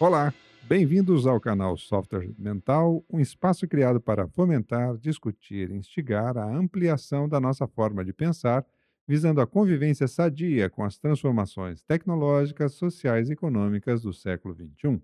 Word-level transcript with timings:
Olá, 0.00 0.32
bem-vindos 0.62 1.26
ao 1.26 1.40
canal 1.40 1.76
Software 1.76 2.30
Mental, 2.38 3.04
um 3.10 3.18
espaço 3.18 3.66
criado 3.66 4.00
para 4.00 4.28
fomentar, 4.28 4.96
discutir 4.96 5.72
instigar 5.72 6.38
a 6.38 6.44
ampliação 6.44 7.28
da 7.28 7.40
nossa 7.40 7.66
forma 7.66 8.04
de 8.04 8.12
pensar, 8.12 8.64
visando 9.08 9.40
a 9.40 9.46
convivência 9.46 10.06
sadia 10.06 10.70
com 10.70 10.84
as 10.84 10.98
transformações 10.98 11.82
tecnológicas, 11.82 12.74
sociais 12.74 13.28
e 13.28 13.32
econômicas 13.32 14.02
do 14.02 14.12
século 14.12 14.54
XXI. 14.54 15.02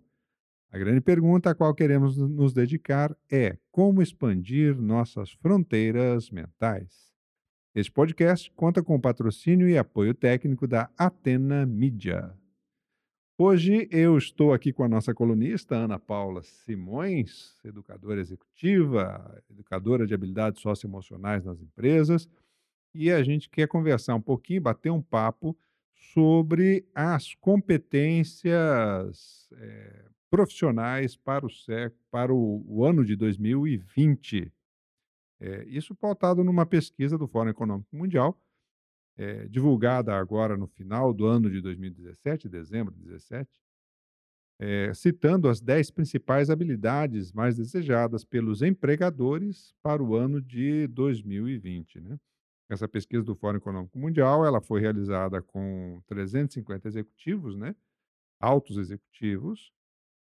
A 0.70 0.78
grande 0.78 1.00
pergunta 1.00 1.50
a 1.50 1.56
qual 1.56 1.74
queremos 1.74 2.16
nos 2.16 2.52
dedicar 2.52 3.16
é 3.28 3.58
como 3.72 4.00
expandir 4.00 4.80
nossas 4.80 5.32
fronteiras 5.32 6.30
mentais. 6.30 7.12
Este 7.74 7.90
podcast 7.90 8.48
conta 8.52 8.80
com 8.80 8.94
o 8.94 9.00
patrocínio 9.00 9.68
e 9.68 9.76
apoio 9.76 10.14
técnico 10.14 10.68
da 10.68 10.88
Atena 10.96 11.66
Mídia. 11.66 12.32
Hoje 13.36 13.88
eu 13.90 14.16
estou 14.16 14.52
aqui 14.52 14.72
com 14.72 14.84
a 14.84 14.88
nossa 14.88 15.12
colunista, 15.12 15.74
Ana 15.74 15.98
Paula 15.98 16.40
Simões, 16.44 17.58
educadora 17.64 18.20
executiva, 18.20 19.42
educadora 19.50 20.06
de 20.06 20.14
habilidades 20.14 20.62
socioemocionais 20.62 21.44
nas 21.44 21.60
empresas, 21.60 22.28
e 22.94 23.10
a 23.10 23.24
gente 23.24 23.50
quer 23.50 23.66
conversar 23.66 24.14
um 24.14 24.20
pouquinho, 24.20 24.60
bater 24.60 24.90
um 24.90 25.02
papo 25.02 25.58
sobre 25.96 26.86
as 26.94 27.34
competências 27.34 28.52
eh, 29.52 30.04
profissionais 30.30 31.16
para 31.16 31.44
o, 31.44 31.50
século, 31.50 32.00
para 32.12 32.32
o, 32.32 32.64
o 32.68 32.84
ano 32.84 33.04
de 33.04 33.16
2020. 33.16 34.52
Eh, 35.40 35.64
isso 35.66 35.92
pautado 35.92 36.44
numa 36.44 36.64
pesquisa 36.64 37.18
do 37.18 37.26
Fórum 37.26 37.50
Econômico 37.50 37.96
Mundial, 37.96 38.40
eh, 39.16 39.46
divulgada 39.48 40.14
agora 40.14 40.56
no 40.56 40.66
final 40.66 41.12
do 41.12 41.26
ano 41.26 41.50
de 41.50 41.60
2017, 41.60 42.48
dezembro 42.48 42.94
de 42.94 43.00
2017, 43.04 43.60
eh, 44.60 44.92
citando 44.94 45.48
as 45.48 45.60
10 45.60 45.90
principais 45.90 46.50
habilidades 46.50 47.32
mais 47.32 47.56
desejadas 47.56 48.24
pelos 48.24 48.62
empregadores 48.62 49.74
para 49.82 50.02
o 50.02 50.16
ano 50.16 50.40
de 50.40 50.86
2020. 50.88 52.00
Né? 52.00 52.18
Essa 52.68 52.88
pesquisa 52.88 53.24
do 53.24 53.34
Fórum 53.34 53.58
Econômico 53.58 53.98
Mundial 53.98 54.44
ela 54.44 54.60
foi 54.60 54.80
realizada 54.80 55.42
com 55.42 56.00
350 56.06 56.88
executivos, 56.88 57.56
né? 57.56 57.74
altos 58.40 58.76
executivos, 58.76 59.72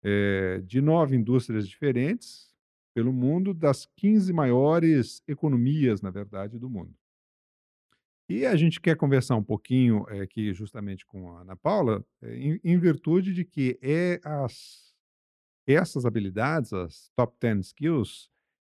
eh, 0.02 0.60
de 0.64 0.80
nove 0.80 1.16
indústrias 1.16 1.68
diferentes 1.68 2.54
pelo 2.94 3.12
mundo, 3.12 3.52
das 3.52 3.86
15 3.96 4.32
maiores 4.32 5.22
economias, 5.28 6.00
na 6.00 6.10
verdade, 6.10 6.58
do 6.58 6.70
mundo. 6.70 6.94
E 8.28 8.44
a 8.44 8.56
gente 8.56 8.80
quer 8.80 8.96
conversar 8.96 9.36
um 9.36 9.42
pouquinho 9.42 10.04
eh, 10.08 10.20
aqui 10.20 10.52
justamente 10.52 11.06
com 11.06 11.30
a 11.32 11.42
Ana 11.42 11.56
Paula, 11.56 12.04
eh, 12.22 12.36
em, 12.36 12.60
em 12.64 12.78
virtude 12.78 13.32
de 13.32 13.44
que 13.44 13.78
é 13.80 14.20
as, 14.24 14.92
essas 15.66 16.04
habilidades, 16.04 16.72
as 16.72 17.10
top 17.16 17.36
10 17.40 17.66
skills, 17.66 18.30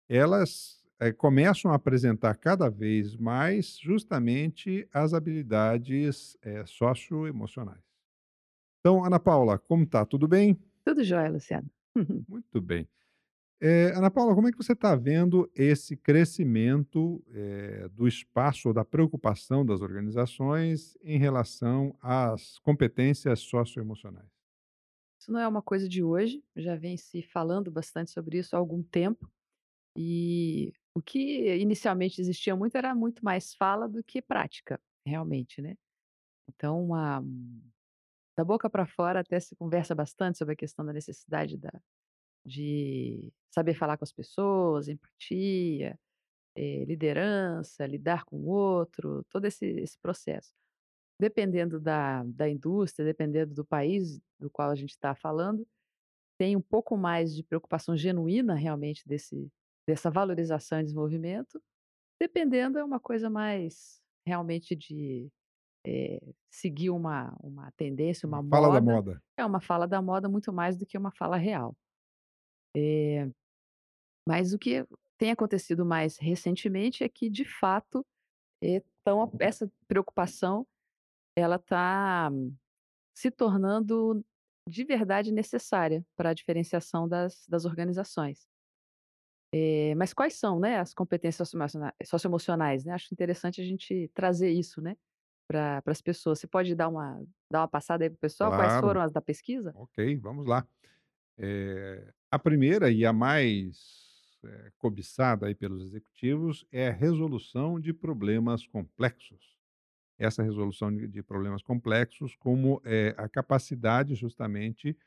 elas 0.09 0.83
eh, 0.99 1.11
começam 1.11 1.71
a 1.71 1.75
apresentar 1.75 2.35
cada 2.35 2.69
vez 2.69 3.15
mais 3.15 3.77
justamente 3.79 4.87
as 4.93 5.13
habilidades 5.13 6.37
eh, 6.41 6.65
socioemocionais. 6.65 7.83
Então, 8.79 9.03
Ana 9.03 9.19
Paula, 9.19 9.57
como 9.57 9.85
tá? 9.85 10.05
Tudo 10.05 10.27
bem? 10.27 10.59
Tudo 10.85 11.03
jóia, 11.03 11.29
Luciano. 11.29 11.69
Muito 12.27 12.61
bem. 12.61 12.87
Eh, 13.61 13.93
Ana 13.95 14.11
Paula, 14.11 14.35
como 14.35 14.47
é 14.49 14.51
que 14.51 14.57
você 14.57 14.73
está 14.73 14.95
vendo 14.95 15.49
esse 15.55 15.95
crescimento 15.95 17.23
eh, 17.29 17.87
do 17.93 18.07
espaço 18.07 18.67
ou 18.67 18.73
da 18.73 18.83
preocupação 18.83 19.65
das 19.65 19.81
organizações 19.81 20.97
em 21.01 21.17
relação 21.17 21.97
às 22.01 22.59
competências 22.59 23.39
socioemocionais? 23.39 24.29
Isso 25.19 25.31
não 25.31 25.39
é 25.39 25.47
uma 25.47 25.61
coisa 25.61 25.87
de 25.87 26.03
hoje, 26.03 26.43
já 26.55 26.75
vem 26.75 26.97
se 26.97 27.21
falando 27.23 27.71
bastante 27.71 28.11
sobre 28.11 28.37
isso 28.37 28.55
há 28.55 28.59
algum 28.59 28.83
tempo. 28.83 29.31
E 29.97 30.73
o 30.93 31.01
que 31.01 31.55
inicialmente 31.57 32.19
existia 32.21 32.55
muito 32.55 32.77
era 32.77 32.93
muito 32.93 33.23
mais 33.23 33.53
fala 33.55 33.87
do 33.87 34.03
que 34.03 34.21
prática, 34.21 34.79
realmente, 35.05 35.61
né? 35.61 35.75
Então, 36.49 36.89
da 38.37 38.43
boca 38.43 38.69
para 38.69 38.85
fora 38.85 39.21
até 39.21 39.39
se 39.39 39.55
conversa 39.55 39.95
bastante 39.95 40.37
sobre 40.37 40.53
a 40.53 40.57
questão 40.57 40.85
da 40.85 40.93
necessidade 40.93 41.57
da, 41.57 41.71
de 42.45 43.31
saber 43.53 43.73
falar 43.75 43.97
com 43.97 44.03
as 44.05 44.11
pessoas, 44.13 44.87
empatia, 44.89 45.97
eh, 46.57 46.85
liderança, 46.85 47.85
lidar 47.87 48.25
com 48.25 48.37
o 48.37 48.47
outro, 48.47 49.23
todo 49.29 49.45
esse, 49.45 49.65
esse 49.67 49.97
processo. 49.99 50.51
Dependendo 51.21 51.79
da, 51.79 52.23
da 52.25 52.49
indústria, 52.49 53.05
dependendo 53.05 53.53
do 53.53 53.65
país 53.65 54.19
do 54.39 54.49
qual 54.51 54.71
a 54.71 54.75
gente 54.75 54.91
está 54.91 55.15
falando, 55.15 55.65
tem 56.39 56.55
um 56.55 56.61
pouco 56.61 56.97
mais 56.97 57.35
de 57.35 57.43
preocupação 57.43 57.95
genuína 57.97 58.55
realmente 58.55 59.03
desse, 59.07 59.49
dessa 59.87 60.11
valorização 60.11 60.79
e 60.79 60.83
desenvolvimento. 60.83 61.61
Dependendo, 62.21 62.79
é 62.79 62.83
uma 62.83 62.99
coisa 62.99 63.29
mais 63.29 64.01
realmente 64.27 64.75
de 64.75 65.29
eh, 65.87 66.21
seguir 66.51 66.89
uma, 66.91 67.35
uma 67.43 67.71
tendência, 67.73 68.27
Uma 68.27 68.39
uma 68.39 68.43
fala 68.49 68.69
da 68.69 68.81
moda. 68.81 68.81
moda. 68.81 69.21
É 69.37 69.45
uma 69.45 69.61
fala 69.61 69.87
da 69.87 70.01
moda 70.01 70.29
muito 70.29 70.53
mais 70.53 70.77
do 70.77 70.85
que 70.85 70.97
uma 70.97 71.11
fala 71.11 71.37
real. 71.37 71.75
Eh, 72.75 73.29
mas 74.27 74.53
o 74.53 74.59
que 74.59 74.85
tem 75.17 75.31
acontecido 75.31 75.85
mais 75.85 76.17
recentemente 76.17 77.03
é 77.03 77.09
que, 77.09 77.29
de 77.29 77.45
fato, 77.45 78.05
eh, 78.63 78.83
tão, 79.05 79.31
essa 79.39 79.71
preocupação 79.87 80.67
ela 81.37 81.57
está 81.57 82.31
se 83.15 83.31
tornando 83.31 84.25
de 84.69 84.83
verdade 84.85 85.31
necessária 85.33 86.05
para 86.17 86.31
a 86.31 86.33
diferenciação 86.35 87.07
das, 87.09 87.47
das 87.47 87.65
organizações. 87.65 88.47
Eh, 89.53 89.95
mas 89.95 90.13
quais 90.13 90.33
são, 90.35 90.59
né, 90.59 90.79
as 90.79 90.93
competências 90.93 91.47
socioemociona- 91.47 91.93
socioemocionais, 92.03 92.83
né? 92.85 92.93
Acho 92.93 93.13
interessante 93.13 93.61
a 93.61 93.63
gente 93.65 94.09
trazer 94.13 94.49
isso, 94.51 94.81
né, 94.81 94.95
para 95.49 95.81
as 95.87 96.01
pessoas. 96.01 96.39
Você 96.39 96.47
pode 96.47 96.75
dar 96.75 96.89
uma, 96.89 97.23
dar 97.51 97.61
uma 97.61 97.67
passada 97.67 98.03
aí 98.05 98.09
para 98.09 98.17
o 98.17 98.19
pessoal? 98.19 98.53
Quais 98.53 98.73
Claro. 98.73 98.87
foram 98.87 99.01
as 99.01 99.13
da 99.13 99.21
pesquisa? 99.21 99.71
Ok, 99.73 100.17
vamos 100.21 100.45
lá. 100.47 100.67
Eh, 101.37 102.13
a 102.35 102.39
primeira 102.39 102.91
e 102.91 103.05
a 103.05 103.13
mais 103.13 103.77
eh, 104.43 104.71
cobiçada 104.77 105.47
aí 105.47 105.55
pelos 105.55 105.81
executivos 105.83 106.67
é 106.69 106.89
a 106.89 106.91
resolução 106.91 107.79
de 107.79 107.93
problemas 107.93 108.67
complexos. 108.67 109.55
Essa 110.19 110.43
resolução 110.43 110.93
de, 110.93 111.23
problemas 111.23 111.61
complexos 111.61 112.35
como 112.35 112.81
eh, 112.83 113.15
a 113.17 113.29
capacidade 113.29 114.15
justamente 114.15 114.97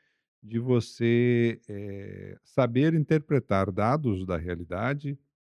de 0.41 0.57
você 0.57 1.61
eh, 1.69 2.35
saber 2.43 2.95
interpretar 2.95 3.71
dados 3.71 4.25
da 4.25 4.35
realidade, 4.35 5.15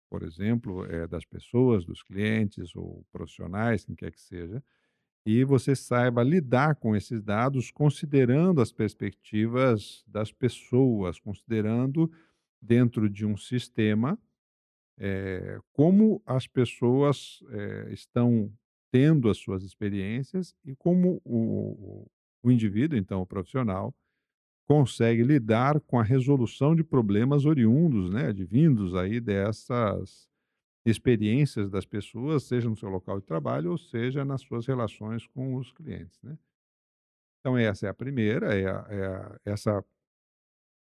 por 0.09 0.23
exemplo, 0.23 0.87
das 1.07 1.23
pessoas, 1.23 1.85
dos 1.85 2.01
clientes 2.01 2.75
ou 2.75 3.05
profissionais, 3.11 3.85
quem 3.85 3.95
quer 3.95 4.11
que 4.11 4.19
seja, 4.19 4.63
e 5.29 5.43
você 5.43 5.75
saiba 5.75 6.23
lidar 6.23 6.75
com 6.75 6.95
esses 6.95 7.21
dados 7.21 7.71
considerando 7.71 8.61
as 8.61 8.71
perspectivas 8.71 10.03
das 10.07 10.31
pessoas, 10.31 11.19
considerando 11.19 12.11
dentro 12.61 13.09
de 13.09 13.25
um 13.25 13.37
sistema 13.37 14.17
eh, 14.99 15.59
como 15.71 16.21
as 16.25 16.47
pessoas 16.47 17.41
eh, 17.51 17.89
estão 17.91 18.51
tendo 18.91 19.29
as 19.29 19.37
suas 19.37 19.63
experiências 19.63 20.55
e 20.65 20.75
como 20.75 21.21
o, 21.23 22.05
o 22.05 22.07
o 22.41 22.51
indivíduo, 22.51 22.97
então 22.97 23.21
o 23.21 23.25
profissional, 23.25 23.93
consegue 24.67 25.23
lidar 25.23 25.79
com 25.81 25.99
a 25.99 26.03
resolução 26.03 26.75
de 26.75 26.83
problemas 26.83 27.45
oriundos, 27.45 28.11
né, 28.11 28.27
advindos 28.27 28.95
aí 28.95 29.19
dessas 29.19 30.28
experiências 30.91 31.69
das 31.69 31.85
pessoas, 31.85 32.43
seja 32.43 32.69
no 32.69 32.77
seu 32.77 32.89
local 32.89 33.19
de 33.19 33.25
trabalho 33.25 33.71
ou 33.71 33.77
seja 33.77 34.25
nas 34.25 34.41
suas 34.41 34.65
relações 34.67 35.27
com 35.27 35.55
os 35.55 35.71
clientes, 35.71 36.19
né. 36.23 36.37
Então 37.45 37.57
essa 37.57 37.87
é 37.87 37.89
a 37.89 37.93
primeira, 37.93 38.53
é 38.57 38.67
a 38.69 38.85
é 38.89 39.05
a 39.07 39.39
essa 39.45 39.83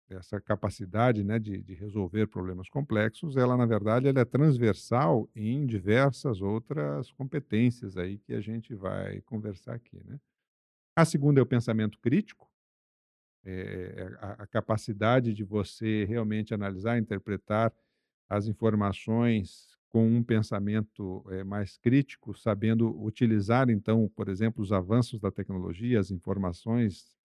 essa 0.09 0.41
capacidade, 0.41 1.23
né, 1.23 1.37
de 1.37 1.61
de 1.61 1.73
resolver 1.75 2.25
problemas 2.27 2.67
complexos, 2.69 3.37
ela 3.37 3.55
na 3.55 3.65
verdade 3.65 4.07
ela 4.07 4.19
é 4.21 4.25
transversal 4.25 5.29
em 5.35 5.65
diversas 5.67 6.41
outras 6.41 7.11
competências 7.11 7.95
aí 7.95 8.17
que 8.17 8.33
a 8.33 8.41
gente 8.41 8.73
vai 8.73 9.21
conversar 9.21 9.75
aqui, 9.75 10.01
né. 10.03 10.19
A 10.97 11.05
segunda 11.05 11.39
é 11.41 11.43
o 11.43 11.47
pensamento 11.47 11.99
crítico, 11.99 12.49
eh, 13.45 14.09
a 14.21 14.43
a 14.43 14.47
capacidade 14.47 15.33
de 15.33 15.43
você 15.43 16.05
realmente 16.05 16.53
analisar, 16.53 16.97
interpretar 16.99 17.73
as 18.29 18.47
informações 18.47 19.68
com 19.89 20.07
um 20.07 20.23
pensamento 20.23 21.25
eh, 21.31 21.43
mais 21.43 21.77
crítico, 21.77 22.33
sabendo 22.37 22.89
utilizar, 23.03 23.69
então, 23.69 24.09
por 24.15 24.29
exemplo, 24.29 24.63
os 24.63 24.71
avanços 24.71 25.19
da 25.19 25.31
tecnologia, 25.31 25.99
as 25.99 26.11
informações, 26.11 27.15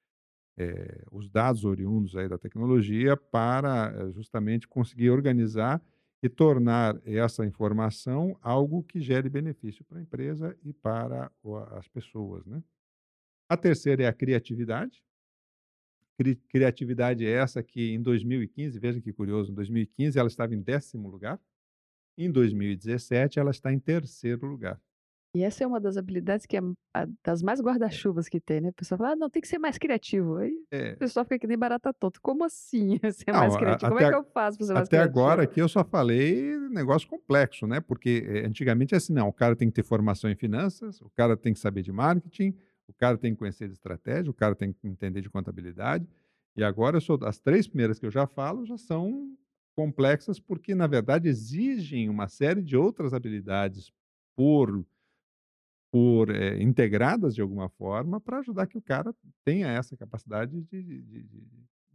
eh, 0.58 1.02
os 1.12 1.30
dados 1.30 1.64
oriundos 1.64 2.16
aí 2.16 2.28
da 2.28 2.38
tecnologia, 2.38 3.16
para 3.16 3.92
eh, 3.96 4.12
justamente 4.12 4.68
conseguir 4.68 5.10
organizar 5.10 5.82
e 6.22 6.28
tornar 6.28 7.00
essa 7.06 7.46
informação 7.46 8.36
algo 8.42 8.82
que 8.84 9.00
gere 9.00 9.28
benefício 9.30 9.84
para 9.84 9.98
a 9.98 10.02
empresa 10.02 10.56
e 10.64 10.72
para 10.72 11.30
as 11.72 11.88
pessoas, 11.88 12.46
né? 12.46 12.62
A 13.48 13.56
terceira 13.56 14.04
é 14.04 14.06
a 14.08 14.12
criatividade, 14.12 15.02
Cri 16.18 16.36
criatividade 16.48 17.26
é 17.26 17.30
essa 17.30 17.62
que 17.62 17.90
em 17.92 18.00
2015, 18.00 18.78
veja 18.78 19.00
que 19.00 19.12
curioso, 19.12 19.50
em 19.50 19.54
2015 19.54 20.18
ela 20.18 20.28
estava 20.28 20.54
em 20.54 20.60
10º 20.62 21.08
lugar, 21.08 21.40
em 22.18 22.30
2017 22.30 23.38
ela 23.38 23.50
está 23.50 23.72
em 23.72 23.78
3º 23.78 24.46
lugar. 24.46 24.80
E 25.36 25.42
essa 25.42 25.64
é 25.64 25.66
uma 25.66 25.80
das 25.80 25.96
habilidades 25.96 26.46
que 26.46 26.56
é 26.56 26.60
a 26.94 27.06
das 27.24 27.42
mais 27.42 27.60
guarda-chuvas 27.60 28.28
que 28.28 28.40
tem, 28.40 28.60
né, 28.60 28.68
a 28.68 28.72
pessoa 28.72 28.96
fala: 28.96 29.10
"Ah, 29.12 29.16
não, 29.16 29.28
tem 29.28 29.42
que 29.42 29.48
ser 29.48 29.58
mais 29.58 29.76
criativo", 29.78 30.36
aí 30.36 30.52
o 30.52 30.64
É. 30.70 30.98
pessoal 30.98 31.24
fica 31.24 31.40
que 31.40 31.46
nem 31.48 31.58
barata 31.58 31.92
tonta, 31.92 32.20
como 32.22 32.44
assim 32.44 32.98
ser 33.12 33.32
mais 33.34 33.56
Não, 33.56 33.56
a 33.56 33.74
criativo? 33.74 33.88
Como 33.88 33.98
é 34.00 34.04
até 34.04 34.06
que 34.06 34.12
a 34.12 34.14
eu 34.14 34.24
faço 34.32 34.56
para 34.58 34.66
ser 34.66 34.74
mais 34.74 34.88
até 34.88 34.98
agora 34.98 35.42
criativo? 35.42 35.44
aqui 35.44 35.60
eu 35.60 35.68
só 35.68 35.84
falei 35.84 36.58
negócio 36.70 37.08
complexo, 37.08 37.66
né, 37.66 37.80
porque, 37.80 38.24
eh, 38.26 38.46
antigamente 38.46 38.94
é 38.94 38.98
assim, 38.98 39.12
não, 39.12 39.28
o 39.28 39.32
cara 39.32 39.56
tem 39.56 39.68
que 39.68 39.74
ter 39.74 39.84
formação 39.84 40.30
em 40.30 40.36
finanças, 40.36 41.00
o 41.00 41.10
cara 41.10 41.36
tem 41.36 41.52
que 41.54 41.60
saber 41.60 41.82
de 41.82 41.92
marketing, 41.92 42.56
o 42.88 42.92
cara 42.94 43.16
tem 43.18 43.32
que 43.32 43.38
conhecer 43.38 43.68
de 43.68 43.74
estratégia, 43.74 44.30
o 44.30 44.34
cara 44.34 44.54
tem 44.54 44.72
que 44.72 44.86
entender 44.88 45.20
de 45.22 45.30
contabilidade, 45.30 46.08
e 46.56 46.64
agora 46.64 46.96
eu 46.96 47.00
sou 47.00 47.18
as 47.24 47.38
3 47.40 47.68
primeiras 47.68 47.98
que 48.00 48.06
eu 48.06 48.10
já 48.10 48.26
falo 48.26 48.64
já 48.66 48.76
são 48.78 49.36
complexas, 49.74 50.40
porque 50.40 50.74
na 50.74 50.86
verdade 50.86 51.28
exigem 51.28 52.08
uma 52.08 52.28
série 52.28 52.62
de 52.62 52.76
outras 52.76 53.12
habilidades 53.14 53.92
por 54.36 54.84
por, 55.92 56.30
eh, 56.30 56.60
integradas 56.60 57.34
de 57.34 57.40
alguma 57.40 57.68
forma, 57.68 58.20
para 58.20 58.38
ajudar 58.40 58.66
que 58.66 58.76
o 58.76 58.82
cara 58.82 59.14
tenha 59.44 59.68
essa 59.68 59.96
capacidade 59.96 60.60
de 60.62 60.82
de 60.82 61.02
de 61.02 61.24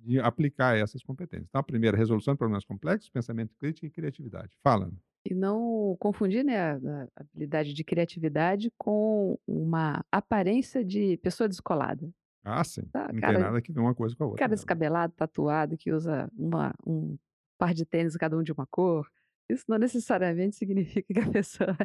de 0.02 0.18
aplicar 0.18 0.78
essas 0.78 1.04
competências. 1.04 1.48
Então 1.50 1.60
a 1.60 1.64
primeira, 1.64 1.98
resolução 1.98 2.34
de 2.34 2.38
problemas 2.38 2.64
complexos, 2.64 3.10
pensamento 3.10 3.54
crítico 3.60 3.86
e 3.86 3.90
criatividade. 3.90 4.58
Fala. 4.64 4.90
E 5.30 5.34
não 5.36 5.98
confundir, 6.00 6.44
né, 6.46 6.58
a 6.58 7.08
habilidade 7.18 7.74
de 7.74 7.84
criatividade 7.84 8.72
com 8.78 9.38
uma 9.46 10.02
aparência 10.10 10.84
de 10.86 11.18
pessoa 11.18 11.50
descolada. 11.50 12.10
Ah, 12.44 12.64
sim, 12.64 12.84
Tá, 12.94 13.12
não 13.12 13.22
tem 13.22 13.22
cara 13.22 13.40
nada 13.40 13.62
que 13.62 13.74
ver 13.74 13.82
uma 13.82 13.94
coisa 13.94 14.16
com 14.16 14.24
a 14.24 14.28
outra 14.28 14.40
cara 14.40 14.56
descabelado, 14.56 15.14
tatuado, 15.14 15.78
que 15.78 15.92
usa 15.92 16.30
uma 16.38 16.74
um 16.88 17.18
par 17.60 17.74
de 17.76 17.86
tênis 17.86 18.18
cada 18.18 18.38
um 18.38 18.44
de 18.44 18.54
uma 18.54 18.68
cor, 18.68 19.08
isso 19.50 19.66
não 19.70 19.80
necessariamente 19.80 20.58
significa 20.58 21.14
que 21.14 21.20
a 21.22 21.32
pessoa 21.34 21.78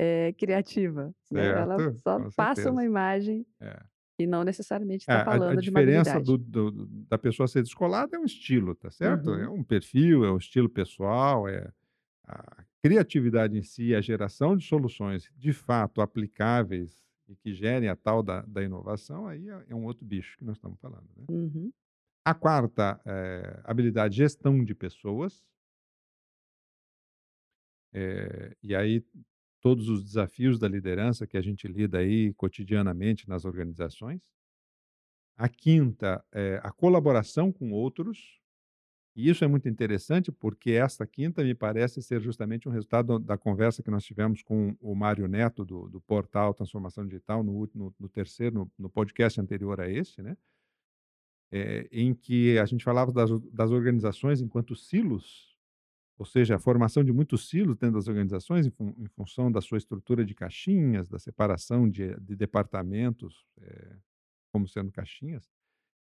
é 0.00 0.32
criativa, 0.34 1.14
né, 1.32 1.52
ela 1.60 1.82
só 2.02 2.20
com 2.20 2.30
passa 2.36 2.70
uma 2.72 2.84
imagem 2.86 3.46
É. 3.60 3.84
e 4.20 4.26
não 4.26 4.44
necessariamente 4.44 5.04
É, 5.08 5.14
está 5.14 5.20
a 5.32 5.52
a 5.52 5.56
falando 5.56 5.60
de 5.62 5.70
uma 5.70 5.80
diferença 5.80 6.18
habilidade. 6.18 6.20
do 6.20 6.38
do 6.38 6.70
da 7.10 7.18
pessoa 7.18 7.48
ser 7.48 7.62
descolada 7.62 8.16
é 8.16 8.20
um 8.20 8.24
estilo, 8.24 8.74
tá 8.74 8.90
certo? 8.90 9.34
É 9.34 9.48
Uhum. 9.48 9.56
um 9.60 9.64
perfil, 9.64 10.24
é 10.24 10.32
um 10.32 10.36
estilo 10.38 10.68
pessoal, 10.68 11.48
é 11.48 11.72
a 12.26 12.64
criatividade 12.84 13.58
em 13.58 13.62
si, 13.62 13.94
a 13.94 14.00
geração 14.02 14.56
de 14.56 14.66
soluções 14.66 15.30
de 15.36 15.52
fato 15.52 16.00
aplicáveis 16.02 17.02
e 17.28 17.36
que 17.36 17.54
gerem 17.54 17.88
a 17.90 17.96
tal 17.96 18.22
da 18.22 18.42
da 18.42 18.62
inovação, 18.64 19.26
aí 19.28 19.48
é 19.48 19.64
é 19.70 19.74
um 19.76 19.84
outro 19.86 20.04
bicho 20.06 20.38
que 20.38 20.44
nós 20.44 20.56
estamos 20.58 20.80
falando, 20.80 21.08
né. 21.16 21.26
Uhum. 21.28 21.72
A 22.24 22.34
4ª, 22.34 23.00
eh, 23.04 23.60
habilidade, 23.64 24.16
gestão 24.16 24.64
de 24.64 24.74
pessoas. 24.76 25.40
Eh, 27.94 28.56
e 28.62 28.74
aí 28.74 29.04
todos 29.60 29.88
os 29.88 30.02
desafios 30.04 30.58
da 30.58 30.66
liderança 30.68 31.26
que 31.26 31.36
a 31.36 31.42
gente 31.42 31.68
lida 31.68 31.98
aí 31.98 32.32
cotidianamente 32.34 33.28
nas 33.28 33.44
organizações. 33.44 34.22
A 35.38 35.48
5ª 35.48 36.22
é 36.32 36.60
a 36.62 36.70
colaboração 36.70 37.50
com 37.52 37.72
outros, 37.72 38.38
e 39.16 39.28
isso 39.30 39.44
é 39.44 39.48
muito 39.48 39.68
interessante, 39.68 40.32
porque 40.32 40.72
essa 40.72 41.06
5ª 41.06 41.44
me 41.44 41.54
parece 41.54 42.02
ser 42.02 42.20
justamente 42.22 42.68
um 42.68 42.72
resultado 42.72 43.18
da 43.18 43.38
conversa 43.38 43.82
que 43.82 43.90
nós 43.90 44.04
tivemos 44.04 44.42
com 44.42 44.76
o 44.80 44.94
Mário 44.94 45.28
Neto 45.28 45.64
do 45.64 45.88
do 45.88 46.00
portal 46.02 46.54
Transformação 46.54 47.06
Digital 47.06 47.42
no 47.44 47.52
último 47.54 47.94
no 48.00 48.08
3º 48.08 48.52
no 48.52 48.70
no 48.78 48.90
podcast 48.90 49.40
anterior 49.40 49.80
a 49.80 49.88
esse, 49.90 50.22
né. 50.22 50.36
Eh, 51.52 51.88
em 51.92 52.14
que 52.14 52.58
a 52.58 52.66
gente 52.66 52.84
falava 52.84 53.12
das 53.12 53.30
das 53.52 53.70
organizações 53.70 54.40
enquanto 54.40 54.74
silos, 54.76 55.56
ou 56.18 56.26
seja, 56.26 56.56
a 56.56 56.60
formação 56.60 57.04
de 57.04 57.12
muitos 57.12 57.48
silos 57.50 57.76
dentro 57.78 57.96
das 57.96 58.08
organizações 58.08 58.66
em 58.66 58.72
em 58.98 59.08
função 59.16 59.52
da 59.52 59.60
sua 59.62 59.78
estrutura 59.78 60.24
de 60.24 60.34
caixinhas, 60.34 61.08
da 61.08 61.18
separação 61.18 61.88
de 61.90 62.14
de 62.20 62.36
departamentos, 62.36 63.46
eh, 63.62 63.96
como 64.52 64.68
sendo 64.68 64.92
caixinhas, 64.92 65.50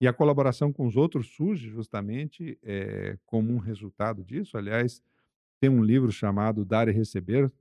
e 0.01 0.07
a 0.07 0.13
colaboração 0.13 0.73
com 0.73 0.87
os 0.87 0.97
outros 0.97 1.27
surge 1.35 1.69
justamente, 1.69 2.59
eh, 2.63 3.17
como 3.25 3.53
um 3.53 3.59
resultado 3.59 4.23
disso. 4.23 4.57
Aliás, 4.57 5.01
tem 5.61 5.69
um 5.71 5.83
livro 5.83 6.11
chamado 6.11 6.65
Dar 6.65 6.87
e 6.89 6.91
Receber, 6.93 7.51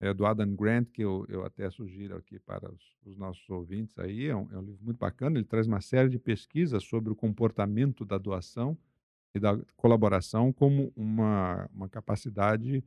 eh, 0.00 0.14
do 0.14 0.26
Adam 0.26 0.54
Grant, 0.56 0.88
que 0.92 1.02
eu 1.02 1.26
eu 1.28 1.44
até 1.44 1.70
sugiro 1.70 2.16
aqui 2.16 2.38
para 2.40 2.70
os 2.72 2.82
os 3.06 3.16
nossos 3.16 3.48
ouvintes 3.50 3.98
aí, 3.98 4.26
é 4.28 4.36
um 4.36 4.50
é 4.52 4.58
um 4.58 4.62
livro 4.62 4.84
muito 4.84 4.98
bacana, 4.98 5.38
ele 5.38 5.46
traz 5.46 5.66
uma 5.68 5.80
série 5.80 6.08
de 6.10 6.18
pesquisas 6.18 6.84
sobre 6.84 7.12
o 7.12 7.16
comportamento 7.16 8.04
da 8.04 8.18
doação 8.18 8.78
e 9.34 9.40
da 9.40 9.58
colaboração 9.76 10.52
como 10.52 10.92
uma 10.96 11.68
uma 11.74 11.88
capacidade 11.88 12.84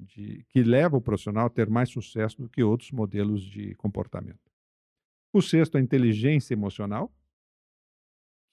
de 0.00 0.44
que 0.50 0.62
leva 0.64 0.96
o 0.98 1.02
profissional 1.02 1.46
a 1.46 1.50
ter 1.50 1.70
mais 1.70 1.90
sucesso 1.90 2.38
do 2.42 2.48
que 2.50 2.62
outros 2.64 2.92
modelos 2.92 3.42
de 3.44 3.74
comportamento. 3.76 4.40
O 5.34 5.42
6º, 5.42 5.76
a 5.78 5.80
inteligência 5.82 6.54
emocional. 6.54 7.12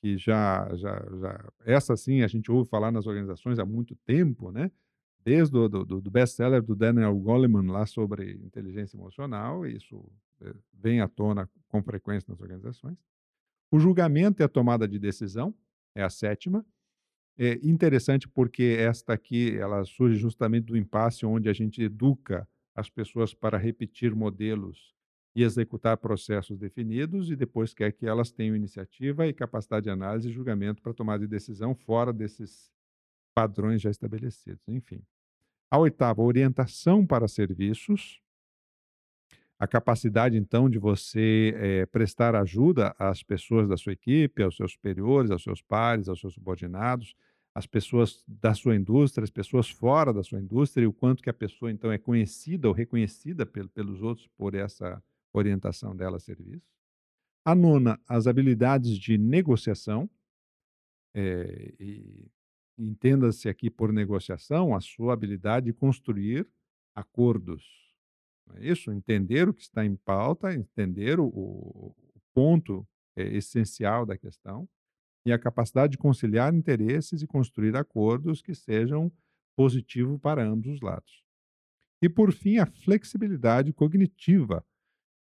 Que 0.04 0.18
já 0.18 0.70
já 0.76 1.00
já 1.20 1.50
essa 1.66 1.96
sim 1.96 2.22
a 2.22 2.28
gente 2.28 2.52
ouve 2.52 2.70
falar 2.70 2.92
nas 2.92 3.08
organizações 3.08 3.60
há 3.60 3.66
muito 3.66 3.96
tempo, 4.06 4.52
né, 4.52 4.72
desde 5.26 5.58
o 5.58 5.68
do 5.68 5.86
do 5.86 6.02
do 6.02 6.12
best-seller 6.12 6.62
do 6.62 6.76
Daniel 6.76 7.16
Goleman 7.18 7.72
lá 7.72 7.86
sobre 7.86 8.34
inteligência 8.34 8.98
emocional, 8.98 9.66
isso, 9.66 10.06
eh, 10.42 10.54
vem 10.74 11.02
à 11.02 11.08
tona 11.08 11.50
com 11.68 11.82
frequência 11.84 12.28
nas 12.30 12.40
organizações. 12.42 12.98
O 13.72 13.80
julgamento 13.80 14.42
e 14.42 14.46
a 14.46 14.50
tomada 14.50 14.88
de 14.88 15.00
decisão, 15.00 15.54
é 15.96 16.04
a 16.04 16.10
7ª. 16.10 16.66
É 17.38 17.54
interessante 17.64 18.28
porque 18.30 18.78
esta 18.80 19.14
aqui 19.14 19.58
ela 19.58 19.84
surge 19.86 20.18
justamente 20.18 20.66
do 20.66 20.78
impasse 20.78 21.26
onde 21.26 21.50
a 21.50 21.54
gente 21.54 21.82
educa 21.84 22.48
as 22.76 22.90
pessoas 22.90 23.34
para 23.34 23.58
repetir 23.58 24.16
modelos 24.16 24.94
e 25.36 25.44
executar 25.44 25.98
processos 25.98 26.58
definidos 26.58 27.30
e 27.30 27.36
depois 27.36 27.74
quer 27.74 27.92
que 27.92 28.08
elas 28.08 28.32
tenham 28.32 28.56
iniciativa 28.56 29.28
e 29.28 29.34
capacidade 29.34 29.84
de 29.86 29.90
análise 29.90 30.30
e 30.30 30.32
julgamento 30.32 30.82
para 30.82 30.94
tomar 30.94 31.20
de 31.20 31.28
decisão 31.28 31.76
fora 31.76 32.14
desses 32.14 32.72
padrões 33.36 33.82
já 33.82 33.92
estabelecidos, 33.92 34.68
enfim. 34.68 35.04
A 35.76 35.78
8ª, 35.78 36.22
orientação 36.24 37.06
para 37.06 37.28
serviços. 37.28 38.22
A 39.60 39.68
capacidade 39.68 40.38
então 40.38 40.70
de 40.70 40.80
você, 40.80 41.54
eh, 41.58 41.86
prestar 41.88 42.34
ajuda 42.34 42.96
às 42.98 43.22
pessoas 43.22 43.68
da 43.68 43.76
sua 43.76 43.92
equipe, 43.92 44.42
aos 44.42 44.56
seus 44.56 44.72
superiores, 44.72 45.32
aos 45.32 45.44
seus 45.44 45.62
pares, 45.62 46.08
aos 46.08 46.22
seus 46.22 46.34
subordinados, 46.34 47.14
às 47.54 47.68
pessoas 47.68 48.24
da 48.26 48.54
sua 48.54 48.74
indústria, 48.74 49.26
as 49.26 49.30
pessoas 49.30 49.70
fora 49.70 50.14
da 50.14 50.24
sua 50.24 50.40
indústria 50.40 50.86
e 50.86 50.88
o 50.88 50.94
quanto 50.94 51.22
que 51.22 51.30
a 51.30 51.34
pessoa 51.34 51.70
então 51.70 51.92
é 51.92 51.98
conhecida 51.98 52.70
ou 52.70 52.74
reconhecida 52.74 53.46
pelo 53.46 53.68
pelos 53.68 54.02
outros 54.02 54.30
por 54.38 54.56
essa 54.56 55.04
orientação 55.34 55.94
dela 55.94 56.16
a 56.16 56.20
serviço. 56.22 56.66
A 57.46 57.54
9ª, 57.56 58.00
as 58.08 58.28
habilidades 58.28 58.98
de 58.98 59.18
negociação. 59.18 60.10
Eh, 61.14 61.74
e 61.80 62.32
entenda-se 62.78 63.50
aqui 63.50 63.70
por 63.70 63.92
negociação 63.94 64.76
a 64.76 64.82
sua 64.82 65.14
habilidade 65.14 65.68
de 65.68 65.74
construir 65.74 66.48
acordos, 66.94 67.64
é 68.56 68.68
isso? 68.68 68.92
Entender 68.92 69.50
o 69.50 69.54
que 69.54 69.64
está 69.64 69.84
em 69.84 69.96
pauta, 69.96 70.54
entender 70.54 71.20
o 71.20 71.26
o 71.28 71.96
ponto, 72.34 72.86
eh, 73.16 73.38
essencial 73.38 74.06
da 74.06 74.18
questão, 74.18 74.68
e 75.26 75.32
a 75.32 75.40
capacidade 75.40 75.94
de 75.94 75.98
conciliar 75.98 76.54
interesses 76.54 77.22
e 77.22 77.28
construir 77.28 77.76
acordos 77.76 78.42
que 78.42 78.54
sejam 78.54 79.12
positivo 79.56 80.20
para 80.20 80.46
ambos 80.46 80.68
os 80.68 80.82
lados. 80.82 81.24
E 82.02 82.10
por 82.10 82.32
fim, 82.32 82.58
a 82.58 82.66
flexibilidade 82.66 83.74
cognitiva, 83.74 84.64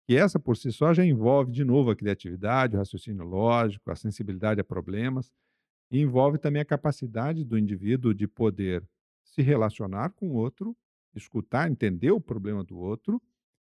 que 0.06 0.16
essa 0.16 0.38
por 0.38 0.56
si 0.56 0.72
só 0.72 0.94
já 0.94 1.04
envolve 1.04 1.52
de 1.52 1.64
novo 1.64 1.90
a 1.90 1.96
criatividade, 1.96 2.76
o 2.76 2.78
raciocínio 2.78 3.24
lógico, 3.24 3.90
a 3.90 3.96
sensibilidade 3.96 4.60
a 4.60 4.64
problemas, 4.64 5.32
e 5.90 6.00
envolve 6.00 6.38
também 6.38 6.62
a 6.62 6.64
capacidade 6.64 7.44
do 7.44 7.58
indivíduo 7.58 8.14
de 8.14 8.26
poder 8.28 8.86
se 9.24 9.42
relacionar 9.42 10.10
com 10.10 10.30
o 10.30 10.34
outro, 10.34 10.76
escutar, 11.14 11.70
entender 11.70 12.10
o 12.10 12.20
problema 12.20 12.62
do 12.62 12.78
outro 12.78 13.20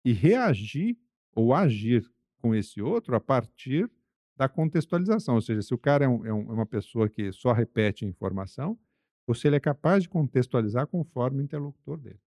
e 0.05 0.13
reagir 0.13 0.97
ou 1.35 1.55
agir 1.55 2.05
com 2.39 2.55
esse 2.55 2.81
outro 2.81 3.15
a 3.15 3.21
partir 3.21 3.91
da 4.37 4.49
contextualização, 4.49 5.35
ou 5.37 5.41
seja, 5.41 5.63
se 5.63 5.75
o 5.75 5.79
cara 5.79 6.05
é 6.05 6.09
um 6.09 6.25
é 6.25 6.29
é 6.31 6.33
uma 6.33 6.67
pessoa 6.67 7.09
que 7.09 7.33
só 7.33 7.53
repete 7.53 8.05
informação, 8.05 8.79
ou 9.27 9.35
se 9.35 9.47
ele 9.47 9.57
é 9.57 9.61
capaz 9.61 10.03
de 10.03 10.09
contextualizar 10.09 10.87
conforme 10.87 11.41
o 11.41 11.45
interlocutor 11.45 11.99
dele. 11.99 12.21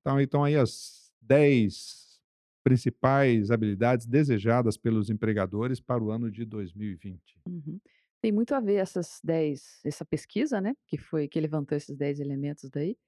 Então 0.00 0.20
então 0.20 0.44
aí 0.44 0.56
as 0.56 1.12
10 1.20 2.20
principais 2.62 3.50
habilidades 3.50 4.06
desejadas 4.06 4.76
pelos 4.76 5.08
empregadores 5.08 5.80
para 5.80 6.02
o 6.02 6.10
ano 6.10 6.30
de 6.30 6.44
2020. 6.44 7.40
Uhum. 7.46 7.80
Tem 8.26 8.32
muito 8.32 8.56
a 8.56 8.60
ver 8.60 8.78
essas 8.78 9.20
10 9.22 9.82
essa 9.84 10.04
pesquisa, 10.04 10.60
né, 10.60 10.74
que 10.88 10.98
foi 10.98 11.28
que 11.28 11.38
levantou 11.38 11.78
esses 11.78 11.96
10 11.96 12.18
elementos 12.18 12.68
daí, 12.68 12.98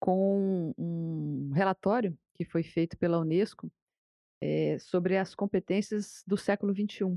com 0.00 0.74
um 0.76 1.52
relatório 1.52 2.18
que 2.34 2.44
foi 2.44 2.64
feito 2.64 2.98
pela 2.98 3.20
Unesco, 3.20 3.70
eh, 4.42 4.76
sobre 4.80 5.16
as 5.16 5.32
competências 5.32 6.24
do 6.26 6.36
século 6.36 6.74
XXI. 6.74 7.16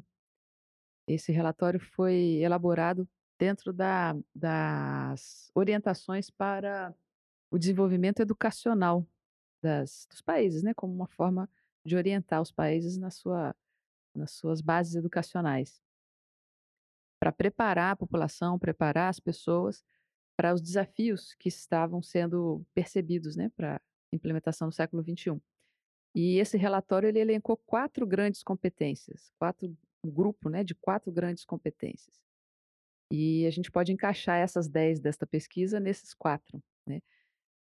Esse 1.08 1.32
relatório 1.32 1.80
foi 1.80 2.38
elaborado 2.44 3.10
dentro 3.40 3.74
da 3.74 4.16
das 4.36 5.50
orientações 5.56 6.30
para 6.30 6.94
o 7.50 7.58
desenvolvimento 7.58 8.20
educacional 8.20 9.04
das 9.64 10.06
dos 10.12 10.22
países, 10.22 10.62
né, 10.62 10.76
como 10.76 10.94
uma 10.94 11.08
forma 11.08 11.50
de 11.84 11.96
orientar 11.96 12.40
os 12.40 12.52
países 12.52 12.98
na 12.98 13.10
sua 13.10 13.56
nas 14.16 14.30
suas 14.30 14.62
bases 14.62 14.94
educacionais. 14.94 15.82
Para 17.22 17.32
preparar 17.32 17.92
a 17.92 17.96
população, 17.96 18.58
preparar 18.58 19.10
as 19.10 19.20
pessoas 19.20 19.84
para 20.36 20.56
os 20.56 20.60
desafios 20.60 21.36
que 21.36 21.50
estavam 21.50 22.02
sendo 22.02 22.66
percebidos, 22.74 23.36
né, 23.36 23.52
pra 23.56 23.80
implementação 24.12 24.68
do 24.68 24.74
século 24.74 25.04
XXI. 25.04 25.40
E 26.16 26.40
esse 26.40 26.58
relatório 26.58 27.08
ele 27.08 27.20
elencou 27.20 27.56
4 27.56 28.08
grandes 28.08 28.42
competências, 28.42 29.32
4 29.38 29.68
um 30.04 30.10
grupo, 30.10 30.50
né, 30.50 30.64
de 30.64 30.74
4 30.74 31.12
grandes 31.12 31.46
competências. 31.46 32.20
E 33.12 33.46
a 33.46 33.52
gente 33.52 33.70
pode 33.72 33.92
encaixar 33.94 34.40
essas 34.40 34.68
10 34.68 35.00
desta 35.00 35.28
pesquisa 35.28 35.80
nesses 35.80 36.16
4, 36.16 36.64
né. 36.88 37.02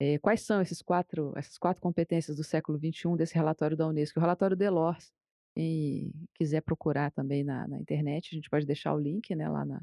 Eh, 0.01 0.19
quais 0.21 0.41
são 0.43 0.63
esses 0.63 0.83
4 0.83 1.35
essas 1.37 1.59
4 1.59 1.83
competências 1.83 2.37
do 2.37 2.45
século 2.45 2.79
XXI 2.79 3.17
desse 3.17 3.35
relatório 3.35 3.77
da 3.77 3.87
Unesco? 3.87 4.19
O 4.19 4.23
relatório 4.23 4.57
Delors, 4.57 5.13
quem 5.55 6.13
quiser 6.35 6.61
procurar 6.63 7.11
também 7.13 7.45
na 7.45 7.67
na 7.69 7.79
internet, 7.79 8.31
a 8.33 8.37
gente 8.37 8.51
pode 8.51 8.67
deixar 8.67 8.95
o 8.95 8.99
link, 8.99 9.35
né, 9.35 9.49
lá 9.49 9.65
na 9.65 9.83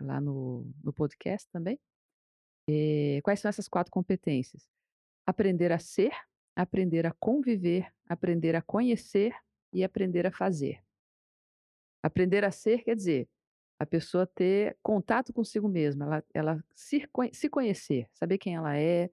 lá 0.00 0.20
no 0.20 0.70
no 0.82 0.92
podcast 0.92 1.48
também. 1.50 1.78
Eh, 2.68 3.20
quais 3.22 3.40
são 3.40 3.48
essas 3.48 3.68
4 3.68 3.90
competências? 3.92 4.68
Aprender 5.26 5.72
a 5.72 5.78
ser, 5.78 6.12
aprender 6.56 7.06
a 7.06 7.12
conviver, 7.12 7.92
aprender 8.08 8.56
a 8.56 8.62
conhecer 8.62 9.34
e 9.72 9.84
aprender 9.84 10.26
a 10.26 10.32
fazer. 10.32 10.82
Aprender 12.02 12.44
a 12.44 12.50
ser 12.50 12.82
quer 12.84 12.96
dizer, 12.96 13.28
a 13.78 13.86
pessoa 13.86 14.26
ter 14.26 14.76
contato 14.82 15.32
consigo 15.32 15.68
mesma, 15.68 16.04
ela 16.06 16.24
ela 16.34 16.64
se 16.74 17.08
se 17.32 17.48
conhecer, 17.48 18.08
saber 18.12 18.38
quem 18.38 18.56
ela 18.56 18.76
é, 18.78 19.10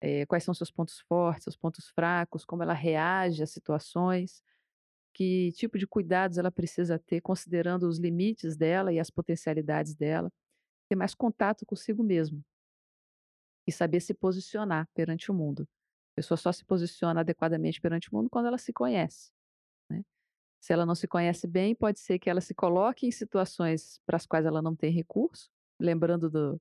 eh, 0.00 0.26
quais 0.26 0.44
são 0.44 0.54
seus 0.54 0.70
pontos 0.70 1.00
fortes, 1.00 1.44
seus 1.44 1.56
pontos 1.56 1.88
fracos, 1.90 2.44
como 2.44 2.62
ela 2.62 2.74
reage 2.74 3.42
às 3.42 3.50
situações, 3.50 4.42
que 5.16 5.52
tipo 5.54 5.78
de 5.78 5.86
cuidados 5.88 6.38
ela 6.38 6.52
precisa 6.52 6.98
ter 6.98 7.22
considerando 7.22 7.88
os 7.88 7.98
limites 7.98 8.56
dela 8.56 8.92
e 8.92 9.00
as 9.00 9.10
potencialidades 9.10 9.94
dela, 9.96 10.30
ter 10.90 10.96
mais 10.96 11.14
contato 11.14 11.66
consigo 11.66 12.04
mesmo. 12.04 12.42
E 13.66 13.72
saber 13.72 14.00
se 14.00 14.14
posicionar 14.14 14.88
perante 14.94 15.30
o 15.30 15.34
mundo. 15.34 15.62
A 16.12 16.16
pessoa 16.16 16.38
só 16.38 16.52
se 16.52 16.64
posiciona 16.64 17.20
adequadamente 17.20 17.80
perante 17.80 18.10
o 18.10 18.14
mundo 18.16 18.30
quando 18.30 18.46
ela 18.46 18.58
se 18.58 18.72
conhece, 18.72 19.30
né. 19.90 20.02
Se 20.60 20.72
ela 20.72 20.86
não 20.86 20.94
se 20.96 21.08
conhece 21.08 21.46
bem, 21.46 21.74
pode 21.74 22.00
ser 22.00 22.18
que 22.18 22.30
ela 22.30 22.40
se 22.40 22.54
coloque 22.54 23.06
em 23.06 23.12
situações 23.12 24.00
para 24.06 24.16
as 24.16 24.26
quais 24.26 24.46
ela 24.46 24.62
não 24.62 24.76
tem 24.76 24.92
recurso, 24.92 25.50
lembrando 25.80 26.30
do 26.30 26.60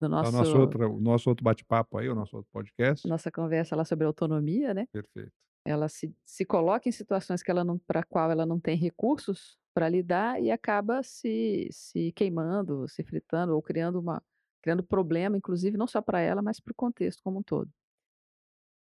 do 0.00 0.08
É 0.22 0.28
nosso 0.28 0.44
o 0.86 1.00
nosso 1.00 1.28
outro 1.30 1.44
bate-papo 1.44 1.98
aí, 1.98 2.08
o 2.08 2.14
nosso 2.14 2.36
outro 2.36 2.50
podcast. 2.52 3.06
nossa 3.08 3.30
conversa 3.30 3.76
lá 3.76 3.84
sobre 3.84 4.06
autonomia, 4.06 4.74
né. 4.74 4.86
Perfeito. 4.92 5.32
Ela 5.64 5.88
se 5.88 6.14
se 6.24 6.44
coloca 6.46 6.88
em 6.88 6.92
situações 6.92 7.42
que 7.42 7.50
ela 7.50 7.64
não 7.64 7.78
para 7.78 8.02
qual 8.04 8.30
ela 8.30 8.46
não 8.46 8.60
tem 8.60 8.76
recursos 8.76 9.58
para 9.74 9.88
lidar 9.88 10.42
e 10.42 10.50
acaba 10.50 11.02
se 11.02 11.68
se 11.72 12.12
queimando, 12.12 12.88
se 12.88 13.04
fritando 13.04 13.54
ou 13.54 13.62
criando 13.62 14.00
uma 14.00 14.22
criando 14.62 14.84
problema, 14.84 15.36
inclusive 15.36 15.76
não 15.78 15.86
só 15.86 16.02
para 16.02 16.20
ela, 16.20 16.42
mas 16.42 16.60
para 16.60 16.72
o 16.72 16.74
contexto 16.74 17.22
como 17.22 17.38
um 17.40 17.42
todo. 17.42 17.70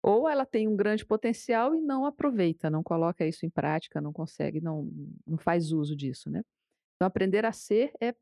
Ou 0.04 0.30
ela 0.30 0.46
tem 0.46 0.68
um 0.68 0.76
grande 0.76 1.06
potencial 1.06 1.76
e 1.76 1.82
não 1.82 2.06
aproveita, 2.06 2.70
não 2.70 2.84
coloca 2.84 3.26
isso 3.26 3.46
em 3.46 3.50
prática, 3.50 4.00
não 4.02 4.14
consegue, 4.14 4.62
não 4.62 4.90
não 5.26 5.38
faz 5.38 5.72
uso 5.72 5.96
disso, 5.96 6.30
né. 6.30 6.42
Então 6.96 7.08
aprender 7.08 7.46
a 7.46 7.54
ser 7.54 7.94
é 8.02 8.16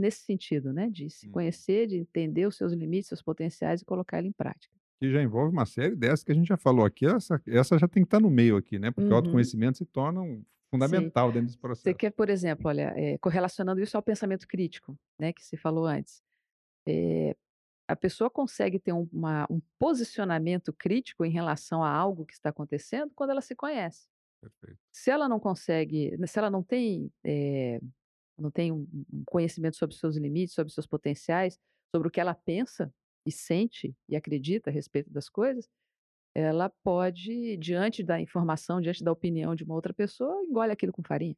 nesse 0.00 0.22
sentido, 0.24 0.72
né, 0.72 0.90
de 0.90 1.10
se 1.10 1.28
Hum. 1.28 1.30
conhecer, 1.30 1.86
de 1.88 1.98
entender 1.98 2.46
os 2.48 2.56
seus 2.56 2.72
limites, 2.74 3.08
seus 3.08 3.22
potenciais 3.22 3.82
e 3.82 3.86
colocar 3.86 4.18
ele 4.20 4.28
em 4.28 4.32
prática. 4.32 4.74
Que 5.00 5.10
já 5.10 5.20
envolve 5.22 5.52
uma 5.52 5.66
série 5.66 5.96
dessas 5.96 6.22
que 6.22 6.30
a 6.32 6.34
gente 6.34 6.46
já 6.46 6.56
falou 6.56 6.84
aqui, 6.84 7.04
essa 7.06 7.40
essa 7.46 7.78
já 7.78 7.88
tem 7.88 8.02
que 8.02 8.06
estar 8.06 8.20
no 8.20 8.30
meio 8.30 8.56
aqui, 8.56 8.78
né, 8.78 8.90
porque 8.90 9.12
o 9.12 9.16
Uhum. 9.16 9.16
autoconhecimento 9.16 9.78
se 9.78 9.84
torna 9.86 10.20
um 10.22 10.44
Sim. 10.80 11.10
fundamental 11.10 11.32
dentro 11.32 11.46
desse 11.46 11.58
Você 11.72 11.92
processo. 11.92 11.94
quer, 11.94 12.10
por 12.12 12.30
exemplo, 12.30 12.68
olha, 12.68 12.94
eh, 12.96 13.18
correlacionando 13.18 13.80
isso 13.82 13.96
ao 13.96 14.02
pensamento 14.02 14.46
crítico, 14.48 14.98
né, 15.18 15.32
que 15.32 15.42
se 15.44 15.56
falou 15.56 15.86
antes. 15.86 16.22
Eh, 16.88 17.36
a 17.88 17.96
pessoa 17.96 18.30
consegue 18.30 18.78
ter 18.80 18.92
um 18.94 19.08
uma 19.12 19.46
um 19.50 19.60
posicionamento 19.78 20.72
crítico 20.74 21.24
em 21.24 21.30
relação 21.32 21.84
a 21.84 21.90
algo 21.90 22.26
que 22.26 22.34
está 22.34 22.50
acontecendo 22.50 23.12
quando 23.16 23.30
ela 23.30 23.42
se 23.42 23.54
conhece. 23.56 24.08
Perfeito. 24.42 24.78
Se 24.92 25.10
ela 25.10 25.28
não 25.28 25.40
consegue 25.40 26.16
se 26.26 26.38
ela 26.38 26.50
não 26.50 26.62
tem, 26.62 27.12
eh, 27.24 27.80
não 28.38 28.50
tem 28.50 28.72
um 28.72 28.88
conhecimento 29.26 29.76
sobre 29.76 29.96
seus 29.96 30.16
limites, 30.18 30.54
sobre 30.54 30.72
seus 30.72 30.86
potenciais, 30.86 31.58
sobre 31.94 32.08
o 32.08 32.10
que 32.10 32.20
ela 32.20 32.34
pensa 32.34 32.92
e 33.26 33.32
sente 33.32 33.96
e 34.08 34.16
acredita 34.16 34.70
a 34.70 34.72
respeito 34.72 35.10
das 35.10 35.28
coisas, 35.28 35.68
ela 36.34 36.70
pode, 36.84 37.56
diante 37.58 38.02
da 38.04 38.20
informação, 38.20 38.80
diante 38.80 39.04
da 39.04 39.12
opinião 39.12 39.54
de 39.54 39.64
uma 39.64 39.74
outra 39.76 39.94
pessoa, 39.94 40.42
engole 40.44 40.72
aquilo 40.72 40.92
com 40.92 41.02
farinha, 41.04 41.36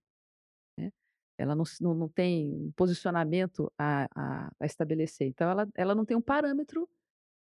né. 0.79 0.93
Ela 1.39 1.55
não 1.57 1.65
não 1.81 1.95
não 1.95 2.09
tem 2.09 2.49
um 2.69 2.73
posicionamento 2.77 3.73
a 3.79 4.07
a 4.17 4.51
a 4.61 4.67
estabelecer, 4.67 5.29
então 5.29 5.51
ela 5.51 5.69
ela 5.77 5.95
não 5.95 6.05
tem 6.07 6.17
um 6.17 6.23
parâmetro 6.23 6.89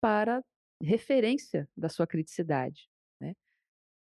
para 0.01 0.43
referência 0.83 1.69
da 1.77 1.89
sua 1.89 2.07
criticidade, 2.07 2.89
né. 3.21 3.33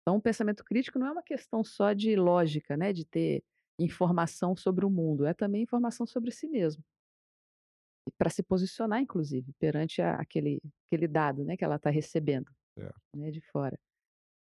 Então 0.02 0.16
o 0.18 0.22
pensamento 0.22 0.64
crítico 0.64 0.98
não 0.98 1.08
é 1.08 1.12
uma 1.12 1.22
questão 1.24 1.64
só 1.64 1.92
de 1.94 2.16
lógica, 2.16 2.76
né, 2.76 2.92
de 2.92 3.04
ter 3.06 3.42
informação 3.80 4.56
sobre 4.56 4.84
o 4.86 4.90
mundo, 4.90 5.26
é 5.26 5.34
também 5.34 5.62
informação 5.64 6.06
sobre 6.06 6.30
si 6.32 6.48
mesmo. 6.48 6.84
Pra 8.18 8.30
se 8.30 8.42
posicionar 8.42 9.00
inclusive, 9.00 9.52
perante 9.58 10.02
a 10.02 10.16
aquele 10.16 10.60
aquele 10.86 11.08
dado, 11.08 11.44
né, 11.44 11.56
que 11.56 11.64
ela 11.64 11.76
está 11.76 11.90
recebendo, 11.90 12.50
Certo. 12.76 13.00
né, 13.16 13.30
de 13.30 13.40
fora. 13.42 13.78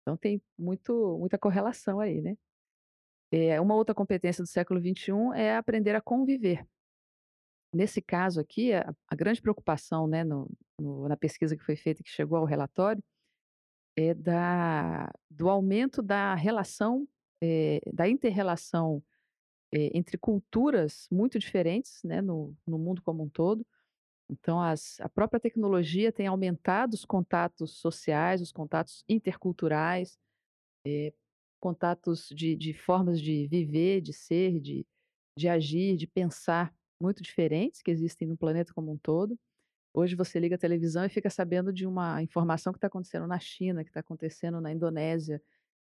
Então 0.02 0.16
tem 0.16 0.42
muito 0.58 1.18
muita 1.18 1.38
correlação 1.38 2.00
aí, 2.00 2.22
né. 2.22 2.36
Eh, 3.32 3.60
uma 3.60 3.74
outra 3.76 3.94
competência 3.94 4.42
do 4.44 4.48
século 4.48 4.80
XXI 4.80 5.32
é 5.34 5.56
aprender 5.56 5.96
a 5.96 6.02
conviver. 6.02 6.66
Nesse 7.72 8.00
caso 8.02 8.40
aqui, 8.40 8.72
a 8.72 8.94
a 9.08 9.16
grande 9.16 9.40
preocupação, 9.42 10.06
né, 10.06 10.22
no 10.24 10.48
no 10.80 11.08
na 11.08 11.16
pesquisa 11.16 11.56
que 11.56 11.62
foi 11.64 11.76
feita 11.76 12.00
e 12.00 12.04
que 12.04 12.10
chegou 12.10 12.38
ao 12.38 12.44
relatório, 12.44 13.02
é 13.96 14.14
da 14.14 15.10
do 15.30 15.50
aumento 15.50 16.02
da 16.02 16.34
relação, 16.34 17.08
eh, 17.42 17.80
da 17.92 18.08
inter-relação, 18.08 19.02
entre 19.72 20.18
culturas 20.18 21.08
muito 21.10 21.38
diferentes, 21.38 22.02
né, 22.04 22.20
no 22.22 22.56
no 22.66 22.78
mundo 22.78 23.02
como 23.02 23.22
um 23.24 23.28
todo. 23.28 23.66
Então 24.30 24.60
as 24.62 25.00
a 25.00 25.08
própria 25.08 25.40
tecnologia 25.40 26.12
tem 26.12 26.26
aumentado 26.26 26.94
os 26.94 27.04
contatos 27.04 27.78
sociais, 27.80 28.40
os 28.42 28.52
contatos 28.52 29.04
interculturais, 29.08 30.18
eh, 30.86 31.12
contatos 31.60 32.28
de 32.30 32.56
de 32.56 32.74
formas 32.74 33.20
de 33.20 33.46
viver, 33.48 34.00
de 34.02 34.12
ser, 34.12 34.60
de 34.60 34.86
de 35.38 35.48
agir, 35.48 35.96
de 35.96 36.06
pensar 36.06 36.74
muito 37.00 37.22
diferentes 37.22 37.82
que 37.82 37.90
existem 37.90 38.28
no 38.28 38.36
planeta 38.36 38.72
como 38.74 38.92
um 38.92 38.98
todo. 38.98 39.38
Hoje 39.94 40.16
você 40.16 40.40
liga 40.40 40.56
a 40.56 40.58
televisão 40.58 41.04
e 41.04 41.08
fica 41.08 41.30
sabendo 41.30 41.72
de 41.72 41.86
uma 41.86 42.22
informação 42.22 42.72
que 42.72 42.78
está 42.78 42.88
acontecendo 42.88 43.26
na 43.28 43.38
China, 43.40 43.84
que 43.84 43.90
está 43.90 44.00
acontecendo 44.00 44.60
na 44.60 44.72
Indonésia, 44.72 45.42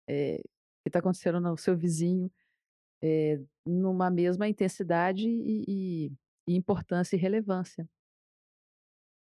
eh, 0.09 0.39
que 0.85 0.89
está 0.89 1.01
acontecendo 1.01 1.41
no 1.41 1.57
seu 1.57 1.77
vizinho, 1.77 2.31
eh, 3.02 3.40
numa 3.66 4.11
mesma 4.11 4.49
intensidade 4.49 5.28
e 5.28 5.64
e 6.09 6.12
e 6.49 6.57
importância 6.57 7.16
e 7.16 7.19
relevância. 7.21 7.88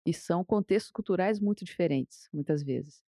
E 0.05 0.13
são 0.13 0.43
contextos 0.43 0.91
culturais 0.91 1.39
muito 1.39 1.65
diferentes, 1.65 2.29
muitas 2.33 2.63
vezes. 2.63 3.03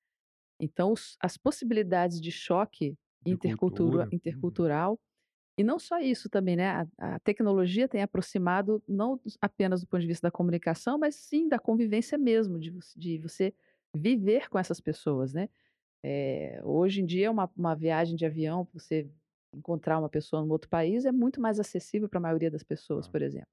Então 0.59 0.93
os 0.93 1.17
as 1.21 1.37
possibilidades 1.37 2.21
de 2.21 2.31
choque 2.31 2.97
De 3.21 3.35
intercultura 3.35 4.07
cultura. 4.07 4.13
Uhum. 4.33 4.59
intercultural 4.65 4.99
e 5.57 5.63
não 5.63 5.79
só 5.79 5.99
isso 5.99 6.29
também, 6.29 6.55
né, 6.57 6.67
a 6.69 6.87
a 7.15 7.19
tecnologia 7.21 7.87
tem 7.89 8.01
aproximado 8.03 8.83
não 8.87 9.21
apenas 9.41 9.81
do 9.81 9.87
ponto 9.87 10.01
de 10.01 10.07
vista 10.07 10.27
da 10.27 10.31
comunicação, 10.31 10.97
mas 10.99 11.15
sim 11.15 11.47
da 11.49 11.59
convivência 11.59 12.17
mesmo, 12.17 12.59
de 12.59 12.71
de 12.97 13.19
você 13.19 13.53
viver 13.95 14.49
com 14.49 14.59
essas 14.59 14.81
pessoas, 14.81 15.33
né. 15.33 15.49
Eh, 16.03 16.61
hoje 16.63 17.01
em 17.01 17.05
dia 17.05 17.31
uma 17.31 17.49
uma 17.57 17.75
viagem 17.75 18.15
de 18.17 18.25
avião, 18.25 18.67
você 18.73 19.09
encontrar 19.53 20.00
uma 20.00 20.10
pessoa 20.10 20.41
num 20.43 20.51
outro 20.51 20.70
país 20.70 21.05
é 21.05 21.12
muito 21.12 21.41
mais 21.41 21.60
acessível 21.60 22.10
para 22.10 22.20
a 22.20 22.22
maioria 22.22 22.51
das 22.51 22.63
pessoas, 22.63 23.08
Tá. 23.08 23.10
por 23.10 23.22
exemplo. 23.22 23.48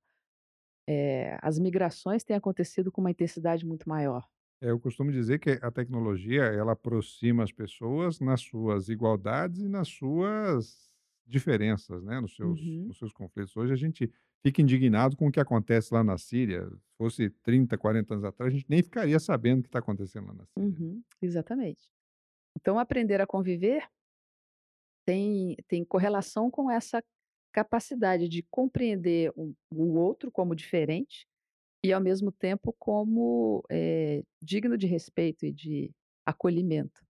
Eh, 0.88 1.38
as 1.43 1.59
migrações 1.59 2.25
têm 2.25 2.37
acontecido 2.37 2.90
com 2.93 3.00
uma 3.02 3.11
intensidade 3.11 3.67
muito 3.67 3.88
maior. 3.88 4.26
É, 4.61 4.71
eu 4.71 4.81
costumo 4.81 5.12
dizer 5.12 5.38
que 5.38 5.50
a 5.62 5.71
tecnologia, 5.71 6.43
ela 6.45 6.73
aproxima 6.73 7.45
as 7.45 7.52
pessoas 7.52 8.19
nas 8.21 8.40
suas 8.40 8.88
igualdades 8.88 9.61
e 9.61 9.69
nas 9.69 9.88
suas 9.88 10.88
diferenças, 11.26 12.02
né, 12.02 12.21
nos 12.21 12.35
seus 12.35 12.61
Uhum. 12.61 12.87
nos 12.88 12.99
seus 12.99 13.12
conflitos. 13.12 13.55
Hoje 13.57 13.73
a 13.73 13.76
gente 13.76 14.11
fica 14.43 14.62
indignado 14.62 15.17
com 15.17 15.28
o 15.28 15.33
que 15.33 15.38
acontece 15.40 15.93
lá 15.93 16.02
na 16.02 16.17
Síria, 16.19 16.67
se 16.71 16.97
fosse 16.97 17.31
30, 17.31 17.76
40 17.78 18.14
anos 18.14 18.25
atrás, 18.25 18.52
a 18.52 18.57
gente 18.57 18.67
nem 18.69 18.83
ficaria 18.83 19.19
sabendo 19.21 19.61
o 19.61 19.62
que 19.62 19.69
está 19.69 19.78
acontecendo 19.81 20.26
lá 20.28 20.35
na 20.35 20.47
Síria. 20.47 20.57
Uhum, 20.57 21.02
exatamente. 21.23 21.88
Então 22.57 22.78
aprender 22.78 23.21
a 23.21 23.26
conviver 23.28 23.85
tem 25.09 25.57
tem 25.69 25.85
correlação 25.85 26.50
com 26.50 26.71
essa 26.71 27.03
capacidade 27.53 28.29
de 28.29 28.45
compreender 28.50 29.33
um 29.37 29.55
o 29.75 29.95
outro 29.99 30.31
como 30.33 30.55
diferente 30.57 31.27
e, 31.85 31.93
ao 31.93 32.00
mesmo 32.03 32.33
tempo, 32.33 32.75
como, 32.79 33.65
eh, 33.71 34.23
digno 34.43 34.79
de 34.79 34.87
respeito 34.88 35.47
e 35.47 35.53
de 35.53 35.93
acolhimento, 36.27 37.03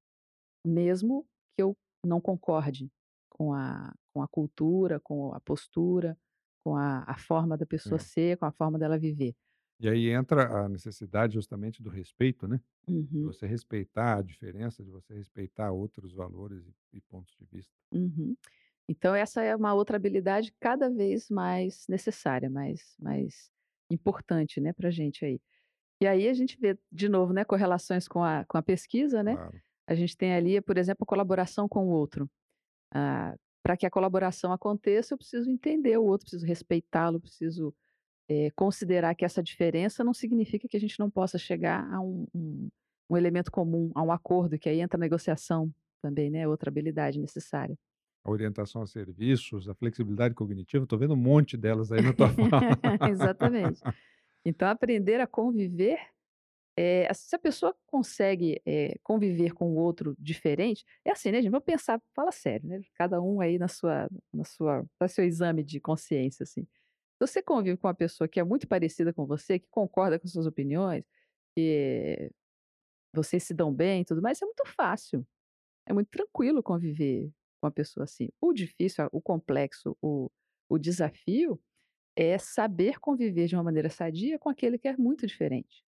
mesmo 0.66 1.26
que 1.56 1.62
eu 1.64 1.76
não 2.06 2.20
concorde 2.20 2.90
com 3.30 3.54
a 3.54 3.94
com 4.14 4.22
a 4.22 4.28
cultura, 4.28 5.00
com 5.00 5.34
a 5.34 5.40
postura, 5.40 6.18
com 6.64 6.76
a 6.76 7.04
a 7.08 7.18
forma 7.18 7.56
da 7.58 7.66
pessoa 7.66 7.98
Sim. 7.98 8.00
ser, 8.00 8.38
com 8.38 8.46
a 8.46 8.52
forma 8.52 8.78
dela 8.78 8.98
viver. 8.98 9.34
E 9.80 9.88
aí 9.88 10.10
entra 10.10 10.64
a 10.66 10.68
necessidade 10.68 11.34
justamente 11.34 11.82
do 11.82 11.90
respeito, 11.90 12.46
né, 12.48 12.58
de 12.58 12.64
Uhum, 12.88 13.32
você 13.32 13.46
respeitar 13.46 14.18
a 14.18 14.22
diferença, 14.22 14.84
de 14.84 14.90
você 14.90 15.14
respeitar 15.14 15.72
outros 15.72 16.12
valores 16.14 16.64
e 16.92 17.00
pontos 17.00 17.36
de 17.36 17.44
vista. 17.46 17.74
uhum. 17.92 18.36
Então 18.88 19.14
essa 19.14 19.42
é 19.42 19.56
uma 19.56 19.74
outra 19.74 19.96
habilidade 19.98 20.54
cada 20.60 20.90
vez 20.90 21.30
mais 21.30 21.86
necessária, 21.88 22.50
mais 22.50 22.96
mais 23.00 23.52
importante, 23.90 24.60
né, 24.60 24.72
pra 24.74 24.90
gente 24.90 25.24
aí. 25.26 25.40
E 26.02 26.06
aí 26.08 26.28
a 26.28 26.34
gente 26.34 26.58
vê 26.60 26.78
de 26.92 27.08
novo, 27.10 27.32
né, 27.34 27.44
correlações 27.44 28.08
com 28.08 28.24
a 28.24 28.44
com 28.46 28.58
a 28.58 28.62
pesquisa, 28.64 29.22
né, 29.24 29.38
Claro. 29.38 29.62
a 29.88 29.94
gente 29.96 30.16
tem 30.18 30.34
ali, 30.34 30.60
por 30.62 30.78
exemplo, 30.78 31.04
a 31.04 31.06
colaboração 31.08 31.68
com 31.68 31.86
o 31.88 31.90
outro. 31.90 32.30
Ah, 32.94 33.36
pra 33.62 33.76
que 33.76 33.86
a 33.86 33.90
colaboração 33.90 34.52
aconteça, 34.52 35.14
eu 35.14 35.18
preciso 35.18 35.50
entender 35.50 35.98
o 35.98 36.04
outro, 36.04 36.26
preciso 36.26 36.46
respeitá-lo, 36.46 37.20
preciso, 37.20 37.74
eh, 38.28 38.50
considerar 38.56 39.14
que 39.14 39.24
essa 39.24 39.42
diferença 39.42 40.04
não 40.04 40.14
significa 40.14 40.68
que 40.68 40.76
a 40.76 40.80
gente 40.80 40.98
não 40.98 41.10
possa 41.10 41.38
chegar 41.38 41.90
a 41.92 42.00
um 42.00 42.26
um 42.34 42.68
um 43.10 43.16
elemento 43.16 43.50
comum, 43.50 43.90
a 43.94 44.02
um 44.02 44.12
acordo, 44.12 44.58
que 44.58 44.68
aí 44.68 44.80
entra 44.80 44.98
a 44.98 45.00
negociação 45.00 45.72
também, 46.02 46.30
né, 46.30 46.46
outra 46.46 46.68
habilidade 46.70 47.18
necessária. 47.18 47.74
A 48.24 48.30
orientação 48.30 48.82
a 48.82 48.86
serviços, 48.86 49.68
a 49.68 49.74
flexibilidade 49.74 50.34
cognitiva, 50.34 50.84
estou 50.84 50.98
vendo 50.98 51.14
um 51.14 51.16
monte 51.16 51.56
delas 51.56 51.90
aí 51.90 52.02
na 52.02 52.12
tua 52.12 52.28
fala. 52.50 52.78
Exatamente. 53.10 53.80
Então 54.44 54.68
aprender 54.68 55.20
a 55.20 55.26
conviver, 55.26 55.98
eh, 56.76 57.12
se 57.14 57.36
a 57.36 57.38
pessoa 57.38 57.74
consegue, 57.86 58.60
eh, 58.66 58.94
conviver 59.02 59.52
com 59.54 59.72
o 59.72 59.76
outro 59.76 60.16
diferente 60.18 60.84
é 61.04 61.12
assim, 61.12 61.30
né, 61.32 61.42
gente, 61.42 61.50
vamos 61.50 61.64
pensar 61.66 62.00
fala 62.14 62.32
sério, 62.32 62.68
né, 62.68 62.80
cada 62.94 63.20
um 63.22 63.40
aí 63.40 63.58
na 63.58 63.68
sua 63.68 64.08
na 64.32 64.44
sua 64.44 64.84
faz 64.98 65.12
seu 65.12 65.24
exame 65.24 65.64
de 65.64 65.80
consciência, 65.80 66.44
assim. 66.44 66.66
Se 67.20 67.26
você 67.26 67.42
convive 67.42 67.76
com 67.78 67.88
uma 67.88 67.94
pessoa 67.94 68.28
que 68.28 68.38
é 68.40 68.44
muito 68.44 68.68
parecida 68.68 69.12
com 69.12 69.26
você, 69.26 69.58
que 69.58 69.66
concorda 69.70 70.18
com 70.18 70.28
suas 70.28 70.46
opiniões, 70.46 71.04
que 71.56 72.30
vocês 73.14 73.42
se 73.44 73.54
dão 73.54 73.72
bem 73.74 74.02
e 74.02 74.04
tudo 74.04 74.22
mais, 74.22 74.40
é 74.42 74.46
muito 74.46 74.64
fácil, 74.66 75.26
é 75.86 75.92
muito 75.94 76.10
tranquilo 76.10 76.62
conviver 76.62 77.30
com 77.60 77.66
uma 77.68 77.72
pessoa 77.72 78.04
assim. 78.04 78.28
O 78.40 78.52
difícil, 78.52 79.08
o 79.12 79.20
complexo, 79.22 79.96
o 80.02 80.30
o 80.70 80.78
desafio 80.78 81.60
é 82.16 82.38
saber 82.38 83.00
conviver 83.00 83.46
de 83.48 83.56
uma 83.56 83.64
maneira 83.64 83.90
sadia 83.90 84.38
com 84.38 84.50
aquele 84.50 84.78
que 84.78 84.88
é 84.88 84.96
muito 84.96 85.26
diferente, 85.26 85.84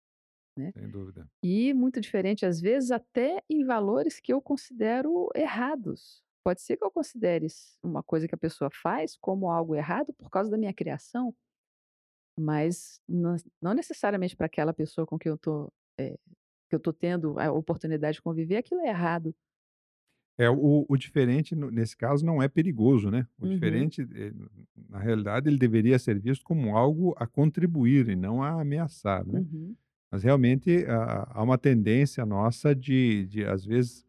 né. 0.58 0.74
Sem 0.74 0.90
dúvida. 0.90 1.30
E 1.44 1.74
muito 1.74 2.02
diferente, 2.02 2.46
às 2.46 2.60
vezes, 2.62 2.92
até 2.92 3.44
em 3.50 3.64
valores 3.66 4.20
que 4.20 4.34
eu 4.34 4.42
considero 4.42 5.30
errados. 5.36 6.24
Pode 6.48 6.62
ser 6.62 6.78
que 6.78 6.86
eu 6.86 6.92
considere 6.92 7.48
uma 7.84 8.02
coisa 8.02 8.26
que 8.28 8.34
a 8.36 8.38
pessoa 8.38 8.70
faz 8.72 9.18
como 9.18 9.52
algo 9.52 9.76
errado 9.76 10.14
por 10.14 10.30
causa 10.30 10.50
da 10.50 10.58
minha 10.58 10.74
criação, 10.74 11.36
mas 12.40 13.02
não 13.62 13.74
necessariamente 13.74 14.36
para 14.36 14.46
aquela 14.46 14.74
pessoa 14.74 15.08
com 15.08 15.18
quem 15.18 15.32
eu 15.32 15.38
tô, 15.38 15.72
eh, 16.00 16.18
que 16.70 16.76
eu 16.76 16.80
tô 16.80 16.94
tendo 16.94 17.40
a 17.40 17.52
oportunidade 17.52 18.16
de 18.18 18.22
conviver, 18.24 18.58
aquilo 18.58 18.82
é 18.82 18.90
errado. 18.90 19.36
É, 20.40 20.50
o 20.50 20.86
o 20.88 20.98
diferente 20.98 21.56
nesse 21.56 21.98
caso 21.98 22.24
não 22.26 22.42
é 22.42 22.48
perigoso, 22.48 23.10
né. 23.10 23.28
O 23.40 23.48
Uhum, 23.48 23.48
diferente, 23.48 24.08
eh, 24.14 24.32
na 24.90 25.00
realidade, 25.00 25.50
ele 25.50 25.58
deveria 25.58 25.98
ser 25.98 26.20
visto 26.20 26.44
como 26.46 26.78
algo 26.78 27.16
a 27.18 27.26
contribuir 27.28 28.08
e 28.10 28.16
não 28.16 28.44
a 28.44 28.62
ameaçar, 28.62 29.26
né. 29.26 29.42
uhum. 29.42 29.78
Mas 30.12 30.24
realmente 30.24 30.86
há 30.88 31.28
há 31.40 31.44
uma 31.44 31.58
tendência 31.60 32.26
nossa 32.26 32.76
de 32.76 33.28
de 33.28 33.46
às 33.46 33.66
vezes, 33.66 34.07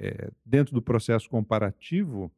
eh, 0.00 0.30
dentro 0.44 0.74
do 0.74 0.82
processo 0.82 1.28
comparativo, 1.28 2.32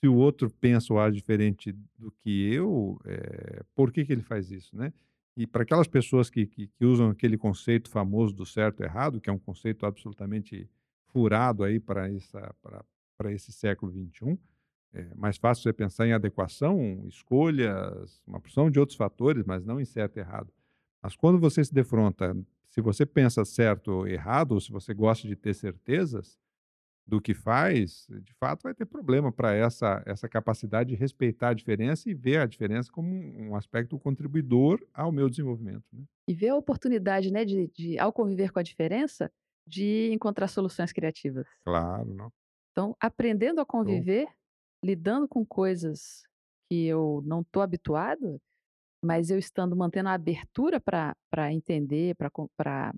se 0.00 0.08
o 0.08 0.16
outro 0.16 0.50
pensa 0.50 0.92
ou 0.92 1.00
age 1.00 1.16
diferente 1.16 1.72
do 1.98 2.10
que 2.12 2.52
eu, 2.52 2.98
eh, 3.04 3.62
por 3.74 3.92
que 3.92 4.04
que 4.04 4.12
ele 4.12 4.22
faz 4.22 4.50
isso, 4.50 4.76
né. 4.76 4.92
E 5.36 5.46
para 5.46 5.62
aquelas 5.64 5.88
pessoas 5.88 6.30
que 6.30 6.46
que 6.46 6.68
que 6.68 6.84
usam 6.84 7.10
aquele 7.10 7.36
conceito 7.38 7.90
famoso 7.90 8.34
do 8.34 8.46
certo 8.46 8.82
e 8.82 8.84
errado, 8.86 9.20
que 9.20 9.30
é 9.30 9.32
um 9.32 9.38
conceito 9.38 9.86
absolutamente 9.86 10.68
furado 11.08 11.64
aí 11.64 11.80
para 11.80 12.10
esse 12.10 13.52
século 13.52 13.92
XXI, 13.92 14.38
é 14.94 15.14
mais 15.14 15.36
fácil 15.36 15.64
você 15.64 15.72
pensar 15.72 16.06
em 16.06 16.12
adequação, 16.12 17.04
escolhas, 17.08 18.22
uma 18.26 18.40
porção 18.40 18.70
de 18.70 18.78
outros 18.78 18.96
fatores, 18.96 19.44
mas 19.44 19.64
não 19.64 19.80
em 19.80 19.84
certo 19.84 20.16
e 20.18 20.20
errado. 20.20 20.52
Mas 21.02 21.16
quando 21.16 21.38
você 21.38 21.64
se 21.64 21.74
defronta, 21.74 22.36
se 22.68 22.80
você 22.80 23.04
pensa 23.04 23.44
certo 23.44 23.88
ou 23.90 24.06
errado, 24.08 24.52
ou 24.52 24.60
se 24.60 24.70
você 24.70 24.94
gosta 24.94 25.26
de 25.28 25.36
ter 25.36 25.54
certezas 25.54 26.38
do 27.06 27.20
que 27.20 27.34
faz, 27.34 28.06
de 28.22 28.32
fato 28.34 28.62
vai 28.62 28.74
ter 28.74 28.86
problema 28.86 29.30
para 29.32 29.54
essa 29.54 30.02
essa 30.06 30.28
capacidade 30.28 30.90
de 30.90 30.96
respeitar 30.96 31.50
a 31.50 31.54
diferença 31.54 32.08
e 32.10 32.14
ver 32.14 32.38
a 32.40 32.46
diferença 32.46 32.90
como 32.92 33.10
um 33.14 33.54
aspecto 33.56 33.98
contribuidor 33.98 34.86
ao 34.94 35.12
meu 35.12 35.28
desenvolvimento, 35.28 35.84
né. 35.92 36.04
E 36.26 36.34
ver 36.34 36.48
a 36.50 36.56
oportunidade, 36.56 37.30
né, 37.30 37.44
de 37.44 37.68
de 37.68 37.98
ao 37.98 38.12
conviver 38.12 38.50
com 38.50 38.58
a 38.58 38.62
diferença, 38.62 39.30
de 39.66 40.10
encontrar 40.12 40.48
soluções 40.48 40.92
criativas. 40.92 41.46
Claro, 41.64 42.14
não. 42.14 42.32
Então, 42.72 42.96
aprendendo 43.00 43.60
a 43.60 43.66
conviver, 43.66 44.26
lidando 44.82 45.28
com 45.28 45.46
coisas 45.46 46.22
que 46.68 46.86
eu 46.86 47.22
não 47.24 47.40
estou 47.42 47.62
habituada, 47.62 48.40
mas 49.04 49.30
eu 49.30 49.38
estando 49.38 49.76
mantendo 49.76 50.10
a 50.10 50.14
abertura 50.14 50.80
para 50.80 51.52
entender, 51.52 52.16
para 52.16 52.30
para 52.56 52.94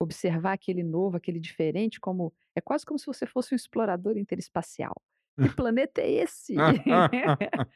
observar 0.00 0.52
aquele 0.54 0.82
novo, 0.82 1.16
aquele 1.16 1.40
diferente, 1.40 2.00
como 2.00 2.32
é 2.54 2.60
quase 2.60 2.84
como 2.86 2.98
se 2.98 3.06
você 3.06 3.26
fosse 3.26 3.54
um 3.54 3.56
explorador 3.56 4.16
interespacial. 4.18 4.94
Que 5.40 5.48
planeta 5.50 6.00
é 6.02 6.10
esse? 6.10 6.54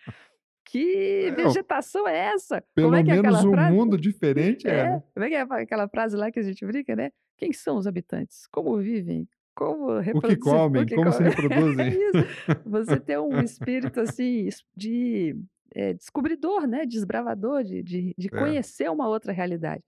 Que 0.64 1.28
É, 1.28 1.31
vegetação 1.31 2.07
é 2.07 2.16
essa? 2.35 2.62
Como 2.81 2.94
pelo 2.94 2.94
é 2.96 3.02
que 3.04 3.11
é 3.11 3.14
menos 3.14 3.18
aquela 3.18 3.44
um 3.44 3.50
frase? 3.52 3.76
mundo 3.76 3.98
diferente 3.98 4.68
é, 4.68 4.81
É, 4.81 4.85
né. 4.85 5.02
como 5.14 5.24
é 5.26 5.28
que 5.31 5.35
é 5.35 5.40
aquela 5.40 5.88
frase 5.88 6.16
lá 6.16 6.31
que 6.31 6.38
a 6.38 6.42
gente 6.42 6.64
brinca, 6.66 6.94
né? 6.94 7.11
Quem 7.37 7.52
são 7.52 7.76
os 7.78 7.87
habitantes? 7.87 8.46
Como 8.48 8.76
vivem? 8.78 9.28
Como 9.54 9.98
O 10.12 10.22
que 10.22 10.37
reproduzir? 10.37 10.38
O 10.74 10.85
comem, 10.85 10.87
que 10.87 10.94
como 10.94 11.11
se 11.12 11.22
comem? 11.22 11.24
Reproduzem. 11.24 11.88
isso. 11.90 12.26
Você 12.64 13.00
ter 13.00 13.18
um 13.18 13.40
espírito 13.42 14.00
assim 14.00 14.48
de, 14.76 15.37
eh, 15.74 15.94
descobridor, 15.94 16.66
né, 16.66 16.85
desbravador, 16.87 17.64
de 17.64 17.83
de 17.83 18.14
de 18.16 18.28
É, 18.31 18.31
conhecer 18.31 18.90
uma 18.90 19.09
outra 19.09 19.33
realidade. 19.33 19.83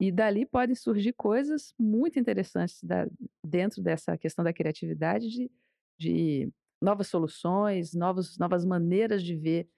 E 0.00 0.10
dali 0.12 0.46
podem 0.46 0.74
surgir 0.74 1.12
coisas 1.14 1.74
muito 1.78 2.18
interessantes 2.18 2.82
da 2.82 3.06
dentro 3.44 3.82
dessa 3.82 4.16
questão 4.18 4.44
da 4.44 4.52
criatividade 4.52 5.28
de 5.30 5.50
de 5.98 6.50
novas 6.82 7.08
soluções, 7.08 7.94
novos 7.94 8.38
novas 8.38 8.64
maneiras 8.64 9.22
de 9.22 9.36
ver 9.36 9.68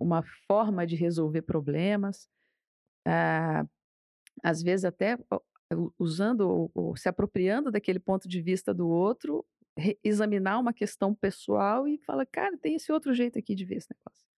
uma 0.00 0.22
forma 0.48 0.86
de 0.86 0.94
resolver 0.96 1.42
problemas. 1.42 2.28
Ah, 3.06 3.66
às 4.44 4.62
vezes 4.62 4.84
até 4.86 5.18
usando 5.98 6.42
ou 6.48 6.70
ou 6.74 6.96
se 6.96 7.08
apropriando 7.08 7.70
daquele 7.70 7.98
ponto 8.00 8.28
de 8.28 8.42
vista 8.42 8.74
do 8.74 8.88
outro, 8.88 9.46
examinar 10.04 10.58
uma 10.58 10.72
questão 10.74 11.14
pessoal 11.14 11.88
e 11.88 11.98
fala: 11.98 12.26
"Cara, 12.26 12.58
tem 12.58 12.76
esse 12.76 12.92
outro 12.92 13.14
jeito 13.14 13.38
aqui 13.38 13.54
de 13.54 13.64
ver 13.64 13.76
esse 13.76 13.88
negócio". 13.94 14.31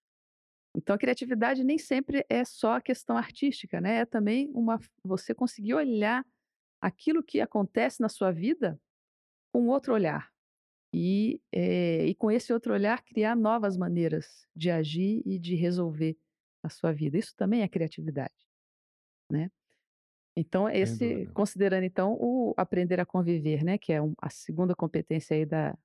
Então 0.77 0.95
a 0.97 0.99
criatividade 0.99 1.63
nem 1.65 1.79
sempre 1.79 2.25
é 2.29 2.45
só 2.45 2.75
a 2.75 2.81
questão 2.81 3.17
artística, 3.17 3.81
né, 3.81 3.99
é 4.01 4.07
também 4.07 4.51
uma 4.55 4.79
você 5.05 5.35
conseguir 5.35 5.75
olhar 5.75 6.25
aquilo 6.81 7.23
que 7.23 7.41
acontece 7.41 8.01
na 8.01 8.09
sua 8.09 8.33
vida 8.33 8.79
com 9.53 9.69
outro 9.69 9.95
olhar. 9.95 10.31
E, 10.95 11.41
eh, 11.53 12.07
e 12.07 12.15
com 12.15 12.31
esse 12.31 12.53
outro 12.53 12.73
olhar 12.73 13.03
criar 13.05 13.37
novas 13.37 13.77
maneiras 13.77 14.47
de 14.57 14.71
agir 14.71 15.23
e 15.27 15.39
de 15.41 15.57
resolver 15.57 16.17
a 16.63 16.69
sua 16.71 16.93
vida. 16.93 17.19
Isso 17.19 17.35
também 17.37 17.63
é 17.63 17.69
criatividade, 17.69 18.35
né. 19.31 19.51
Então 20.37 20.69
esse 20.69 21.27
considerando 21.35 21.85
então 21.85 22.15
o 22.21 22.55
aprender 22.57 23.01
a 23.01 23.07
conviver, 23.07 23.65
né, 23.65 23.79
que 23.79 23.93
é 23.93 24.03
um 24.03 24.15
a 24.21 24.31
segunda 24.31 24.75
competência 24.75 25.37
aí 25.37 25.47
da 25.47 25.77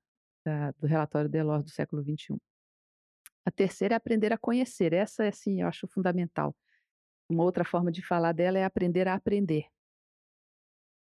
da 0.44 0.72
do 0.72 0.86
relatório 0.86 1.30
Delors 1.30 1.64
do 1.64 1.70
século 1.70 2.02
XXI. 2.02 2.40
A 3.50 3.52
terceira 3.52 3.94
é 3.94 3.98
aprender 3.98 4.32
a 4.32 4.38
conhecer, 4.38 4.92
essa 4.92 5.24
é 5.24 5.28
assim, 5.28 5.60
eu 5.60 5.66
acho 5.66 5.88
fundamental. 5.88 6.54
Uma 7.30 7.44
outra 7.44 7.64
forma 7.64 7.92
de 7.92 8.06
falar 8.06 8.32
dela 8.32 8.58
é 8.58 8.64
aprender 8.64 9.08
a 9.08 9.14
aprender. 9.14 9.66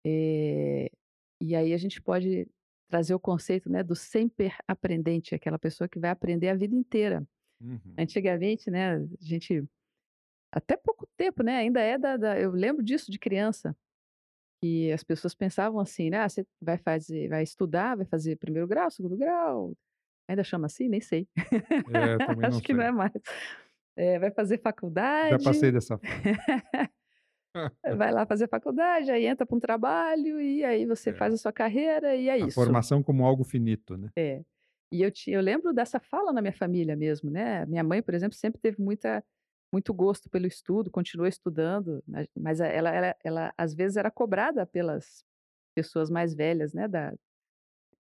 Eh, 0.06 0.90
e 1.42 1.56
aí 1.56 1.74
a 1.74 1.78
gente 1.78 2.02
pode 2.02 2.48
trazer 2.90 3.14
o 3.16 3.20
conceito, 3.20 3.70
né, 3.70 3.84
do 3.84 3.96
sempre 3.96 4.52
aprendente, 4.68 5.34
aquela 5.36 5.58
pessoa 5.60 5.88
que 5.90 6.00
vai 6.00 6.10
aprender 6.12 6.50
a 6.50 6.56
vida 6.56 6.76
inteira. 6.76 7.28
Uhum. 7.62 8.00
Antigamente, 8.00 8.72
né, 8.72 8.98
a 8.98 9.02
gente 9.22 9.64
até 10.52 10.78
pouco 10.78 11.08
tempo, 11.18 11.44
né, 11.44 11.58
ainda 11.58 11.82
é 11.82 11.98
da 11.98 12.18
da 12.18 12.40
eu 12.40 12.52
lembro 12.52 12.84
disso 12.84 13.12
de 13.12 13.20
criança, 13.20 13.76
que 14.62 14.92
as 14.94 15.04
pessoas 15.04 15.36
pensavam 15.36 15.80
assim, 15.80 16.10
né: 16.12 16.20
"Ah, 16.22 16.30
você 16.30 16.46
vai 16.62 16.78
fazer 16.78 17.30
vai 17.30 17.44
estudar, 17.44 17.98
vai 17.98 18.06
fazer 18.08 18.38
primeiro 18.38 18.68
grau, 18.68 18.92
segundo 18.92 19.18
grau". 19.18 19.76
Ainda 20.28 20.44
chama 20.44 20.66
assim? 20.68 20.88
Nem 20.90 21.02
sei. 21.02 21.28
É, 21.88 22.20
também 22.22 22.48
não 22.48 22.60
Acho 22.60 22.64
que 22.64 22.74
não 22.74 22.84
sei. 22.84 22.90
é 22.90 22.92
mais. 22.92 23.14
Eh, 23.98 24.20
vai 24.20 24.32
fazer 24.32 24.60
Já 25.24 25.38
faculdade 25.38 25.38
passei 25.40 25.72
dessa 25.72 26.00
vai 27.98 28.12
lá 28.12 28.26
fazer 28.26 28.50
faculdade, 28.50 29.12
aí 29.12 29.26
entra 29.26 29.46
para 29.46 29.56
um 29.58 29.60
trabalho, 29.60 30.42
e 30.42 30.64
aí 30.64 30.86
você 30.88 31.14
faz 31.14 31.34
É. 31.34 31.36
a 31.36 31.38
sua 31.38 31.54
carreira 31.54 32.16
e 32.16 32.30
é 32.30 32.38
A 32.40 32.48
isso. 32.48 32.56
formação 32.56 33.02
como 33.04 33.26
algo 33.26 33.44
finito, 33.44 33.98
né. 33.98 34.12
É. 34.18 34.44
E 34.92 35.02
eu 35.02 35.12
ti 35.12 35.32
eu 35.32 35.42
lembro 35.42 35.74
dessa 35.74 36.00
fala 36.00 36.32
na 36.34 36.42
minha 36.42 36.54
família 36.54 36.96
mesmo, 36.96 37.30
né. 37.30 37.66
Minha 37.66 37.84
mãe, 37.84 38.02
por 38.02 38.14
exemplo, 38.14 38.38
sempre 38.38 38.62
teve 38.62 38.82
muita 38.82 39.24
muito 39.74 39.94
gosto 39.94 40.30
pelo 40.30 40.48
estudo, 40.48 40.90
continuou 40.92 41.28
estudando, 41.28 42.02
mas 42.38 42.60
ela 42.62 42.90
ela 42.92 43.16
ela 43.24 43.54
às 43.58 43.74
vezes 43.74 43.98
era 43.98 44.10
cobrada 44.12 44.66
pelas 44.66 45.26
pessoas 45.76 46.10
mais 46.10 46.34
velhas, 46.36 46.74
né, 46.74 46.88
da 46.88 47.14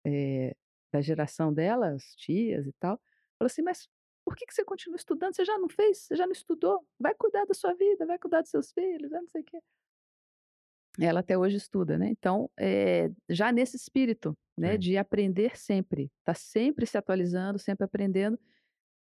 eh, 0.05 0.55
da 0.95 1.01
geração 1.01 1.53
dela, 1.53 1.89
as 1.93 2.15
tias 2.15 2.65
e 2.67 2.73
tal. 2.73 2.97
Falou 3.37 3.47
assim: 3.47 3.61
"Mas 3.61 3.89
por 4.25 4.35
que 4.35 4.45
que 4.45 4.53
você 4.53 4.63
continua 4.65 4.95
estudando? 4.97 5.35
Você 5.35 5.45
já 5.45 5.57
não 5.57 5.69
fez? 5.69 5.99
Você 5.99 6.15
já 6.15 6.25
não 6.25 6.33
estudou? 6.33 6.85
Vai 6.99 7.13
cuidar 7.15 7.45
da 7.45 7.53
sua 7.53 7.73
vida, 7.73 8.05
vai 8.05 8.17
cuidar 8.19 8.41
dos 8.41 8.49
seus 8.51 8.71
filhos, 8.71 9.11
não 9.11 9.27
sei 9.27 9.41
o 9.41 9.45
quê". 9.45 9.59
Ela 10.99 11.19
até 11.19 11.37
hoje 11.37 11.57
estuda, 11.57 11.97
né. 11.97 12.07
Então, 12.09 12.49
eh, 12.57 13.11
já 13.29 13.51
nesse 13.51 13.75
espírito, 13.75 14.37
né, 14.57 14.77
Sim. 14.77 14.77
de 14.77 14.97
aprender 14.97 15.57
sempre, 15.57 16.09
tá 16.23 16.33
sempre 16.33 16.85
se 16.85 16.97
atualizando, 16.97 17.59
sempre 17.59 17.83
aprendendo. 17.83 18.39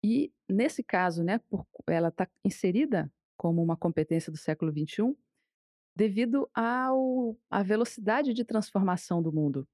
E 0.04 0.34
nesse 0.50 0.84
caso, 0.84 1.24
né, 1.24 1.40
por 1.50 1.66
ela 1.88 2.12
tá 2.12 2.28
inserida 2.46 3.12
como 3.38 3.64
uma 3.64 3.78
competência 3.78 4.32
do 4.32 4.38
século 4.38 4.72
XXI, 4.72 5.18
devido 5.96 6.50
ao 6.54 7.38
à 7.50 7.64
velocidade 7.64 8.34
de 8.34 8.46
transformação 8.46 9.22
do 9.22 9.32
mundo. 9.34 9.68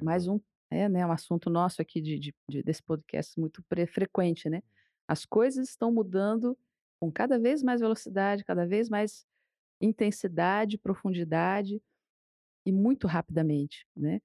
Mais 0.00 0.28
um 0.28 0.40
é, 0.70 0.88
né, 0.88 1.06
um 1.06 1.12
assunto 1.12 1.50
nosso 1.50 1.82
aqui 1.82 2.00
de 2.00 2.18
de 2.18 2.34
de 2.50 2.62
desse 2.62 2.82
podcast 2.82 3.38
muito 3.40 3.62
frequente, 3.88 4.48
né. 4.50 4.62
As 5.08 5.24
coisas 5.26 5.68
estão 5.70 5.92
mudando 5.92 6.58
com 7.00 7.10
cada 7.12 7.38
vez 7.38 7.62
mais 7.62 7.80
velocidade, 7.80 8.44
cada 8.44 8.66
vez 8.66 8.88
mais 8.90 9.26
intensidade, 9.80 10.78
profundidade 10.78 11.82
e 12.66 12.72
muito 12.72 13.06
rapidamente, 13.06 13.86
né. 13.96 14.20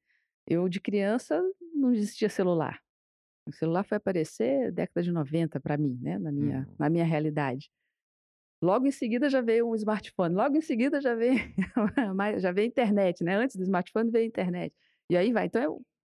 Eu 0.47 0.69
de 0.69 0.81
criança 0.81 1.41
não 1.75 1.93
existia 1.93 2.29
celular. 2.29 2.81
O 3.47 3.53
celular 3.53 3.83
foi 3.85 3.97
aparecer 3.97 4.71
década 4.71 5.03
de 5.03 5.11
90 5.11 5.59
para 5.61 5.77
mim, 5.77 5.99
né, 6.01 6.19
na 6.19 6.31
minha 6.31 6.67
Uhum. 6.69 6.75
na 6.79 6.89
minha 6.89 7.05
realidade. 7.05 7.71
Logo 8.61 8.87
em 8.87 8.91
seguida 8.91 9.29
já 9.29 9.41
veio 9.41 9.69
um 9.69 9.75
smartphone, 9.75 10.35
logo 10.35 10.55
em 10.57 10.61
seguida 10.61 11.01
já 11.01 11.15
veio 11.15 11.35
já 12.39 12.51
veio 12.51 12.65
a 12.65 12.69
internet, 12.69 13.23
né, 13.23 13.35
antes 13.35 13.55
do 13.57 13.63
smartphone 13.63 14.09
veio 14.11 14.23
a 14.25 14.27
internet. 14.27 14.73
E 15.09 15.17
aí 15.17 15.33
vai, 15.33 15.47
então 15.47 15.61
é 15.61 15.67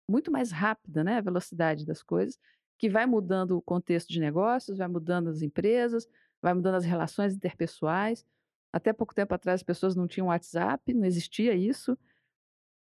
muito 0.09 0.31
mais 0.31 0.51
rápida, 0.51 1.05
né, 1.05 1.19
a 1.19 1.21
velocidade 1.21 1.87
das 1.87 2.03
coisas, 2.03 2.39
que 2.79 2.89
vai 2.89 3.07
mudando 3.07 3.57
o 3.57 3.63
contexto 3.63 4.09
de 4.09 4.21
negócios, 4.21 4.79
vai 4.79 4.89
mudando 4.89 5.29
as 5.29 5.43
empresas, 5.43 6.09
vai 6.43 6.53
mudando 6.53 6.75
as 6.75 6.85
relações 6.85 7.35
interpessoais. 7.35 8.27
Até 8.73 8.93
pouco 8.93 9.15
tempo 9.15 9.35
atrás 9.35 9.61
as 9.61 9.63
pessoas 9.63 9.95
não 9.95 10.09
tinham 10.09 10.29
WhatsApp, 10.29 10.93
não 10.93 11.05
existia 11.05 11.55
isso. 11.55 11.97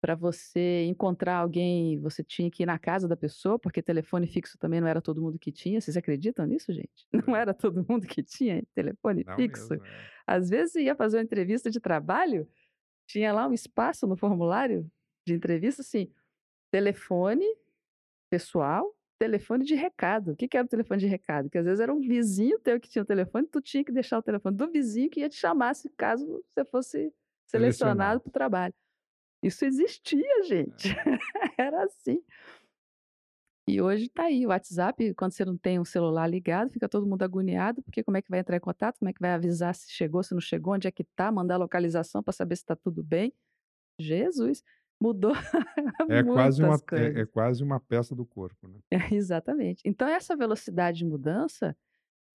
Para 0.02 0.16
você 0.16 0.86
encontrar 0.86 1.36
alguém, 1.36 2.00
você 2.00 2.24
tinha 2.24 2.50
que 2.50 2.64
ir 2.64 2.66
na 2.66 2.80
casa 2.80 3.08
da 3.08 3.16
pessoa, 3.16 3.60
porque 3.60 3.84
telefone 3.84 4.26
fixo 4.26 4.58
também 4.58 4.82
não 4.82 4.88
era 4.88 5.00
todo 5.00 5.22
mundo 5.22 5.38
que 5.38 5.52
tinha. 5.52 5.80
Vocês 5.80 5.96
acreditam 5.96 6.48
nisso, 6.48 6.74
gente? 6.74 7.08
Não 7.28 7.36
era 7.36 7.54
todo 7.54 7.86
mundo 7.88 8.08
que 8.08 8.24
tinha 8.24 8.64
telefone 8.74 9.24
Não 9.24 9.36
fixo. 9.36 9.70
mesmo, 9.70 9.86
é. 9.86 10.10
Às 10.26 10.50
vezes 10.50 10.74
ia 10.76 10.96
fazer 10.96 11.18
uma 11.18 11.24
entrevista 11.24 11.70
de 11.70 11.80
trabalho, 11.80 12.50
tinha 13.06 13.32
lá 13.32 13.48
um 13.48 13.54
espaço 13.54 14.08
no 14.08 14.18
formulário 14.18 14.90
de 15.28 15.36
entrevista, 15.36 15.84
assim, 15.84 16.12
telefone 16.72 17.46
pessoal, 18.30 18.96
telefone 19.20 19.64
de 19.64 19.76
recado. 19.76 20.32
O 20.32 20.36
que 20.36 20.48
que 20.48 20.58
era 20.58 20.66
o 20.66 20.70
telefone 20.70 21.00
de 21.00 21.08
recado? 21.08 21.50
Que 21.50 21.58
às 21.58 21.66
vezes 21.66 21.80
era 21.80 21.94
um 21.94 22.00
vizinho 22.00 22.58
teu 22.60 22.80
que 22.80 22.90
tinha 22.90 23.04
o 23.04 23.06
telefone, 23.06 23.48
tu 23.48 23.62
tinha 23.62 23.84
que 23.84 23.92
deixar 23.92 24.18
o 24.18 24.24
telefone 24.24 24.56
do 24.56 24.72
vizinho 24.72 25.10
que 25.10 25.20
ia 25.20 25.30
te 25.30 25.36
chamar 25.36 25.76
se 25.76 25.90
caso 25.90 26.44
você 26.48 26.66
fosse 26.66 27.14
selecionado 27.46 28.22
para 28.22 28.30
o 28.30 28.32
trabalho. 28.32 28.74
Isso 29.44 29.66
existia, 29.66 30.44
gente. 30.44 30.90
É. 30.90 30.94
Era 31.58 31.84
assim. 31.84 32.24
E 33.68 33.82
hoje 33.82 34.10
tá 34.10 34.24
aí 34.24 34.46
o 34.46 34.50
WhatsApp, 34.50 35.14
quando 35.14 35.32
você 35.32 35.46
não 35.46 35.58
tem 35.58 35.80
um 35.80 35.86
celular 35.86 36.28
ligado, 36.28 36.72
fica 36.72 36.90
todo 36.90 37.06
mundo 37.06 37.24
agoniado, 37.24 37.82
porque 37.84 38.04
como 38.04 38.18
é 38.18 38.22
que 38.22 38.30
vai 38.30 38.40
entrar 38.40 38.58
em 38.58 38.60
contato, 38.60 38.98
como 38.98 39.10
é 39.10 39.14
que 39.14 39.22
vai 39.22 39.32
avisar 39.32 39.74
se 39.76 39.92
chegou, 39.92 40.24
se 40.24 40.34
não 40.34 40.42
chegou, 40.42 40.74
onde 40.74 40.88
é 40.88 40.92
que 40.92 41.04
tá, 41.04 41.32
mandar 41.32 41.58
localização 41.58 42.24
para 42.24 42.34
saber 42.34 42.56
se 42.56 42.66
tá 42.66 42.76
tudo 42.76 43.04
bem. 43.04 43.34
Jesus, 44.00 44.64
mudou 45.02 45.34
É 46.08 46.24
quase 46.24 46.62
uma 46.64 46.76
é 46.94 47.22
é 47.22 47.26
quase 47.26 47.64
uma 47.64 47.80
peça 47.80 48.16
do 48.16 48.26
corpo, 48.26 48.68
né. 48.68 48.80
É, 48.90 49.14
exatamente. 49.16 49.82
Então 49.86 50.08
essa 50.08 50.36
velocidade 50.36 51.00
de 51.00 51.06
mudança, 51.06 51.76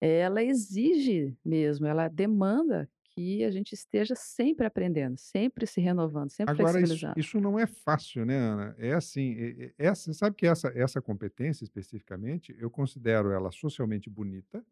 ela 0.01 0.43
exige 0.43 1.37
mesmo, 1.45 1.87
ela 1.87 2.07
demanda 2.09 2.89
que 3.15 3.43
a 3.43 3.51
gente 3.51 3.73
esteja 3.73 4.15
sempre 4.15 4.65
aprendendo, 4.67 5.17
sempre 5.17 5.67
se 5.67 5.81
renovando, 5.81 6.31
sempre 6.31 6.53
Agora 6.53 6.79
isso 6.81 6.95
flexibilizando. 6.95 7.15
isso 7.15 7.41
não 7.41 7.59
é 7.59 7.67
fácil, 7.67 8.25
né, 8.25 8.35
Ana. 8.37 8.75
É 8.77 8.93
assim, 8.93 9.31
e 9.33 9.65
e 9.67 9.73
essa 9.77 10.13
sabe 10.13 10.35
que 10.35 10.47
essa 10.47 10.69
essa 10.75 11.01
competência 11.01 11.63
especificamente, 11.65 12.55
eu 12.57 12.69
considero 12.69 13.31
ela 13.31 13.51
socialmente 13.51 14.09
bonita 14.09 14.65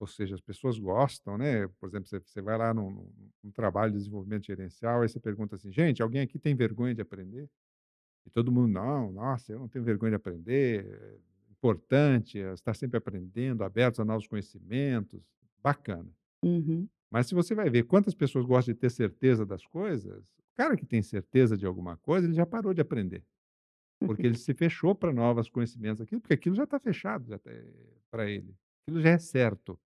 ou 0.00 0.06
seja, 0.08 0.34
as 0.36 0.40
pessoas 0.42 0.78
gostam, 0.78 1.38
né. 1.38 1.68
Por 1.80 1.88
exemplo, 1.88 2.08
você 2.08 2.20
você 2.20 2.42
vai 2.42 2.58
lá 2.58 2.74
num 2.74 3.12
num 3.44 3.52
trabalho 3.52 3.92
de 3.92 3.98
desenvolvimento 3.98 4.46
gerencial, 4.46 5.02
aí 5.02 5.08
você 5.08 5.20
pergunta 5.20 5.56
assim: 5.56 5.72
"Gente, 5.72 6.02
alguém 6.02 6.22
aqui 6.22 6.38
tem 6.38 6.54
vergonha 6.56 6.94
de 6.94 7.02
aprender?" 7.02 7.48
E 8.26 8.30
todo 8.30 8.52
mundo: 8.52 8.68
"Não, 8.72 9.12
nossa, 9.12 9.52
eu 9.52 9.58
não 9.60 9.68
tenho 9.68 9.84
vergonha 9.84 10.12
de 10.12 10.16
aprender, 10.16 10.86
é 10.86 11.52
importante, 11.52 12.38
é 12.40 12.52
estar 12.54 12.74
sempre 12.74 12.98
aprendendo, 12.98 13.64
abertos 13.64 14.00
a 14.00 14.04
novos 14.04 14.26
conhecimentos", 14.28 15.22
bacana. 15.62 16.10
Uhum. 16.42 16.88
Mas 17.10 17.26
se 17.26 17.34
você 17.34 17.54
vai 17.54 17.68
ver 17.70 17.84
quantas 17.84 18.14
pessoas 18.14 18.44
gostam 18.44 18.74
de 18.74 18.80
ter 18.80 18.90
certeza 18.90 19.44
das 19.44 19.66
coisas, 19.66 20.24
o 20.38 20.54
cara 20.56 20.76
que 20.76 20.86
tem 20.86 21.02
certeza 21.02 21.56
de 21.56 21.66
alguma 21.66 21.96
coisa, 21.96 22.26
ele 22.26 22.34
já 22.34 22.46
parou 22.46 22.72
de 22.74 22.80
aprender, 22.80 23.24
porque 24.06 24.26
ele 24.26 24.36
se 24.38 24.54
fechou 24.54 24.94
para 24.94 25.12
novos 25.12 25.50
conhecimentos, 25.50 26.00
aquilo 26.02 26.20
porque 26.20 26.34
aquilo 26.34 26.56
já 26.56 26.64
está 26.64 26.80
fechado, 26.80 27.38
tá, 27.38 27.50
eh, 27.52 27.72
para 28.10 28.30
ele, 28.30 28.56
aquilo 28.88 29.02
já 29.02 29.10
é 29.10 29.18
certo. 29.18 29.80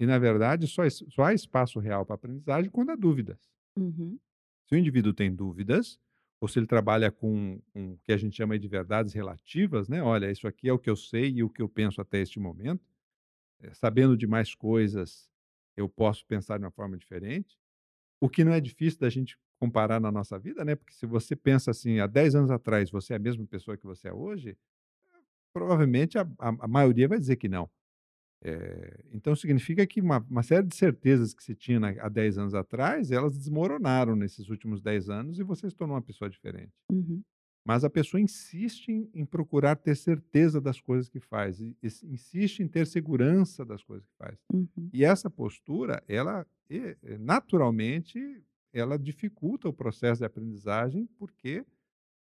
E 0.00 0.06
na 0.06 0.18
verdade 0.18 0.66
só 0.66 0.82
só 0.90 1.24
há 1.24 1.34
espaço 1.34 1.78
real 1.80 2.04
para 2.06 2.14
aprendizagem 2.16 2.70
quando 2.70 2.90
há 2.90 2.96
dúvidas. 2.96 3.38
Uhum. 3.76 4.20
Se 4.66 4.74
o 4.74 4.78
indivíduo 4.78 5.12
tem 5.14 5.34
dúvidas, 5.34 5.98
ou 6.40 6.46
se 6.48 6.58
ele 6.58 6.66
trabalha 6.66 7.10
com 7.10 7.60
com 7.72 7.92
o 7.94 7.98
que 8.04 8.12
a 8.12 8.16
gente 8.16 8.36
chama 8.36 8.58
de 8.58 8.68
verdades 8.68 9.12
relativas, 9.12 9.88
né, 9.88 10.02
"Olha, 10.02 10.30
isso 10.30 10.46
aqui 10.46 10.68
é 10.68 10.72
o 10.72 10.78
que 10.78 10.90
eu 10.90 10.96
sei 10.96 11.30
e 11.30 11.42
o 11.42 11.50
que 11.50 11.62
eu 11.62 11.68
penso 11.68 12.00
até 12.00 12.20
este 12.20 12.38
momento, 12.38 12.82
eh, 13.60 13.74
sabendo 13.74 14.16
de 14.16 14.26
mais 14.26 14.54
coisas, 14.54 15.30
eu 15.76 15.88
posso 15.88 16.26
pensar 16.26 16.58
de 16.58 16.64
uma 16.64 16.72
forma 16.72 16.96
diferente", 16.98 17.58
o 18.20 18.28
que 18.30 18.44
não 18.44 18.52
é 18.52 18.60
difícil 18.60 19.00
da 19.00 19.10
gente 19.10 19.38
comparar 19.60 20.00
na 20.00 20.12
nossa 20.12 20.38
vida, 20.38 20.64
né, 20.64 20.76
porque 20.76 20.94
se 20.94 21.06
você 21.06 21.36
pensa 21.36 21.70
assim, 21.72 22.00
há 22.00 22.06
10 22.08 22.34
anos 22.36 22.50
atrás 22.50 22.90
você 22.90 23.14
é 23.14 23.16
a 23.16 23.20
mesma 23.20 23.46
pessoa 23.46 23.76
que 23.78 23.84
você 23.86 24.08
é 24.08 24.14
hoje, 24.14 24.56
provavelmente 25.52 26.18
a 26.18 26.22
a 26.40 26.48
a 26.66 26.68
maioria 26.68 27.08
vai 27.08 27.18
dizer 27.20 27.36
que 27.36 27.48
não. 27.48 27.70
Eh, 28.44 29.04
então 29.12 29.34
significa 29.34 29.86
que 29.86 30.00
uma 30.00 30.18
uma 30.30 30.42
série 30.44 30.66
de 30.66 30.76
certezas 30.76 31.34
que 31.34 31.42
se 31.42 31.54
tinha 31.56 31.80
na 31.80 31.88
há 32.00 32.08
10 32.08 32.38
anos 32.38 32.54
atrás, 32.54 33.10
elas 33.10 33.36
desmoronaram 33.36 34.14
nesses 34.16 34.48
últimos 34.48 34.80
10 34.80 35.10
anos 35.10 35.38
e 35.38 35.42
você 35.42 35.68
se 35.68 35.76
tornou 35.76 35.96
uma 35.96 36.02
pessoa 36.02 36.30
diferente. 36.30 36.72
Uhum. 36.90 37.22
Mas 37.66 37.84
a 37.84 37.90
pessoa 37.90 38.20
insiste 38.20 38.90
em 38.90 39.10
em 39.14 39.26
procurar 39.26 39.76
ter 39.76 39.96
certeza 39.96 40.60
das 40.60 40.80
coisas 40.80 41.08
que 41.08 41.20
faz 41.20 41.60
e 41.60 41.76
e 41.82 41.86
insiste 42.04 42.60
em 42.62 42.68
ter 42.68 42.86
segurança 42.86 43.64
das 43.64 43.82
coisas 43.82 44.06
que 44.06 44.14
faz. 44.16 44.38
Uhum. 44.52 44.92
E 44.92 45.04
essa 45.04 45.28
postura, 45.30 46.02
ela, 46.08 46.46
naturalmente, 47.20 48.18
ela 48.72 48.98
dificulta 48.98 49.68
o 49.68 49.72
processo 49.72 50.20
de 50.20 50.26
aprendizagem, 50.26 51.06
porque, 51.18 51.64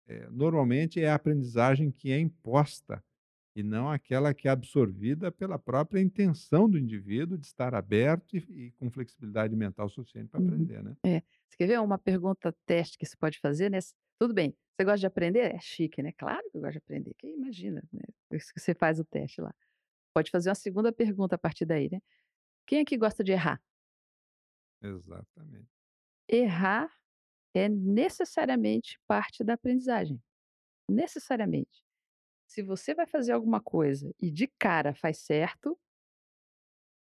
eh, 0.07 0.29
normalmente 0.31 1.01
é 1.01 1.09
a 1.09 1.15
aprendizagem 1.15 1.91
que 1.91 2.11
é 2.11 2.19
imposta, 2.19 3.03
e 3.55 3.63
não 3.63 3.89
aquela 3.89 4.33
que 4.33 4.47
é 4.47 4.51
absorvida 4.51 5.31
pela 5.31 5.59
própria 5.59 6.01
intenção 6.01 6.69
do 6.69 6.77
indivíduo 6.79 7.37
de 7.37 7.45
estar 7.47 7.73
aberto 7.75 8.35
e 8.37 8.67
e 8.67 8.71
com 8.73 8.89
flexibilidade 8.91 9.55
mental 9.55 9.89
suficiente 9.89 10.29
para 10.29 10.39
Uhum. 10.39 10.41
aprender, 10.41 10.83
né. 10.83 10.95
É. 11.05 11.19
Você 11.49 11.57
quer 11.57 11.67
ver 11.67 11.79
uma 11.81 11.97
pergunta 11.99 12.55
teste 12.65 12.97
que 12.97 13.05
você 13.05 13.15
pode 13.17 13.39
fazer, 13.39 13.69
né, 13.69 13.79
tudo 14.19 14.33
bem, 14.33 14.55
você 14.75 14.85
gosta 14.85 14.99
de 14.99 15.05
aprender? 15.07 15.53
É 15.55 15.59
chique, 15.59 16.01
né, 16.01 16.11
claro 16.17 16.49
que 16.49 16.57
eu 16.57 16.61
gosto 16.61 16.73
de 16.73 16.77
aprender, 16.79 17.13
que 17.17 17.27
imagina, 17.27 17.83
né, 17.91 18.01
por 18.29 18.35
isso 18.37 18.53
que 18.53 18.59
você 18.59 18.73
faz 18.73 18.99
o 18.99 19.05
teste 19.05 19.41
lá. 19.41 19.53
Pode 20.13 20.31
fazer 20.31 20.49
uma 20.49 20.55
segunda 20.55 20.91
pergunta 20.93 21.35
a 21.35 21.39
partir 21.39 21.65
daí, 21.65 21.89
né. 21.91 21.99
Quem 22.67 22.81
aqui 22.81 22.97
gosta 22.97 23.23
de 23.23 23.33
errar? 23.33 23.61
Exatamente. 24.81 25.67
Errar 26.29 26.89
é 27.53 27.69
necessariamente 27.69 28.99
parte 29.07 29.43
da 29.43 29.53
aprendizagem, 29.55 30.21
necessariamente. 30.89 31.83
Se 32.53 32.61
você 32.61 32.93
vai 32.93 33.07
fazer 33.07 33.31
alguma 33.31 33.59
coisa 33.59 34.13
e 34.21 34.29
de 34.29 34.45
cara 34.47 34.93
faz 34.93 35.17
certo 35.17 35.75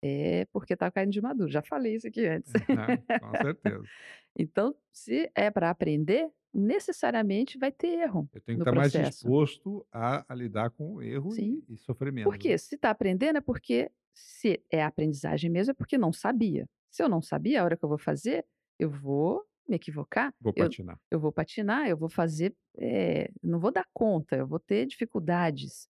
é 0.02 0.46
porque 0.52 0.76
tá 0.76 0.90
caindo 0.92 1.12
de 1.12 1.22
maduro, 1.22 1.52
já 1.52 1.62
falei 1.62 1.96
isso 1.96 2.08
aqui 2.08 2.26
antes. 2.26 2.52
Aham, 2.56 3.06
com 3.18 3.36
certeza. 3.36 3.90
Então, 4.38 4.76
se 4.94 5.32
é 5.36 5.52
para 5.52 5.70
aprender, 5.70 6.32
necessariamente 6.54 7.58
vai 7.58 7.72
ter 7.72 8.00
erro 8.00 8.30
Eu 8.34 8.42
tenho 8.42 8.58
que 8.58 8.62
estar 8.62 8.74
mais 8.74 8.94
processo. 8.94 9.34
disposto 9.34 9.86
a 9.92 10.26
a 10.32 10.36
lidar 10.36 10.70
com 10.72 10.94
o 10.96 11.02
erro 11.02 11.36
Sim. 11.36 11.62
e 11.68 11.74
e 11.74 11.78
sofrer 11.78 12.12
Por 12.22 12.38
menos, 12.38 12.44
né. 12.44 12.50
quê? 12.50 12.58
Se 12.58 12.76
está 12.76 12.92
aprendendo 12.92 13.38
é 13.38 13.42
porque 13.42 13.92
se 14.14 14.64
é 14.72 14.84
aprendizagem 14.84 15.50
mesmo, 15.52 15.72
é 15.72 15.74
porque 15.76 15.98
não 15.98 16.14
sabia. 16.14 16.68
Se 16.92 17.04
eu 17.04 17.10
não 17.10 17.22
sabia, 17.22 17.62
a 17.62 17.66
hora 17.66 17.78
que 17.78 17.86
eu 17.86 17.90
vou 17.90 18.00
fazer, 18.00 18.46
eu 18.80 18.90
vou 18.90 19.46
me 19.70 19.76
equivocar, 19.78 20.34
Vou 20.40 20.54
eu 20.56 20.74
patinar. 20.74 21.00
eu 21.12 21.20
vou 21.20 21.32
patinar, 21.34 21.90
eu 21.90 21.98
vou 21.98 22.10
fazer, 22.10 22.56
eh, 22.80 23.32
não 23.44 23.60
vou 23.60 23.72
dar 23.72 23.86
conta, 23.94 24.36
eu 24.38 24.48
vou 24.48 24.60
ter 24.60 24.86
dificuldades, 24.88 25.90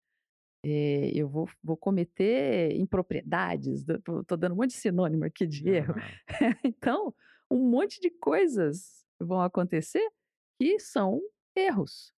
eh, 0.66 1.12
eu 1.16 1.30
vou 1.30 1.48
vou 1.64 1.78
cometer 1.78 2.76
impropriedades, 2.78 3.86
tô 4.28 4.38
dando 4.38 4.54
um 4.54 4.58
monte 4.58 4.72
de 4.72 4.78
sinônimo 4.78 5.26
aqui 5.26 5.48
de 5.48 5.70
erro. 5.70 5.96
Aham. 5.96 6.20
Então, 6.66 7.14
um 7.52 7.70
monte 7.70 8.00
de 8.02 8.10
coisas 8.12 9.06
vão 9.20 9.42
acontecer 9.42 10.08
que 10.60 10.80
são 10.80 11.22
erros, 11.56 12.14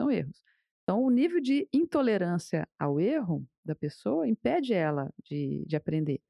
são 0.00 0.10
erros. 0.10 0.42
Então 0.84 1.02
o 1.04 1.10
nível 1.10 1.40
de 1.40 1.68
intolerância 1.72 2.68
ao 2.78 3.00
erro 3.00 3.46
da 3.64 3.74
pessoa 3.74 4.28
impede 4.28 4.72
ela 4.74 5.12
de 5.24 5.64
de 5.66 5.76
aprender. 5.76 6.20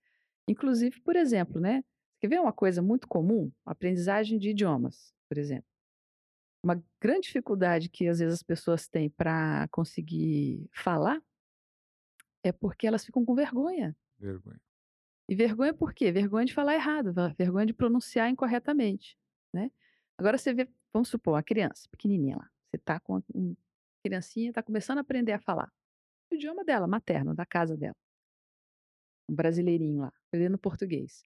Inclusive, 0.49 1.01
por 1.03 1.17
exemplo, 1.17 1.61
né, 1.61 1.85
quer 2.21 2.29
ver 2.29 2.41
uma 2.41 2.53
coisa 2.53 2.83
muito 2.83 3.07
comum? 3.09 3.51
Aprendizagem 3.65 4.39
de 4.39 4.51
idiomas, 4.51 5.15
por 5.29 5.39
exemplo. 5.39 5.69
Uma 6.63 6.83
grande 7.01 7.27
dificuldade 7.29 7.89
que 7.89 8.09
às 8.09 8.19
vezes 8.19 8.35
as 8.35 8.43
pessoas 8.43 8.89
têm 8.89 9.09
pra 9.11 9.69
conseguir 9.69 10.69
falar 10.73 11.23
é 12.43 12.53
porque 12.53 12.87
elas 12.87 13.05
ficam 13.05 13.25
com 13.25 13.35
vergonha. 13.35 13.97
Vergonha. 14.19 14.61
E 15.29 15.35
vergonha 15.35 15.75
por 15.75 15.93
quê? 15.93 16.13
Vergonha 16.13 16.47
de 16.47 16.55
falar 16.55 16.75
errado, 16.75 17.13
vergonha 17.37 17.67
de 17.67 17.73
pronunciar 17.73 18.31
incorretamente, 18.31 19.19
né. 19.53 19.71
Agora 20.19 20.39
você 20.39 20.55
vê, 20.55 20.69
vamos 20.93 21.09
supor, 21.09 21.35
uma 21.35 21.43
criança 21.43 21.89
pequenininha 21.91 22.37
lá, 22.37 22.51
você 22.71 22.79
tá 22.79 22.99
com 23.01 23.23
um 23.35 23.55
criancinha 24.07 24.53
tá 24.53 24.63
começando 24.63 24.99
a 24.99 25.01
aprender 25.01 25.33
a 25.33 25.41
falar, 25.41 25.73
o 26.31 26.35
idioma 26.37 26.65
dela, 26.65 26.87
materno, 26.87 27.35
da 27.35 27.45
casa 27.45 27.77
dela. 27.77 27.97
Um 29.29 29.35
brasileirinho 29.35 30.03
lá, 30.03 30.13
aprendendo 30.29 30.57
português. 30.57 31.25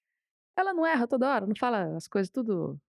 Ela 0.57 0.73
não 0.73 0.85
erra 0.85 1.07
toda 1.07 1.29
hora, 1.29 1.47
não 1.47 1.55
fala 1.55 1.95
as 1.95 2.07
coisas 2.07 2.29
tudo 2.29 2.79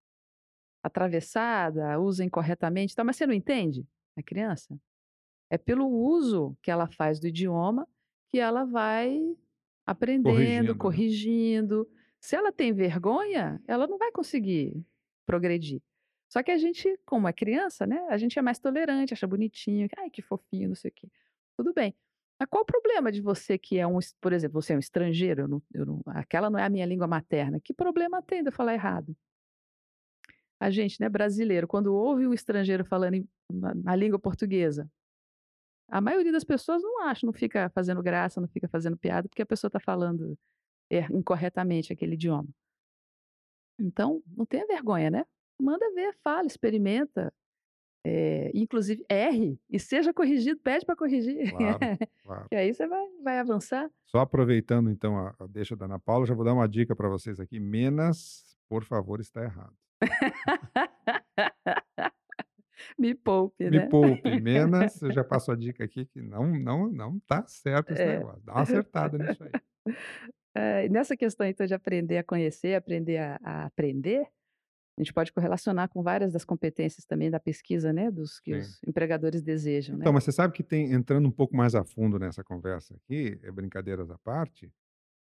atravessada, 0.83 1.99
usa 2.01 2.25
incorretamente 2.25 2.93
e 2.93 2.97
tal, 2.97 3.05
mas 3.07 3.17
você 3.17 3.27
não 3.27 3.35
entende 3.35 3.87
a 4.17 4.23
criança? 4.23 4.79
É 5.51 5.59
pelo 5.59 5.87
uso 5.89 6.57
que 6.63 6.71
ela 6.71 6.89
faz 6.89 7.21
do 7.21 7.29
idioma 7.29 7.89
que 8.31 8.39
ela 8.41 8.65
vai 8.65 9.37
aprendendo, 9.87 10.75
Corrigindo, 10.75 10.75
né. 10.75 10.77
corrigindo. 10.77 11.89
Se 12.21 12.37
ela 12.37 12.53
tem 12.53 12.73
vergonha, 12.73 13.61
ela 13.69 13.87
não 13.87 13.99
vai 13.99 14.13
conseguir 14.13 14.85
progredir. 15.27 15.83
Só 16.29 16.43
que 16.43 16.51
a 16.51 16.59
gente, 16.59 16.99
como 17.07 17.29
é 17.29 17.33
criança, 17.33 17.87
né, 17.87 18.01
a 18.11 18.17
gente 18.19 18.39
é 18.39 18.43
mais 18.43 18.59
tolerante, 18.59 19.15
acha 19.15 19.27
bonitinho, 19.27 19.89
"ai, 19.99 20.11
que 20.11 20.23
fofinho, 20.23 20.69
não 20.71 20.77
sei 20.77 20.91
o 20.91 20.95
quê", 20.95 21.09
tudo 21.57 21.73
bem. 21.75 21.95
Mas 22.43 22.49
qual 22.51 22.63
o 22.63 22.67
problema 22.67 23.13
de 23.13 23.21
você 23.21 23.57
que 23.57 23.79
é 23.79 23.87
um 23.87 24.01
por 24.21 24.33
exemplo, 24.33 24.61
você 24.61 24.73
é 24.73 24.77
um 24.77 24.81
estrangeiro, 24.81 25.43
eu 25.43 25.49
não 25.49 25.63
eu 25.73 25.87
não 25.87 26.03
aquela 26.07 26.51
não 26.51 26.59
é 26.59 26.65
a 26.65 26.69
minha 26.69 26.85
língua 26.85 27.07
materna, 27.07 27.61
que 27.61 27.73
problema 27.73 28.21
tem 28.21 28.43
de 28.43 28.49
eu 28.49 28.53
falar 28.53 28.75
errado? 28.75 29.17
A 30.59 30.69
gente, 30.71 31.01
né, 31.01 31.09
brasileiro, 31.09 31.69
quando 31.69 31.95
ouve 31.95 32.27
um 32.27 32.33
estrangeiro 32.35 32.85
falando 32.85 33.15
em 33.15 33.29
na 33.49 33.75
na 33.75 33.95
língua 33.95 34.19
portuguesa, 34.19 34.91
a 35.89 36.01
maioria 36.01 36.33
das 36.33 36.43
pessoas 36.43 36.83
não 36.83 37.05
acha, 37.05 37.25
não 37.25 37.33
fica 37.33 37.71
fazendo 37.71 38.03
graça, 38.03 38.41
não 38.41 38.49
fica 38.49 38.69
fazendo 38.69 38.97
piada, 38.97 39.29
porque 39.29 39.43
a 39.43 39.47
pessoa 39.47 39.71
tá 39.71 39.79
falando 39.79 40.37
er 40.91 41.11
incorretamente 41.13 41.93
aquele 41.93 42.15
idioma. 42.15 42.49
Então, 43.79 44.21
não 44.37 44.45
tenha 44.47 44.67
vergonha, 44.67 45.11
né. 45.11 45.25
Manda 45.61 45.93
ver, 45.95 46.17
fala, 46.25 46.47
experimenta, 46.47 47.33
eh, 48.05 48.53
inclusive 48.55 49.05
erre 49.11 49.61
e 49.71 49.81
seja 49.81 50.15
corrigido, 50.15 50.61
pede 50.61 50.87
pra 50.87 50.97
corrigir, 50.97 51.39
Claro, 51.47 51.57
claro. 52.25 52.51
que 52.51 52.57
aí 52.57 52.75
você 52.75 52.89
vai 52.89 53.03
vai 53.25 53.41
avançar. 53.41 53.91
Só 54.09 54.19
aproveitando 54.21 54.91
então 54.91 55.17
a 55.17 55.35
a 55.39 55.47
deixa 55.47 55.77
da 55.77 55.85
Ana 55.87 55.99
Paula, 55.99 56.27
já 56.27 56.35
vou 56.35 56.45
dar 56.45 56.53
uma 56.55 56.69
dica 56.69 56.95
pra 56.95 57.09
vocês 57.09 57.39
aqui, 57.41 57.59
"menas", 57.61 58.57
por 58.69 58.85
favor, 58.85 59.21
está 59.21 59.43
errado. 59.43 59.75
Me 62.99 63.15
poupe, 63.15 63.65
Me 63.67 63.71
né. 63.71 63.81
poupe, 63.81 64.35
"menas", 64.35 65.01
eu 65.03 65.13
já 65.13 65.23
passo 65.25 65.53
a 65.53 65.57
dica 65.57 65.85
aqui 65.85 66.05
que 66.07 66.21
não 66.21 66.47
não 66.59 66.91
não 66.91 67.21
tá 67.21 67.45
certo 67.47 67.93
esse 67.93 68.05
É. 68.05 68.07
negócio, 68.07 68.43
dá 68.43 68.55
uma 68.55 68.63
acertada 68.63 69.19
nisso 69.19 69.43
aí. 69.45 69.55
Eh, 70.55 70.89
nessa 70.91 71.17
questão 71.17 71.47
então 71.47 71.67
de 71.67 71.75
aprender 71.75 72.19
a 72.19 72.25
conhecer, 72.25 72.75
aprender 72.75 73.19
a 73.19 73.39
a 73.43 73.65
aprender, 73.67 74.27
a 74.99 75.03
gente 75.03 75.13
pode 75.13 75.33
correlacionar 75.33 75.89
com 75.89 76.03
várias 76.03 76.33
das 76.33 76.45
competências 76.45 77.05
também 77.07 77.31
da 77.31 77.41
pesquisa, 77.41 77.93
né, 77.93 78.11
dos 78.11 78.41
que 78.41 78.53
Sim. 78.53 78.59
os 78.59 78.81
empregadores 78.87 79.43
desejam, 79.43 79.97
Então, 79.99 80.13
né. 80.13 80.15
mas 80.15 80.25
você 80.25 80.33
sabe 80.33 80.53
que 80.55 80.63
tem 80.63 80.93
entrando 80.93 81.27
um 81.29 81.31
pouco 81.31 81.57
mais 81.57 81.75
a 81.75 81.85
fundo 81.85 82.19
nessa 82.19 82.43
conversa 82.43 82.95
aqui, 82.97 83.39
eh, 83.43 83.51
brincadeiras 83.53 84.11
à 84.11 84.19
parte, 84.19 84.73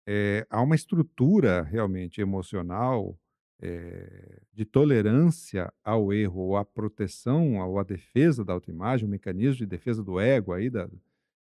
eh, 0.07 0.46
há 0.50 0.62
uma 0.62 0.76
estrutura 0.76 1.62
realmente 1.62 2.20
emocional, 2.20 3.18
eh, 3.62 4.40
de 4.52 4.64
tolerância 4.66 5.72
ao 5.85 6.12
erro 6.12 6.40
ou 6.40 6.57
à 6.57 6.64
proteção 6.64 7.59
ou 7.59 7.78
à 7.78 7.85
defesa 7.85 8.44
da 8.44 8.52
autoimagem, 8.54 9.07
um 9.07 9.11
mecanismo 9.11 9.57
de 9.59 9.66
defesa 9.66 10.02
do 10.04 10.20
ego 10.20 10.52
aí 10.52 10.70
da 10.70 10.88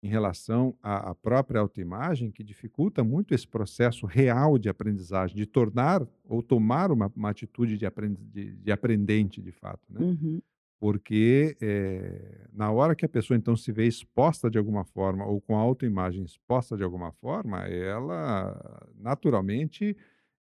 em 0.06 0.10
relação 0.10 0.76
à 0.82 1.10
à 1.10 1.14
própria 1.14 1.60
autoimagem, 1.60 2.30
que 2.32 2.44
dificulta 2.44 3.04
muito 3.04 3.34
esse 3.34 3.48
processo 3.48 4.06
real 4.06 4.58
de 4.58 4.68
aprendizagem, 4.68 5.36
de 5.36 5.46
tornar 5.46 6.06
ou 6.24 6.42
tomar 6.42 6.90
uma 6.92 7.12
uma 7.16 7.30
atitude 7.30 7.76
de 7.78 7.86
de 8.34 8.56
de 8.56 8.72
aprendente 8.72 9.42
de 9.42 9.52
fato, 9.52 9.82
né. 9.92 10.02
Uhum. 10.02 10.40
Porque, 10.80 11.56
eh, 11.62 12.48
na 12.52 12.70
hora 12.70 12.94
que 12.96 13.06
a 13.06 13.08
pessoa 13.08 13.36
então 13.38 13.56
se 13.56 13.72
vê 13.72 13.86
exposta 13.86 14.50
de 14.50 14.58
alguma 14.58 14.84
forma 14.84 15.26
ou 15.26 15.40
com 15.40 15.56
a 15.56 15.60
autoimagem 15.60 16.24
exposta 16.24 16.76
de 16.76 16.84
alguma 16.84 17.12
forma, 17.12 17.60
ela 17.66 18.88
naturalmente, 18.96 19.96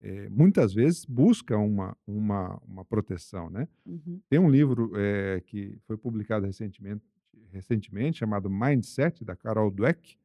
eh, 0.02 0.30
muitas 0.30 0.74
vezes 0.74 1.06
busca 1.06 1.58
uma 1.58 1.98
uma 2.08 2.60
uma 2.68 2.86
proteção, 2.86 3.50
né. 3.50 3.68
Uhum. 3.86 4.22
Tem 4.30 4.40
um 4.40 4.50
livro, 4.50 4.92
eh, 4.98 5.42
que 5.48 5.78
foi 5.88 5.98
publicado 5.98 6.46
recentemente 6.48 7.04
recentemente 7.52 8.20
chamado 8.20 8.50
Mindset, 8.50 9.24
da 9.26 9.36
Carol 9.36 9.72
Dweck. 9.72 10.18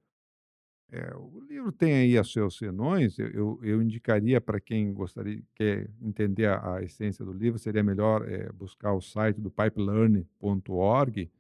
Eh, 0.91 1.15
o 1.17 1.41
livro 1.41 1.73
tem 1.73 1.95
aí 1.95 2.19
os 2.19 2.33
seus 2.33 2.57
senões, 2.59 3.19
eu 3.19 3.59
eu 3.63 3.83
indicaria 3.83 4.41
pra 4.41 4.61
quem 4.61 4.93
gostaria 4.93 5.43
quer 5.55 5.89
entender 6.03 6.47
a 6.49 6.77
a 6.77 6.83
essência 6.83 7.25
do 7.25 7.33
livro, 7.33 7.59
seria 7.59 7.83
melhor, 7.83 8.29
eh, 8.29 8.51
buscar 8.53 8.93
o 8.95 9.01
site 9.01 9.41
do 9.41 9.51
pipelearning.org 9.51 11.31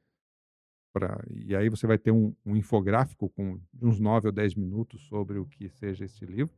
pra 0.95 1.25
e 1.31 1.57
aí 1.57 1.69
você 1.71 1.87
vai 1.87 1.99
ter 1.99 2.11
um 2.13 2.35
um 2.45 2.55
infográfico 2.57 3.29
com 3.31 3.59
uns 3.81 3.99
9 3.99 4.29
ou 4.29 4.33
10 4.33 4.55
minutos 4.55 5.01
sobre 5.09 5.39
o 5.39 5.47
que 5.47 5.69
seja 5.71 6.05
esse 6.05 6.25
livro. 6.27 6.53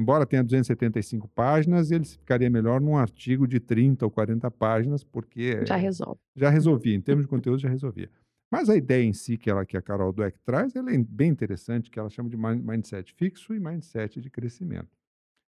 Embora 0.00 0.26
tenha 0.26 0.42
275 0.42 1.28
páginas, 1.28 1.90
ele 1.90 2.04
ficaria 2.04 2.48
melhor 2.48 2.80
num 2.80 2.96
artigo 2.96 3.46
de 3.46 3.60
30 3.60 4.04
ou 4.06 4.10
40 4.10 4.50
páginas, 4.50 5.04
porque, 5.04 5.64
Já 5.66 5.76
eh, 5.76 5.80
resolve. 5.80 6.20
já 6.34 6.48
resolvia, 6.48 6.94
em 6.94 7.00
termos 7.02 7.24
de 7.24 7.28
conteúdo 7.28 7.58
já 7.60 7.68
resolvia. 7.68 8.10
Mas 8.50 8.68
a 8.70 8.76
ideia 8.76 9.04
em 9.04 9.12
si 9.12 9.36
que 9.36 9.50
ela 9.50 9.64
que 9.66 9.76
a 9.76 9.82
Carol 9.82 10.12
Dweck 10.12 10.38
traz, 10.40 10.74
ela 10.74 10.90
é 10.92 10.98
bem 10.98 11.30
interessante, 11.30 11.90
que 11.90 11.98
ela 11.98 12.08
chama 12.10 12.28
de 12.30 12.36
mind 12.36 12.64
mindset 12.64 13.12
fixo 13.14 13.54
e 13.54 13.60
mindset 13.60 14.20
de 14.20 14.30
crescimento. 14.30 14.96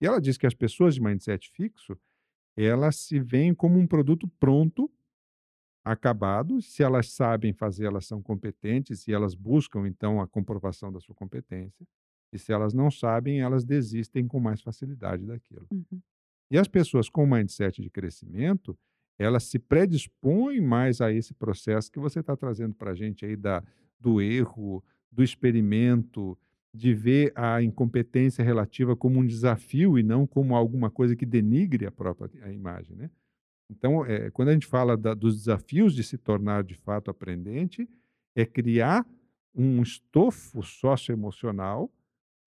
E 0.01 0.07
ela 0.07 0.21
diz 0.21 0.37
que 0.37 0.47
as 0.47 0.55
pessoas 0.55 0.95
de 0.95 1.03
mindset 1.03 1.51
fixo, 1.51 1.97
elas 2.57 2.97
se 2.97 3.19
veem 3.21 3.55
como 3.55 3.79
um 3.79 3.87
produto 3.87 4.29
pronto, 4.41 4.91
acabado, 5.85 6.61
se 6.63 6.83
elas 6.83 7.11
sabem 7.13 7.53
fazer, 7.53 7.87
elas 7.87 8.07
são 8.07 8.23
competentes 8.23 9.07
e 9.07 9.13
elas 9.13 9.35
buscam 9.35 9.87
então 9.87 10.21
a 10.21 10.27
comprovação 10.27 10.93
da 10.93 11.01
sua 11.01 11.15
competência, 11.15 11.87
e 12.35 12.39
se 12.39 12.53
elas 12.53 12.75
não 12.75 12.91
sabem, 12.91 13.41
elas 13.41 13.65
desistem 13.65 14.27
com 14.27 14.41
mais 14.41 14.61
facilidade 14.61 15.25
daquilo. 15.25 15.67
Uhum. 15.71 16.01
E 16.51 16.59
as 16.59 16.69
pessoas 16.69 17.09
com 17.09 17.27
mindset 17.27 17.81
de 17.81 17.89
crescimento, 17.89 18.77
elas 19.19 19.45
se 19.45 19.59
predispõem 19.59 20.61
mais 20.61 21.01
a 21.01 21.13
esse 21.13 21.33
processo 21.33 21.91
que 21.91 21.99
você 21.99 22.23
tá 22.23 22.37
trazendo 22.37 22.75
pra 22.75 22.95
gente 22.95 23.25
aí 23.25 23.37
da 23.37 23.63
do 23.99 24.21
erro, 24.21 24.85
do 25.11 25.23
experimento, 25.23 26.37
de 26.75 26.93
ver 26.93 27.33
a 27.37 27.63
incompetência 27.63 28.45
relativa 28.45 28.95
como 28.97 29.21
um 29.21 29.27
desafio 29.27 29.99
e 29.99 30.03
não 30.03 30.27
como 30.27 30.57
alguma 30.57 30.91
coisa 30.91 31.17
que 31.17 31.25
denigre 31.25 31.87
a 31.87 31.93
própria 31.93 32.29
a 32.45 32.53
imagem, 32.53 32.97
né. 32.97 33.11
Então, 33.71 34.05
eh, 34.05 34.31
quando 34.31 34.49
a 34.49 34.53
gente 34.53 34.67
fala 34.67 34.97
da 34.97 35.15
dos 35.15 35.37
desafios 35.37 35.95
de 35.95 36.03
se 36.03 36.19
tornar 36.19 36.65
de 36.65 36.75
fato 36.75 37.11
aprendente, 37.11 37.89
é 38.35 38.45
criar 38.45 39.07
um 39.55 39.81
estofo 39.81 40.63
socioemocional 40.63 41.91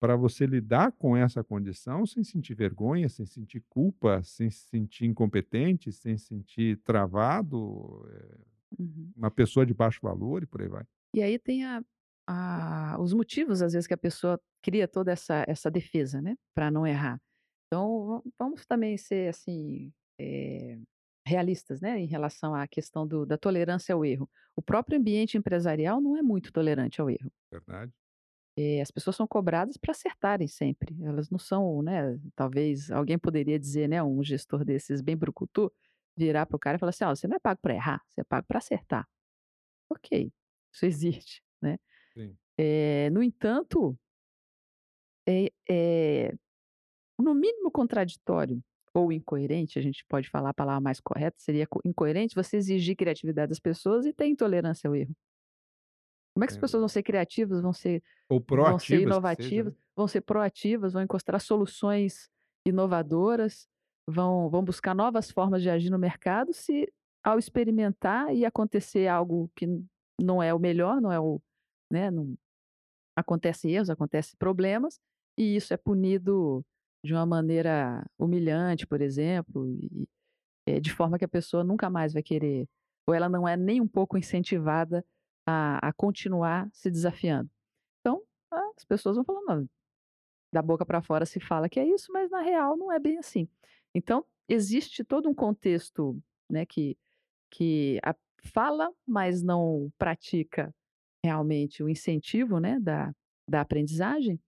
pra 0.00 0.16
você 0.16 0.46
lidar 0.46 0.92
com 0.92 1.16
essa 1.16 1.42
condição 1.44 2.06
sem 2.06 2.24
sentir 2.24 2.54
vergonha, 2.54 3.08
sem 3.08 3.26
sentir 3.26 3.64
culpa, 3.68 4.22
sem 4.22 4.50
se 4.50 4.68
sentir 4.68 5.06
incompetente, 5.06 5.92
sem 5.92 6.16
sentir 6.18 6.78
travado, 6.84 8.06
eh, 8.12 8.38
Uhum. 8.78 9.14
uma 9.16 9.30
pessoa 9.30 9.66
de 9.66 9.74
baixo 9.74 10.00
valor 10.02 10.42
e 10.42 10.46
por 10.46 10.62
aí 10.62 10.68
vai. 10.68 10.84
E 11.14 11.22
aí 11.22 11.38
tem 11.38 11.64
a 11.64 11.82
a 12.30 12.98
os 13.00 13.14
motivos, 13.14 13.62
às 13.62 13.72
vezes, 13.72 13.86
que 13.86 13.94
a 13.94 13.96
pessoa 13.98 14.38
cria 14.62 14.86
toda 14.86 15.10
essa 15.12 15.44
essa 15.48 15.70
defesa, 15.70 16.20
né, 16.20 16.36
pra 16.54 16.70
não 16.70 16.86
errar. 16.86 17.18
Então 17.66 18.06
va 18.06 18.22
vamos 18.38 18.66
também 18.66 18.98
ser, 18.98 19.28
assim, 19.30 19.92
eh, 20.20 20.78
realistas, 21.26 21.80
né, 21.80 21.98
em 22.00 22.06
relação 22.06 22.54
à 22.54 22.66
questão 22.68 23.06
do 23.06 23.24
da 23.26 23.38
tolerância 23.38 23.94
ao 23.94 24.04
erro. 24.04 24.30
O 24.56 24.62
próprio 24.62 24.98
ambiente 24.98 25.38
empresarial 25.38 26.00
não 26.02 26.16
é 26.18 26.22
muito 26.22 26.52
tolerante 26.52 27.00
ao 27.00 27.10
erro. 27.10 27.30
Verdade. 27.52 27.92
Eh, 28.58 28.80
as 28.82 28.90
pessoas 28.90 29.16
são 29.16 29.26
cobradas 29.28 29.76
para 29.76 29.92
acertarem 29.92 30.48
sempre, 30.48 30.96
elas 31.04 31.30
não 31.30 31.38
são, 31.38 31.82
né, 31.82 32.18
talvez 32.34 32.90
alguém 32.90 33.18
poderia 33.18 33.58
dizer, 33.58 33.88
né, 33.88 34.02
um 34.02 34.22
gestor 34.24 34.64
desses 34.64 35.00
bem 35.02 35.16
brucutu, 35.16 35.72
virar 36.16 36.46
para 36.46 36.56
o 36.56 36.58
cara 36.60 36.76
e 36.76 36.80
falar 36.80 36.90
assim: 36.90 37.04
"Ó, 37.04 37.14
você 37.14 37.28
não 37.28 37.36
é 37.36 37.40
pago 37.40 37.60
para 37.62 37.74
errar, 37.74 38.02
você 38.08 38.22
é 38.22 38.24
pago 38.24 38.46
para 38.48 38.58
acertar". 38.58 39.06
Ok, 39.90 40.32
isso 40.74 40.86
existe, 40.86 41.42
né. 41.62 41.78
Eh, 42.58 43.10
no 43.12 43.22
entanto 43.22 43.98
é 45.26 45.50
é, 45.70 46.32
no 47.18 47.34
mínimo 47.34 47.70
contraditório 47.72 48.62
ou 48.94 49.12
incoerente, 49.12 49.78
a 49.78 49.82
gente 49.82 50.04
pode 50.08 50.30
falar 50.30 50.50
a 50.50 50.54
palavra 50.54 50.80
mais 50.82 51.00
correta, 51.00 51.36
seria 51.40 51.66
co 51.66 51.80
incoerente 51.84 52.34
você 52.34 52.56
exigir 52.58 52.96
criatividade 52.96 53.50
das 53.50 53.60
pessoas 53.60 54.06
e 54.06 54.12
ter 54.14 54.26
intolerância 54.28 54.88
ao 54.88 54.96
erro. 54.96 55.14
Como 56.38 56.44
é 56.44 56.46
que 56.46 56.52
as 56.52 56.56
Sem 56.56 56.60
pessoas 56.60 56.80
vão 56.82 56.88
ser 56.88 57.02
criativas, 57.02 57.60
vão 57.60 57.72
ser 57.72 58.00
Ou 58.28 58.40
vão 58.62 58.78
ser 58.78 59.00
proativas 59.00 59.18
que 59.18 59.26
seja, 59.28 59.52
inovativas, 59.56 59.72
né. 59.72 59.74
vão 59.96 60.06
ser 60.08 60.20
proativas, 60.20 60.92
vão 60.92 61.02
encontrar 61.02 61.40
soluções 61.40 62.30
inovadoras, 62.64 63.68
vão 64.08 64.48
vão 64.48 64.64
buscar 64.64 64.94
novas 64.94 65.30
formas 65.32 65.62
de 65.62 65.70
agir 65.70 65.90
no 65.90 65.98
mercado 65.98 66.52
se, 66.54 66.92
ao 67.24 67.38
experimentar 67.40 68.32
e 68.34 68.44
acontecer 68.44 69.08
algo 69.08 69.50
que 69.56 69.66
não 70.20 70.40
é 70.42 70.54
o 70.54 70.60
melhor, 70.60 71.00
não 71.00 71.10
é 71.12 71.18
o 71.20 71.40
né, 71.92 72.10
não 72.10 72.36
acontece 73.16 73.70
erros, 73.70 73.90
acontece 73.90 74.36
problemas, 74.36 75.00
e 75.38 75.56
isso 75.56 75.74
é 75.74 75.76
punido 75.76 76.64
de 77.04 77.14
uma 77.14 77.26
maneira 77.26 78.06
humilhante, 78.18 78.86
por 78.86 79.00
exemplo, 79.00 79.68
e, 79.68 80.08
eh, 80.66 80.80
de 80.80 80.92
forma 80.92 81.18
que 81.18 81.24
a 81.24 81.28
pessoa 81.28 81.64
nunca 81.64 81.90
mais 81.90 82.12
vai 82.12 82.22
querer 82.22 82.68
ou 83.08 83.14
ela 83.14 83.28
não 83.28 83.48
é 83.48 83.56
nem 83.56 83.80
um 83.80 83.88
pouco 83.88 84.18
incentivada 84.18 85.04
a 85.48 85.88
a 85.90 85.94
continuar 85.94 86.68
se 86.72 86.90
desafiando. 86.90 87.50
Então, 88.00 88.22
as 88.52 88.84
pessoas 88.86 89.16
vão 89.16 89.24
falando: 89.26 89.46
"Não", 89.48 89.70
da 90.52 90.62
boca 90.62 90.86
para 90.86 91.02
fora 91.02 91.26
se 91.26 91.40
fala 91.40 91.68
que 91.68 91.80
é 91.80 91.86
isso, 91.86 92.12
mas 92.12 92.30
na 92.30 92.40
real 92.42 92.76
não 92.76 92.92
é 92.92 92.98
bem 92.98 93.18
assim. 93.18 93.48
Então, 93.94 94.24
existe 94.48 95.04
todo 95.04 95.28
um 95.28 95.34
contexto, 95.34 96.20
né, 96.50 96.66
que 96.66 96.96
que 97.52 98.00
a 98.04 98.14
fala, 98.44 98.90
mas 99.06 99.42
não 99.42 99.90
pratica 99.98 100.74
realmente 101.24 101.82
o 101.82 101.88
incentivo, 101.90 102.60
né, 102.60 102.80
da 102.80 103.12
da 103.48 103.62
aprendizagem, 103.62 104.40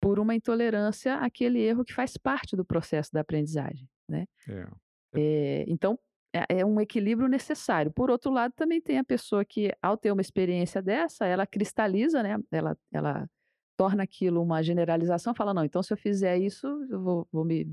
por 0.00 0.18
uma 0.20 0.34
intolerância 0.34 1.16
àquele 1.16 1.60
erro 1.60 1.84
que 1.84 1.92
faz 1.94 2.16
parte 2.16 2.56
do 2.56 2.64
processo 2.64 3.12
da 3.12 3.20
aprendizagem, 3.22 3.88
né. 4.08 4.26
É, 4.48 4.66
é 5.12 5.18
Eh, 5.18 5.64
então, 5.68 5.98
é 6.36 6.60
é 6.60 6.66
um 6.66 6.80
equilíbrio 6.80 7.28
necessário. 7.28 7.92
Por 7.92 8.10
outro 8.10 8.30
lado, 8.32 8.52
também 8.56 8.80
tem 8.80 8.98
a 8.98 9.04
pessoa 9.04 9.44
que, 9.44 9.72
ao 9.82 9.96
ter 9.96 10.12
uma 10.12 10.20
experiência 10.22 10.82
dessa, 10.82 11.26
ela 11.26 11.46
cristaliza, 11.46 12.22
né, 12.22 12.38
ela 12.52 12.76
ela 12.92 13.28
torna 13.76 14.02
aquilo 14.04 14.42
uma 14.42 14.62
generalização, 14.62 15.34
fala: 15.34 15.54
"Não, 15.54 15.64
então 15.64 15.82
se 15.82 15.92
eu 15.92 15.96
fizer 15.98 16.38
isso, 16.38 16.66
eu 16.90 17.02
vou 17.02 17.28
vou 17.32 17.44
me 17.44 17.64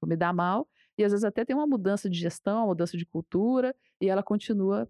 vou 0.00 0.08
me 0.08 0.16
dar 0.16 0.32
mal", 0.34 0.68
e 0.98 1.04
às 1.04 1.12
vezes 1.12 1.24
até 1.24 1.44
tem 1.44 1.56
uma 1.56 1.66
mudança 1.66 2.08
de 2.10 2.18
gestão, 2.18 2.58
uma 2.60 2.66
mudança 2.68 2.96
de 2.96 3.06
cultura, 3.06 3.74
e 4.00 4.08
ela 4.08 4.22
continua, 4.22 4.88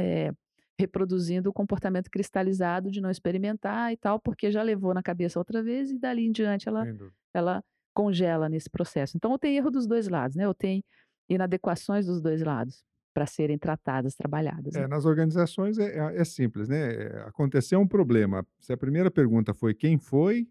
eh, 0.00 0.32
reproduzindo 0.80 1.50
o 1.50 1.52
comportamento 1.52 2.10
cristalizado 2.10 2.90
de 2.90 3.00
não 3.00 3.10
experimentar 3.10 3.92
e 3.92 3.96
tal, 3.96 4.20
porque 4.20 4.50
já 4.52 4.62
levou 4.62 4.94
na 4.94 5.02
cabeça 5.02 5.38
outra 5.38 5.62
vez 5.62 5.90
e 5.90 5.98
dali 5.98 6.26
em 6.26 6.32
diante 6.32 6.68
ela 6.68 6.88
ela 7.34 7.64
congela 7.94 8.48
nesse 8.48 8.70
processo. 8.70 9.16
Então, 9.16 9.30
ou 9.32 9.38
tem 9.38 9.56
erro 9.56 9.70
dos 9.70 9.86
2 9.86 10.08
lados, 10.08 10.36
né, 10.36 10.48
ou 10.48 10.54
tem 10.54 10.84
inadequações 11.28 12.06
dos 12.06 12.20
2 12.22 12.42
lados, 12.42 12.84
para 13.14 13.26
serem 13.26 13.58
tratadas, 13.58 14.14
trabalhadas, 14.16 14.76
né. 14.78 14.84
É, 14.84 14.86
nas 14.88 15.04
organizações 15.04 15.78
é 15.78 15.98
é 15.98 16.20
é 16.22 16.24
simples, 16.24 16.66
né, 16.68 16.94
eh, 16.94 17.24
aconteceu 17.26 17.78
um 17.80 17.86
problema, 17.86 18.46
se 18.60 18.72
a 18.72 18.76
primeira 18.76 19.10
pergunta 19.10 19.52
foi: 19.52 19.74
"Quem 19.74 19.98
foi?" 19.98 20.48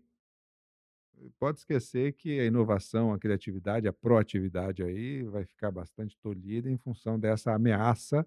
pode 1.40 1.60
esquecer 1.60 2.14
que 2.14 2.40
a 2.40 2.46
inovação, 2.46 3.14
a 3.14 3.20
criatividade, 3.20 3.88
a 3.88 3.94
proatividade 3.94 4.84
aí 4.84 5.24
vai 5.24 5.46
ficar 5.46 5.72
bastante 5.72 6.18
tolhida 6.20 6.70
em 6.70 6.78
função 6.78 7.20
dessa 7.20 7.54
ameaça, 7.54 8.26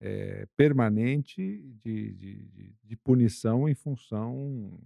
eh, 0.00 0.46
permanente 0.56 1.42
de 1.80 2.14
de 2.14 2.46
de 2.48 2.74
de 2.84 2.96
punição 2.98 3.68
em 3.68 3.74
função 3.74 4.78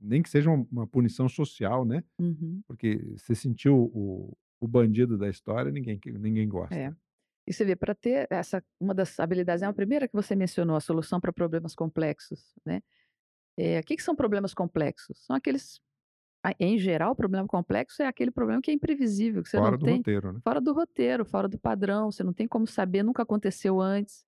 nem 0.00 0.22
que 0.22 0.30
seja 0.30 0.50
uma 0.50 0.66
uma 0.72 0.86
punição 0.88 1.28
social, 1.28 1.84
né, 1.86 2.04
Uhum. 2.18 2.64
porque 2.68 2.98
você 3.18 3.34
sentiu 3.34 3.76
o 3.94 4.36
o 4.62 4.68
bandido 4.68 5.18
da 5.18 5.28
história, 5.28 5.72
ninguém 5.72 6.00
ninguém 6.06 6.48
É. 6.70 6.86
gosta. 6.86 6.96
E 7.46 7.52
você 7.52 7.64
vê, 7.64 7.76
para 7.76 7.94
ter 7.94 8.28
essa 8.30 8.62
uma 8.80 8.94
das 8.94 9.20
habilidades 9.20 9.62
é 9.62 9.66
a 9.66 9.72
primeira 9.72 10.08
que 10.08 10.14
você 10.14 10.36
mencionou, 10.36 10.76
a 10.76 10.80
solução 10.80 11.20
para 11.20 11.32
problemas 11.32 11.74
complexos, 11.74 12.54
né. 12.66 12.82
Eh, 13.58 13.80
o 13.80 13.84
que 13.84 13.96
que 13.96 14.02
são 14.02 14.16
problemas 14.16 14.54
complexos? 14.54 15.18
São 15.26 15.36
aqueles 15.36 15.80
em 16.60 16.78
geral, 16.78 17.12
o 17.12 17.16
problema 17.16 17.46
complexo 17.48 18.02
é 18.02 18.06
aquele 18.06 18.30
problema 18.32 18.62
que 18.62 18.70
é 18.70 18.74
imprevisível, 18.74 19.42
que 19.42 19.48
você 19.50 19.60
não 19.60 19.74
Fora 19.74 19.76
do 19.78 19.86
tem 19.86 20.04
roteiro, 20.04 20.32
né. 20.32 20.42
fora 20.44 20.60
do 20.60 20.72
roteiro, 20.74 21.24
fora 21.26 21.48
do 21.48 21.58
padrão, 21.58 22.10
você 22.12 22.22
não 22.24 22.32
tem 22.34 22.48
como 22.48 22.66
saber, 22.66 23.02
nunca 23.04 23.22
aconteceu 23.24 23.80
antes, 23.80 24.24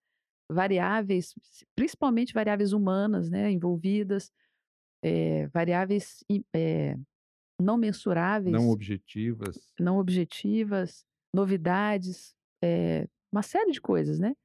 variáveis, 0.50 1.34
principalmente 1.76 2.34
variáveis 2.34 2.72
humanas, 2.74 3.30
né, 3.30 3.50
envolvidas, 3.52 4.32
eh, 5.04 5.48
variáveis 5.48 6.24
e 6.30 6.44
não 7.64 7.74
Não 7.74 7.78
mensuráveis 7.78 8.64
objetivas. 8.70 9.72
não 9.80 9.98
objetivas, 9.98 11.04
novidades, 11.34 12.34
eh, 12.62 13.08
uma 13.32 13.42
série 13.42 13.72
de 13.72 13.80
coisas, 13.80 14.18
né, 14.18 14.36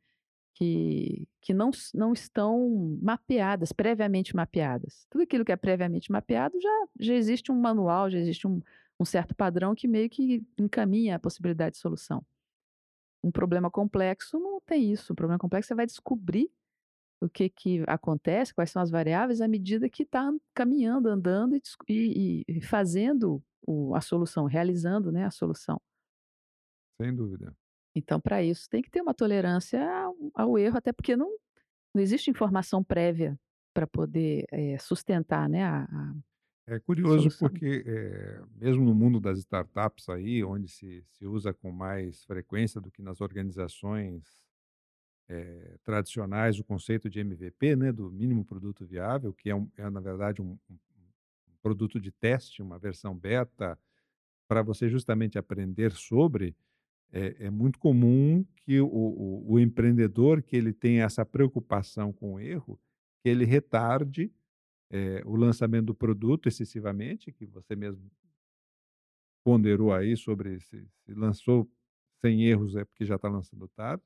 que 0.56 1.28
que 1.42 1.54
não 1.54 1.72
não 1.94 2.14
estão 2.14 2.98
mapeadas, 3.02 3.72
previamente 3.74 4.36
mapeadas. 4.36 5.06
Tudo 5.10 5.24
aquilo 5.24 5.46
que 5.46 5.52
é 5.52 5.58
previamente 5.58 6.12
mapeado 6.12 6.60
já 6.62 6.88
já 7.00 7.14
existe 7.16 7.52
um 7.52 7.60
manual, 7.60 8.10
já 8.10 8.20
existe 8.20 8.48
um 8.48 8.62
um 9.02 9.06
certo 9.06 9.36
padrão 9.36 9.76
que 9.76 9.88
meio 9.88 10.10
que 10.10 10.44
encaminha 10.60 11.16
a 11.16 11.20
possibilidade 11.20 11.76
de 11.76 11.80
solução. 11.82 12.26
Um 13.24 13.32
problema 13.32 13.70
complexo 13.72 14.40
não 14.40 14.62
tem 14.62 14.92
isso, 14.92 15.14
o 15.14 15.16
problema 15.16 15.40
complexo 15.40 15.68
você 15.70 15.76
vai 15.76 15.86
descobrir 15.86 16.50
o 17.22 17.30
que 17.30 17.50
que 17.50 17.84
acontece, 17.88 18.54
quais 18.54 18.72
são 18.72 18.82
as 18.82 18.92
variáveis, 18.92 19.42
à 19.42 19.48
medida 19.48 19.90
que 19.90 20.06
tá 20.06 20.32
caminhando, 20.56 21.10
andando 21.10 21.56
e 21.90 22.44
e 22.48 22.62
fazendo 22.62 23.44
o 23.68 23.96
a 23.96 24.02
solução, 24.02 24.46
realizando, 24.46 25.12
né, 25.12 25.26
a 25.26 25.32
solução. 25.32 25.82
Sem 27.00 27.16
dúvida. 27.16 27.56
Então, 27.96 28.20
para 28.20 28.44
isso 28.44 28.70
tem 28.70 28.82
que 28.82 28.90
ter 28.90 29.02
uma 29.02 29.14
tolerância 29.14 29.80
ao 30.04 30.16
ao 30.36 30.58
erro, 30.58 30.78
até 30.78 30.92
porque 30.94 31.16
não 31.16 31.30
não 31.96 32.02
existe 32.04 32.30
informação 32.32 32.84
prévia 32.84 33.40
para 33.74 33.88
poder, 33.88 34.46
eh, 34.52 34.78
sustentar, 34.80 35.50
né, 35.50 35.64
a 35.66 35.84
a 35.86 36.16
É 36.68 36.80
curioso 36.80 37.32
solução. 37.32 37.40
porque, 37.40 37.84
eh, 37.86 38.42
mesmo 38.56 38.84
no 38.86 38.94
mundo 38.94 39.20
das 39.20 39.40
startups 39.40 40.08
aí, 40.10 40.44
onde 40.44 40.68
se 40.68 41.02
se 41.04 41.26
usa 41.26 41.52
com 41.54 41.72
mais 41.72 42.24
frequência 42.26 42.80
do 42.80 42.92
que 42.92 43.02
nas 43.02 43.22
organizações, 43.22 44.24
eh, 45.30 45.78
tradicionais, 45.84 46.60
o 46.60 46.64
conceito 46.66 47.10
de 47.10 47.20
MVP, 47.22 47.76
né, 47.76 47.92
do 47.94 48.12
mínimo 48.12 48.46
produto 48.46 48.86
viável, 48.86 49.34
que 49.34 49.50
é 49.50 49.56
um 49.56 49.70
é 49.78 49.90
na 49.90 50.02
verdade 50.02 50.42
um 50.42 50.58
um 50.70 50.78
produto 51.62 52.00
de 52.00 52.12
teste, 52.12 52.62
uma 52.62 52.80
versão 52.80 53.18
beta, 53.18 53.78
para 54.48 54.62
você 54.64 54.90
justamente 54.90 55.38
aprender 55.40 55.92
sobre, 55.94 56.56
é 57.14 57.48
é 57.48 57.52
muito 57.52 57.80
comum 57.80 58.46
que 58.58 58.80
o 58.82 58.88
o 58.88 59.54
o 59.56 59.60
empreendedor 59.60 60.44
que 60.44 60.56
ele 60.58 60.74
tenha 60.74 61.06
essa 61.06 61.26
preocupação 61.26 62.14
com 62.14 62.36
o 62.36 62.40
erro, 62.42 62.80
que 63.24 63.30
ele 63.30 63.46
retarde, 63.46 64.32
eh, 64.92 65.24
o 65.26 65.36
lançamento 65.38 65.88
do 65.88 65.96
produto 65.96 66.48
excessivamente, 66.50 67.32
que 67.34 67.46
você 67.48 67.76
mesmo 67.76 68.10
ponderou 69.44 69.94
aí 69.94 70.16
sobre 70.18 70.60
se 70.62 70.88
se 71.06 71.14
lançou 71.14 71.70
sem 72.22 72.44
erros, 72.46 72.76
é 72.76 72.84
porque 72.86 73.06
já 73.06 73.16
está 73.16 73.30
lançando 73.30 73.68
tarde. 73.70 74.04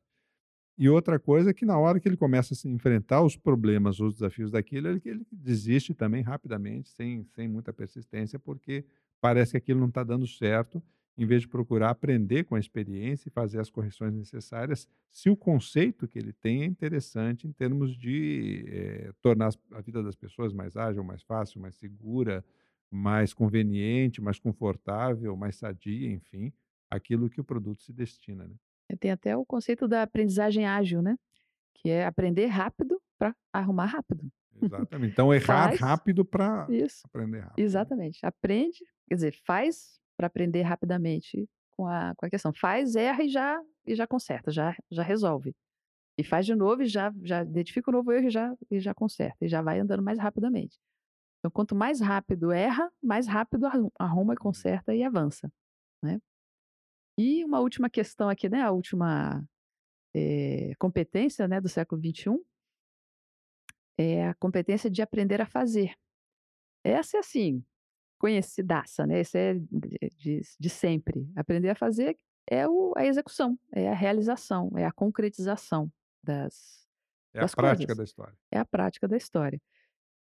E 0.78 0.89
outra 0.89 1.19
coisa 1.19 1.51
é 1.51 1.53
que 1.53 1.65
na 1.65 1.78
hora 1.78 1.99
que 1.99 2.07
ele 2.07 2.17
começa 2.17 2.53
a 2.53 2.57
se 2.57 2.67
enfrentar 2.67 3.21
os 3.21 3.36
problemas, 3.38 3.99
os 3.99 4.15
desafios 4.15 4.49
daquilo, 4.51 4.88
ele 4.88 5.01
ele 5.05 5.26
desiste 5.32 5.93
também 5.93 6.21
rapidamente, 6.24 6.89
sem 6.89 7.24
sem 7.26 7.47
muita 7.47 7.71
persistência, 7.71 8.39
porque 8.39 8.84
parece 9.21 9.51
que 9.51 9.57
aquilo 9.57 9.80
não 9.80 9.88
está 9.88 10.03
dando 10.03 10.26
certo, 10.28 10.82
em 11.15 11.26
vez 11.28 11.43
de 11.43 11.47
procurar 11.47 11.91
aprender 11.91 12.43
com 12.45 12.55
a 12.55 12.59
experiência 12.59 13.28
e 13.30 13.32
fazer 13.32 13.59
as 13.59 13.69
correções 13.69 14.13
necessárias, 14.15 14.88
se 15.11 15.30
o 15.30 15.38
conceito 15.38 16.07
que 16.07 16.17
ele 16.17 16.34
tem 16.34 16.63
é 16.63 16.65
interessante 16.65 17.47
em 17.47 17.51
termos 17.51 17.95
de, 17.95 18.65
eh, 18.67 19.11
tornar 19.21 19.51
a 19.71 19.82
vida 19.82 20.01
das 20.01 20.15
pessoas 20.15 20.51
mais 20.53 20.76
ágil, 20.76 21.03
mais 21.03 21.21
fácil, 21.21 21.61
mais 21.61 21.76
segura, 21.76 22.43
mais 22.89 23.32
conveniente, 23.34 24.19
mais 24.21 24.39
confortável, 24.39 25.36
mais 25.38 25.55
sadia, 25.55 26.09
enfim, 26.11 26.51
aquilo 26.89 27.30
que 27.30 27.39
o 27.39 27.43
produto 27.43 27.84
se 27.84 27.93
destina, 27.93 28.47
né. 28.47 28.55
Tem 28.98 29.12
até 29.12 29.36
o 29.36 29.46
conceito 29.46 29.88
da 29.88 30.04
aprendizagem 30.04 30.66
ágil, 30.66 31.02
né, 31.02 31.18
que 31.74 31.89
é 31.89 32.06
aprender 32.06 32.48
rápido 32.48 33.02
para 33.18 33.36
arrumar 33.52 33.86
rápido. 33.86 34.30
Exatamente. 34.62 35.12
Então 35.12 35.34
errar 35.34 35.70
Faz 35.70 35.80
rápido 35.80 36.24
para 36.24 36.64
aprender 36.64 37.39
rápido, 37.39 37.58
né. 37.58 37.64
exatamente. 37.64 38.26
Aprende, 38.26 38.80
quer 39.08 39.16
dizer, 39.16 39.34
faz 39.46 40.00
para 40.16 40.28
aprender 40.28 40.62
rapidamente 40.62 41.50
com 41.72 41.88
a 41.88 42.14
com 42.16 42.26
a 42.26 42.30
questão. 42.30 42.54
Faz, 42.54 42.96
erra 42.96 43.24
e 43.24 43.30
já 43.30 43.62
e 43.86 43.96
já 43.96 44.08
conserta, 44.08 44.52
já 44.52 44.76
já 44.91 45.04
resolve. 45.04 45.56
E 46.18 46.24
faz 46.24 46.46
de 46.46 46.56
novo 46.56 46.84
e 46.84 46.88
já 46.88 47.12
já 47.24 47.44
identifica 47.44 47.89
o 47.89 47.94
novo 47.94 48.12
erro 48.12 48.28
e 48.28 48.32
já 48.32 48.56
e 48.72 48.80
já 48.80 48.94
conserta, 48.94 49.38
e 49.46 49.48
já 49.48 49.62
vai 49.62 49.80
andando 49.80 50.04
mais 50.04 50.20
rapidamente. 50.20 50.80
Então 51.39 51.52
quanto 51.52 51.76
mais 51.76 52.00
rápido 52.02 52.52
erra, 52.52 52.89
mais 53.02 53.28
rápido 53.28 53.66
arru 53.68 53.91
arruma 54.00 54.34
e 54.34 54.38
conserta 54.38 54.94
e 54.96 55.04
avança, 55.04 55.52
né. 56.02 56.20
E 57.18 57.43
uma 57.45 57.59
última 57.59 57.89
questão 57.89 58.28
aqui, 58.30 58.49
né, 58.49 58.61
a 58.61 58.72
última, 58.72 59.43
eh, 60.16 60.74
competência, 60.80 61.47
né, 61.47 61.61
do 61.61 61.70
século 61.70 62.01
XXI 62.01 62.45
é 63.97 64.28
a 64.28 64.34
competência 64.36 64.89
de 64.89 65.01
aprender 65.01 65.41
a 65.41 65.45
fazer. 65.45 65.93
Essa 66.84 67.18
é, 67.18 67.20
assim, 67.22 67.64
conhecidaça, 68.20 69.07
né, 69.07 69.20
essa 69.22 69.38
é 69.39 69.55
de 70.18 70.41
de 70.59 70.70
sempre. 70.70 71.28
Aprender 71.36 71.70
a 71.72 71.76
fazer 71.76 72.18
é 72.49 72.68
o 72.68 72.93
a 72.97 73.05
execução, 73.05 73.59
é 73.74 73.89
a 73.89 73.95
realização, 73.95 74.72
é 74.78 74.86
a 74.86 74.91
concretização 74.93 75.91
das 76.24 76.88
É 77.34 77.41
a 77.41 77.47
das 77.47 77.55
prática 77.55 77.95
coisas, 77.95 77.97
da 77.97 78.03
história. 78.03 78.38
é 78.51 78.59
a 78.59 78.66
prática 78.66 79.07
da 79.07 79.18
história. 79.18 79.61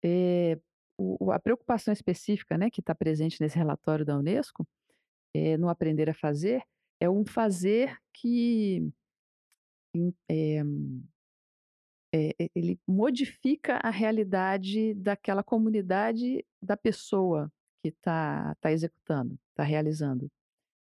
Eh, 0.04 0.58
o 0.98 1.32
a 1.32 1.38
preocupação 1.40 1.92
específica, 1.94 2.58
né, 2.58 2.70
que 2.70 2.80
está 2.80 2.94
presente 2.94 3.40
nesse 3.42 3.58
relatório 3.58 4.04
da 4.06 4.18
Unesco, 4.18 4.66
eh, 5.34 5.56
no 5.58 5.68
aprender 5.70 6.10
a 6.10 6.14
fazer, 6.14 6.62
é 7.00 7.08
um 7.08 7.24
fazer 7.24 7.98
que 8.12 8.90
eh, 10.28 10.62
e 12.12 12.50
ele 12.54 12.80
modifica 12.86 13.78
a 13.82 13.90
realidade 13.90 14.94
daquela 14.94 15.42
comunidade 15.42 16.44
da 16.62 16.76
pessoa 16.76 17.52
que 17.82 17.88
está 17.88 18.52
está 18.56 18.72
executando, 18.72 19.38
está 19.50 19.62
realizando. 19.64 20.30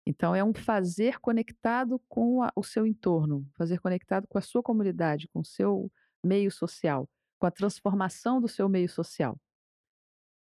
Então 0.06 0.34
é 0.34 0.42
um 0.44 0.54
fazer 0.54 1.20
conectado 1.20 2.00
com 2.08 2.42
a 2.42 2.52
o 2.56 2.62
seu 2.62 2.86
entorno, 2.86 3.46
fazer 3.56 3.80
conectado 3.80 4.26
com 4.28 4.38
a 4.38 4.42
sua 4.42 4.62
comunidade, 4.62 5.28
com 5.28 5.40
o 5.40 5.44
seu 5.44 5.90
meio 6.24 6.50
social, 6.50 7.08
com 7.38 7.46
a 7.46 7.50
transformação 7.50 8.40
do 8.40 8.48
seu 8.48 8.68
meio 8.68 8.88
social. 8.88 9.38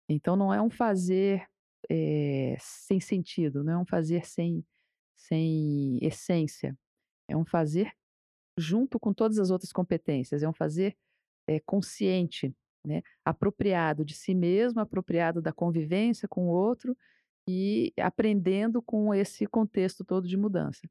Então 0.07 0.35
não 0.35 0.53
é 0.53 0.61
um 0.61 0.69
fazer, 0.69 1.47
eh, 1.89 2.57
sem 2.59 2.99
sentido, 2.99 3.63
não 3.63 3.73
é 3.73 3.77
um 3.77 3.85
fazer 3.85 4.25
sem 4.25 4.65
sem 5.19 5.99
essência, 6.01 6.77
é 7.29 7.37
um 7.37 7.45
fazer 7.45 7.91
junto 8.57 8.99
com 8.99 9.13
todas 9.13 9.39
as 9.39 9.51
outras 9.51 9.71
competências, 9.71 10.43
é 10.43 10.49
um 10.49 10.53
fazer, 10.53 10.97
eh, 11.47 11.61
consciente, 11.65 12.53
né, 12.85 13.01
apropriado 13.25 14.05
de 14.05 14.15
si 14.15 14.35
mesmo, 14.35 14.81
apropriado 14.81 15.41
da 15.41 15.53
convivência 15.53 16.27
com 16.27 16.47
o 16.47 16.51
outro 16.51 16.97
e 17.47 17.93
aprendendo 17.99 18.81
com 18.81 19.13
esse 19.13 19.45
contexto 19.47 20.05
todo 20.05 20.27
de 20.27 20.37
mudança. 20.37 20.81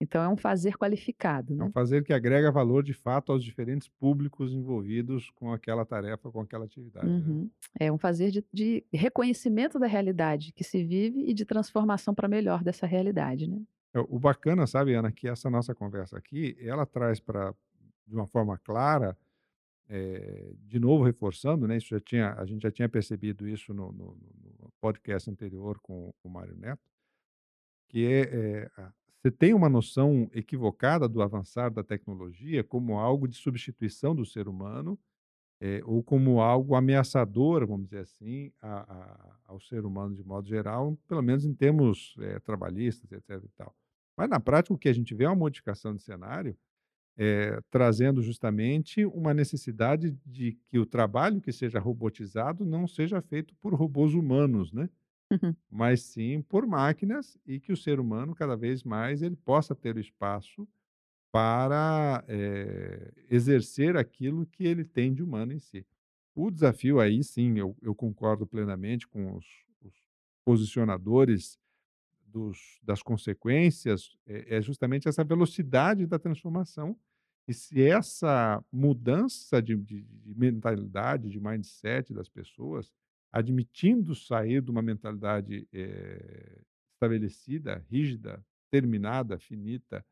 Então 0.00 0.22
é 0.22 0.28
um 0.28 0.36
fazer 0.36 0.76
qualificado, 0.78 1.54
É 1.58 1.64
um 1.64 1.68
né. 1.68 1.70
fazer 1.70 2.02
que 2.04 2.12
agrega 2.12 2.50
valor, 2.50 2.82
de 2.82 2.94
fato, 2.94 3.32
aos 3.32 3.44
diferentes 3.44 3.88
públicos 3.88 4.52
envolvidos 4.52 5.30
com 5.30 5.52
aquela 5.52 5.84
tarefa, 5.84 6.30
com 6.30 6.40
aquela 6.40 6.64
atividade, 6.64 7.22
né. 7.22 7.32
Uhum. 7.32 7.50
É 7.78 7.90
um 7.90 7.98
fazer 7.98 8.30
de 8.30 8.44
de 8.52 8.84
reconhecimento 8.92 9.78
da 9.78 9.86
realidade 9.86 10.52
que 10.52 10.62
se 10.64 10.84
vive 10.84 11.20
e 11.30 11.32
de 11.34 11.44
transformação 11.46 12.14
para 12.14 12.28
melhor 12.28 12.62
dessa 12.62 12.86
realidade, 12.86 13.48
né. 13.48 13.62
É, 13.94 13.98
o 13.98 14.18
bacana, 14.20 14.66
sabe, 14.66 14.94
Ana, 14.94 15.10
que 15.10 15.28
essa 15.28 15.50
nossa 15.50 15.74
conversa 15.74 16.16
aqui, 16.16 16.56
ela 16.60 16.86
traz 16.86 17.18
pra 17.20 17.54
de 18.06 18.14
uma 18.16 18.26
forma 18.26 18.58
clara, 18.58 19.16
eh, 19.88 20.54
de 20.58 20.80
novo 20.80 21.04
reforçando, 21.04 21.68
né, 21.68 21.76
isso 21.78 21.88
já 21.90 22.00
tinha 22.00 22.34
a 22.34 22.46
gente 22.46 22.62
já 22.62 22.70
tinha 22.72 22.88
percebido 22.88 23.48
isso 23.48 23.74
no 23.74 23.92
no 23.92 24.16
no 24.60 24.72
podcast 24.80 25.30
anterior 25.30 25.80
com 25.80 26.12
o 26.24 26.28
Mário 26.30 26.56
Neto 26.56 26.80
que 27.90 28.06
é 28.06 28.20
é 28.66 28.70
você 29.22 29.30
tem 29.30 29.54
uma 29.54 29.68
noção 29.68 30.30
equivocada 30.34 31.08
do 31.08 31.22
avançar 31.22 31.70
da 31.70 31.84
tecnologia 31.84 32.64
como 32.64 32.98
algo 32.98 33.28
de 33.28 33.36
substituição 33.36 34.14
do 34.14 34.24
ser 34.24 34.48
humano, 34.48 34.98
eh, 35.60 35.82
ou 35.84 36.02
como 36.02 36.40
algo 36.40 36.74
ameaçador, 36.74 37.66
vamos 37.66 37.86
dizer 37.86 38.00
assim, 38.00 38.52
a 38.62 38.80
a 38.94 39.36
ao 39.46 39.60
ser 39.60 39.84
humano 39.86 40.14
de 40.16 40.24
modo 40.24 40.48
geral, 40.48 40.96
pelo 41.08 41.22
menos 41.22 41.44
em 41.44 41.54
termos, 41.54 42.14
eh, 42.20 42.38
trabalhistas, 42.40 43.10
etc 43.12 43.44
e 43.44 43.48
tal. 43.56 43.74
Mas 44.16 44.28
na 44.30 44.40
prática 44.40 44.74
o 44.74 44.78
que 44.78 44.88
a 44.88 44.92
gente 44.92 45.14
vê 45.14 45.24
é 45.24 45.28
uma 45.28 45.36
modificação 45.36 45.94
de 45.96 46.02
cenário, 46.02 46.56
eh, 47.18 47.60
trazendo 47.70 48.22
justamente 48.22 49.04
uma 49.06 49.34
necessidade 49.34 50.16
de 50.26 50.58
que 50.68 50.78
o 50.78 50.86
trabalho 50.86 51.40
que 51.40 51.52
seja 51.52 51.78
robotizado 51.80 52.64
não 52.64 52.86
seja 52.88 53.20
feito 53.22 53.54
por 53.60 53.74
robôs 53.74 54.14
humanos, 54.14 54.72
né, 54.72 54.88
Mas 55.70 56.02
sim 56.02 56.42
por 56.42 56.66
máquinas 56.66 57.36
e 57.46 57.60
que 57.60 57.72
o 57.72 57.76
ser 57.76 58.00
humano 58.00 58.34
cada 58.34 58.56
vez 58.56 58.82
mais 58.82 59.22
ele 59.22 59.36
possa 59.36 59.74
ter 59.74 59.96
o 59.96 60.00
espaço 60.00 60.68
para, 61.32 62.24
eh, 62.28 63.12
exercer 63.30 63.96
aquilo 63.96 64.46
que 64.46 64.64
ele 64.66 64.84
tem 64.84 65.14
de 65.14 65.22
humano 65.22 65.52
em 65.52 65.60
si. 65.60 65.86
O 66.34 66.50
desafio 66.50 67.00
aí 67.00 67.22
sim, 67.24 67.58
eu 67.58 67.76
eu 67.82 67.94
concordo 67.94 68.46
plenamente 68.46 69.06
com 69.08 69.36
os 69.36 69.46
os 69.82 69.94
posicionadores 70.44 71.58
dos 72.26 72.78
das 72.82 73.02
consequências, 73.02 74.16
é 74.26 74.56
é 74.58 74.62
justamente 74.62 75.08
essa 75.08 75.24
velocidade 75.24 76.06
da 76.06 76.18
transformação, 76.18 76.98
e 77.48 77.54
se 77.54 77.82
essa 77.82 78.64
mudança 78.72 79.62
de 79.62 79.76
de 79.76 80.02
de 80.04 80.34
mentalidade, 80.36 81.30
de 81.30 81.40
mindset 81.40 82.14
das 82.14 82.28
pessoas, 82.30 82.92
admitindo 83.32 84.14
sair 84.14 84.62
de 84.62 84.70
uma 84.70 84.82
mentalidade, 84.82 85.68
eh, 85.72 86.62
estabelecida, 86.94 87.84
rígida, 87.90 88.44
terminada, 88.70 89.38
finita, 89.38 90.04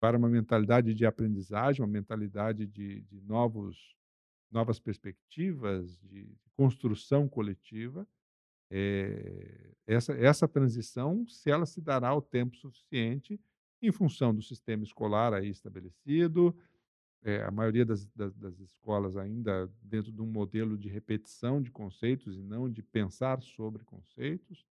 para 0.00 0.18
uma 0.18 0.28
mentalidade 0.28 0.94
de 0.94 1.06
aprendizagem, 1.06 1.82
uma 1.82 1.88
mentalidade 1.92 2.66
de 2.66 3.02
de 3.02 3.20
novos 3.22 3.96
novas 4.50 4.80
perspectivas, 4.80 5.98
de 6.00 6.36
construção 6.56 7.28
coletiva, 7.28 8.06
eh, 8.70 9.74
essa 9.86 10.12
essa 10.14 10.48
transição, 10.48 11.26
se 11.28 11.50
ela 11.50 11.66
se 11.66 11.80
dará 11.80 12.14
o 12.14 12.22
tempo 12.22 12.56
suficiente, 12.56 13.40
em 13.82 13.92
função 13.92 14.34
do 14.34 14.42
sistema 14.42 14.84
escolar 14.84 15.34
aí 15.34 15.48
estabelecido, 15.50 16.56
eh, 17.22 17.42
a 17.42 17.50
maioria 17.50 17.84
das 17.84 18.06
das 18.08 18.34
das 18.36 18.58
escolas 18.60 19.16
ainda 19.16 19.70
dentro 19.82 20.12
de 20.12 20.20
um 20.22 20.26
modelo 20.26 20.76
de 20.78 20.88
repetição 20.88 21.60
de 21.62 21.70
conceitos 21.70 22.36
e 22.38 22.42
não 22.42 22.70
de 22.70 22.82
pensar 22.82 23.42
sobre 23.42 23.84
conceitos, 23.84 24.64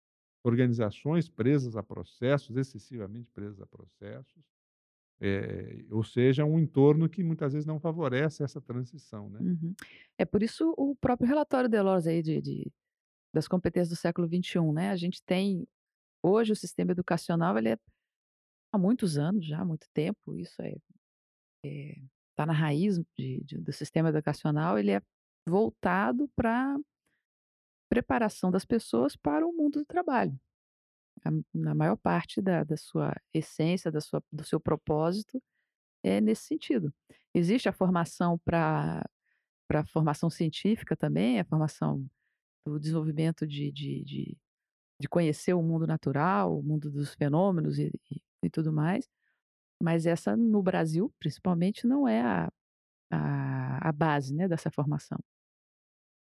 organizações 0.44 1.30
presas 1.30 1.76
a 1.76 1.84
processos, 1.84 2.56
excessivamente 2.58 3.30
presas 3.32 3.62
a 3.62 3.68
processos, 3.68 4.44
eh, 5.22 5.86
ou 5.92 6.04
seja, 6.04 6.46
um 6.46 6.60
entorno 6.60 7.10
que 7.10 7.24
muitas 7.24 7.54
vezes 7.54 7.66
não 7.68 7.80
favorece 7.80 8.44
essa 8.44 8.62
transição, 8.62 9.30
né. 9.30 9.40
Uhum. 9.42 9.76
É 10.18 10.26
por 10.26 10.44
isso 10.44 10.74
o 10.78 10.96
próprio 10.96 11.28
relatório 11.30 11.70
Delors 11.70 12.08
aí 12.08 12.22
de 12.24 12.42
de 12.42 12.72
das 13.34 13.48
competências 13.48 13.90
do 13.90 13.96
século 13.98 14.28
XXI, 14.28 14.74
né, 14.74 14.92
a 14.92 14.96
gente 14.98 15.22
tem 15.24 15.68
hoje 16.24 16.54
o 16.54 16.56
sistema 16.56 16.92
educacional 16.94 17.58
ele 17.58 17.70
é 17.72 17.78
há 18.74 18.78
muitos 18.80 19.18
anos 19.18 19.46
já, 19.46 19.62
há 19.62 19.66
muito 19.66 19.88
tempo, 19.94 20.38
isso 20.38 20.62
é 20.62 20.76
eh, 21.66 21.96
tá 22.40 22.46
na 22.46 22.54
raiz 22.54 22.98
de 23.18 23.44
de 23.44 23.58
do 23.58 23.74
sistema 23.74 24.10
educacional, 24.10 24.78
ele 24.80 24.92
é 24.92 25.02
voltado 25.48 26.30
pra 26.38 26.78
preparação 27.90 28.52
das 28.52 28.66
pessoas 28.66 29.16
para 29.16 29.46
o 29.46 29.52
mundo 29.52 29.80
do 29.80 29.86
trabalho. 29.86 30.40
A 31.26 31.32
na 31.54 31.76
maior 31.76 31.98
parte 31.98 32.42
da 32.42 32.64
da 32.64 32.78
sua 32.78 33.16
essência, 33.34 33.92
da 33.92 34.02
sua 34.02 34.24
do 34.32 34.44
seu 34.46 34.60
propósito, 34.60 35.42
é 36.04 36.22
nesse 36.22 36.44
sentido. 36.46 36.94
Existe 37.36 37.70
a 37.70 37.74
formação 37.74 38.40
pra 38.40 39.06
pra 39.68 39.86
formação 39.88 40.30
científica 40.30 40.98
também, 40.98 41.40
a 41.40 41.46
formação 41.46 42.06
do 42.66 42.80
desenvolvimento 42.80 43.48
de 43.48 43.72
de 43.72 44.04
de 44.06 44.38
de 45.02 45.10
conhecer 45.10 45.54
o 45.56 45.64
mundo 45.64 45.88
natural, 45.88 46.60
o 46.60 46.64
mundo 46.64 46.92
dos 46.92 47.14
fenômenos 47.16 47.80
e 47.80 47.92
e 48.12 48.22
e 48.44 48.50
tudo 48.52 48.74
mais, 48.74 49.08
mas 49.82 50.06
essa 50.06 50.36
no 50.38 50.62
Brasil, 50.64 51.14
principalmente, 51.20 51.88
não 51.88 52.08
é 52.08 52.22
a 52.22 52.50
a 53.12 53.90
a 53.90 53.94
base, 53.94 54.36
né, 54.36 54.48
dessa 54.50 54.72
formação. 54.72 55.20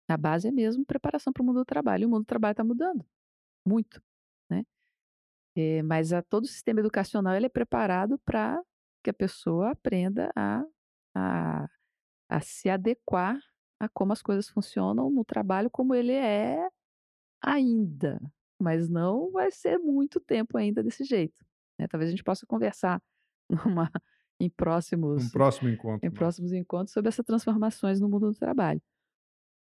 A 0.08 0.16
base 0.16 0.46
é 0.48 0.52
mesmo 0.52 0.84
preparação 0.86 1.32
para 1.32 1.42
o 1.42 1.46
mundo 1.46 1.56
do 1.60 1.64
trabalho, 1.64 2.02
e 2.02 2.06
o 2.06 2.08
mundo 2.08 2.22
do 2.22 2.26
trabalho 2.26 2.54
tá 2.54 2.62
mudando, 2.64 3.04
muito, 3.66 4.02
né. 4.50 4.64
Eh, 5.56 5.82
mas 5.82 6.12
a 6.12 6.22
todo 6.22 6.44
o 6.44 6.48
sistema 6.48 6.80
educacional 6.80 7.34
ele 7.36 7.46
é 7.46 7.48
preparado 7.50 8.18
pra 8.24 8.62
que 9.04 9.10
a 9.10 9.14
pessoa 9.14 9.72
aprenda 9.72 10.32
a 10.36 10.64
a 11.16 11.68
a 12.30 12.40
se 12.40 12.70
adequar 12.70 13.38
a 13.80 13.88
como 13.90 14.12
as 14.12 14.22
coisas 14.22 14.48
funcionam 14.50 15.10
no 15.10 15.24
trabalho 15.24 15.70
como 15.70 15.94
ele 15.94 16.12
é 16.12 16.68
ainda, 17.42 18.20
mas 18.60 18.88
não 18.90 19.30
vai 19.32 19.50
ser 19.52 19.78
muito 19.78 20.20
tempo 20.20 20.58
ainda 20.58 20.82
desse 20.82 21.04
jeito, 21.04 21.44
né. 21.78 21.88
Talvez 21.88 22.08
a 22.10 22.12
gente 22.12 22.24
possa 22.24 22.46
conversar 22.46 23.02
numa 23.66 23.90
em 24.40 24.50
Um 25.16 25.28
próximos 25.28 25.30
próximo 25.30 25.68
encontro 25.68 26.02
em 26.02 26.10
nosso. 26.12 26.36
próximos 26.36 26.52
encontros 26.52 26.92
sobre 26.92 27.08
essas 27.08 27.24
transformações 27.26 28.00
no 28.00 28.08
mundo 28.08 28.30
do 28.32 28.38
trabalho. 28.38 28.82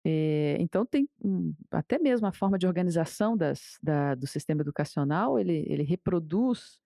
Eh, 0.05 0.57
então 0.61 0.87
tem 0.87 1.09
um 1.23 1.55
até 1.71 1.99
mesmo 1.99 2.27
a 2.27 2.33
forma 2.33 2.59
de 2.59 2.67
organização 2.67 3.37
das 3.37 3.79
da 3.83 4.15
do 4.15 4.27
sistema 4.27 4.63
educacional, 4.63 5.39
ele 5.39 5.65
ele 5.69 5.83
reproduz 5.85 6.81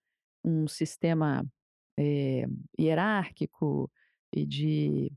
um 0.45 0.67
sistema, 0.69 1.47
eh, 1.99 2.47
hierárquico 2.81 3.91
e 4.35 4.47
de 4.47 5.13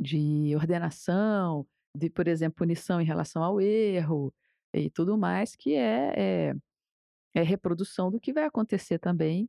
de 0.00 0.54
ordenação, 0.56 1.66
de, 1.94 2.10
por 2.10 2.28
exemplo, 2.28 2.56
punição 2.58 3.00
em 3.00 3.04
relação 3.04 3.42
ao 3.42 3.60
erro 3.60 4.34
e 4.74 4.90
tudo 4.90 5.16
mais, 5.18 5.56
que 5.56 5.74
é 5.74 6.50
é 6.50 6.54
é 7.34 7.42
reprodução 7.42 8.10
do 8.10 8.20
que 8.20 8.32
vai 8.32 8.44
acontecer 8.44 8.98
também 8.98 9.48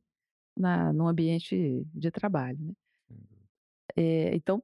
na 0.56 0.92
no 0.92 1.08
ambiente 1.08 1.84
de 1.94 2.10
trabalho, 2.10 2.58
né. 2.60 2.74
Eh, 3.96 4.34
então, 4.34 4.62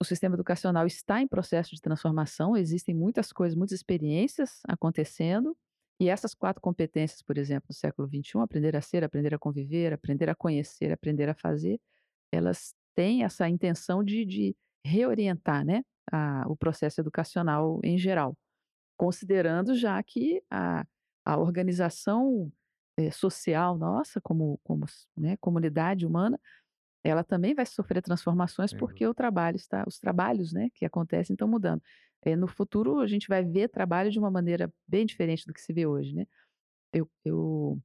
o 0.00 0.04
sistema 0.04 0.36
educacional 0.36 0.86
está 0.86 1.20
em 1.22 1.28
processo 1.28 1.74
de 1.74 1.80
transformação, 1.82 2.56
existem 2.56 2.94
muitas 2.94 3.32
coisas, 3.32 3.56
muitas 3.56 3.78
experiências 3.78 4.60
acontecendo, 4.68 5.56
e 6.00 6.08
essas 6.10 6.34
4 6.34 6.60
competências, 6.62 7.22
por 7.22 7.38
exemplo, 7.38 7.68
do 7.68 7.74
século 7.74 8.08
XXI, 8.08 8.42
aprender 8.44 8.76
a 8.76 8.82
ser, 8.82 9.04
aprender 9.04 9.34
a 9.34 9.38
conviver, 9.38 9.92
aprender 9.94 10.28
a 10.30 10.34
conhecer, 10.36 10.92
aprender 10.92 11.28
a 11.28 11.34
fazer, 11.34 11.80
elas 12.32 12.74
têm 12.96 13.24
essa 13.24 13.48
intenção 13.48 14.04
de 14.04 14.24
de 14.26 14.56
reorientar, 14.86 15.64
né, 15.66 15.84
a 16.12 16.44
o 16.48 16.56
processo 16.56 17.00
educacional 17.02 17.80
em 17.84 17.98
geral, 17.98 18.36
considerando 18.98 19.74
já 19.76 20.02
que 20.02 20.42
a 20.50 20.86
a 21.26 21.38
organização, 21.38 22.52
eh, 22.98 23.10
social 23.10 23.76
nossa 23.78 24.20
como 24.20 24.58
como 24.64 24.86
né, 25.16 25.36
comunidade 25.38 26.06
humana, 26.06 26.40
ela 27.04 27.24
também 27.24 27.54
vai 27.54 27.66
sofrer 27.66 28.02
transformações, 28.02 28.72
Sem 28.72 28.78
porque 28.78 29.06
o 29.06 29.14
trabalho 29.14 29.56
está 29.56 29.84
os 29.86 29.98
trabalhos, 30.00 30.52
né, 30.52 30.70
que 30.74 30.84
acontecem 30.86 31.34
estão 31.34 31.48
mudando. 31.48 31.82
Eh, 32.24 32.36
no 32.36 32.48
futuro 32.48 33.00
a 33.00 33.06
gente 33.06 33.28
vai 33.28 33.44
ver 33.44 33.68
trabalho 33.70 34.10
de 34.10 34.18
uma 34.18 34.30
maneira 34.30 34.72
bem 34.88 35.06
diferente 35.06 35.46
do 35.46 35.54
que 35.54 35.60
se 35.62 35.72
vê 35.72 35.86
hoje, 35.86 36.14
né. 36.14 36.26
Eu 36.92 37.10
eu 37.24 37.80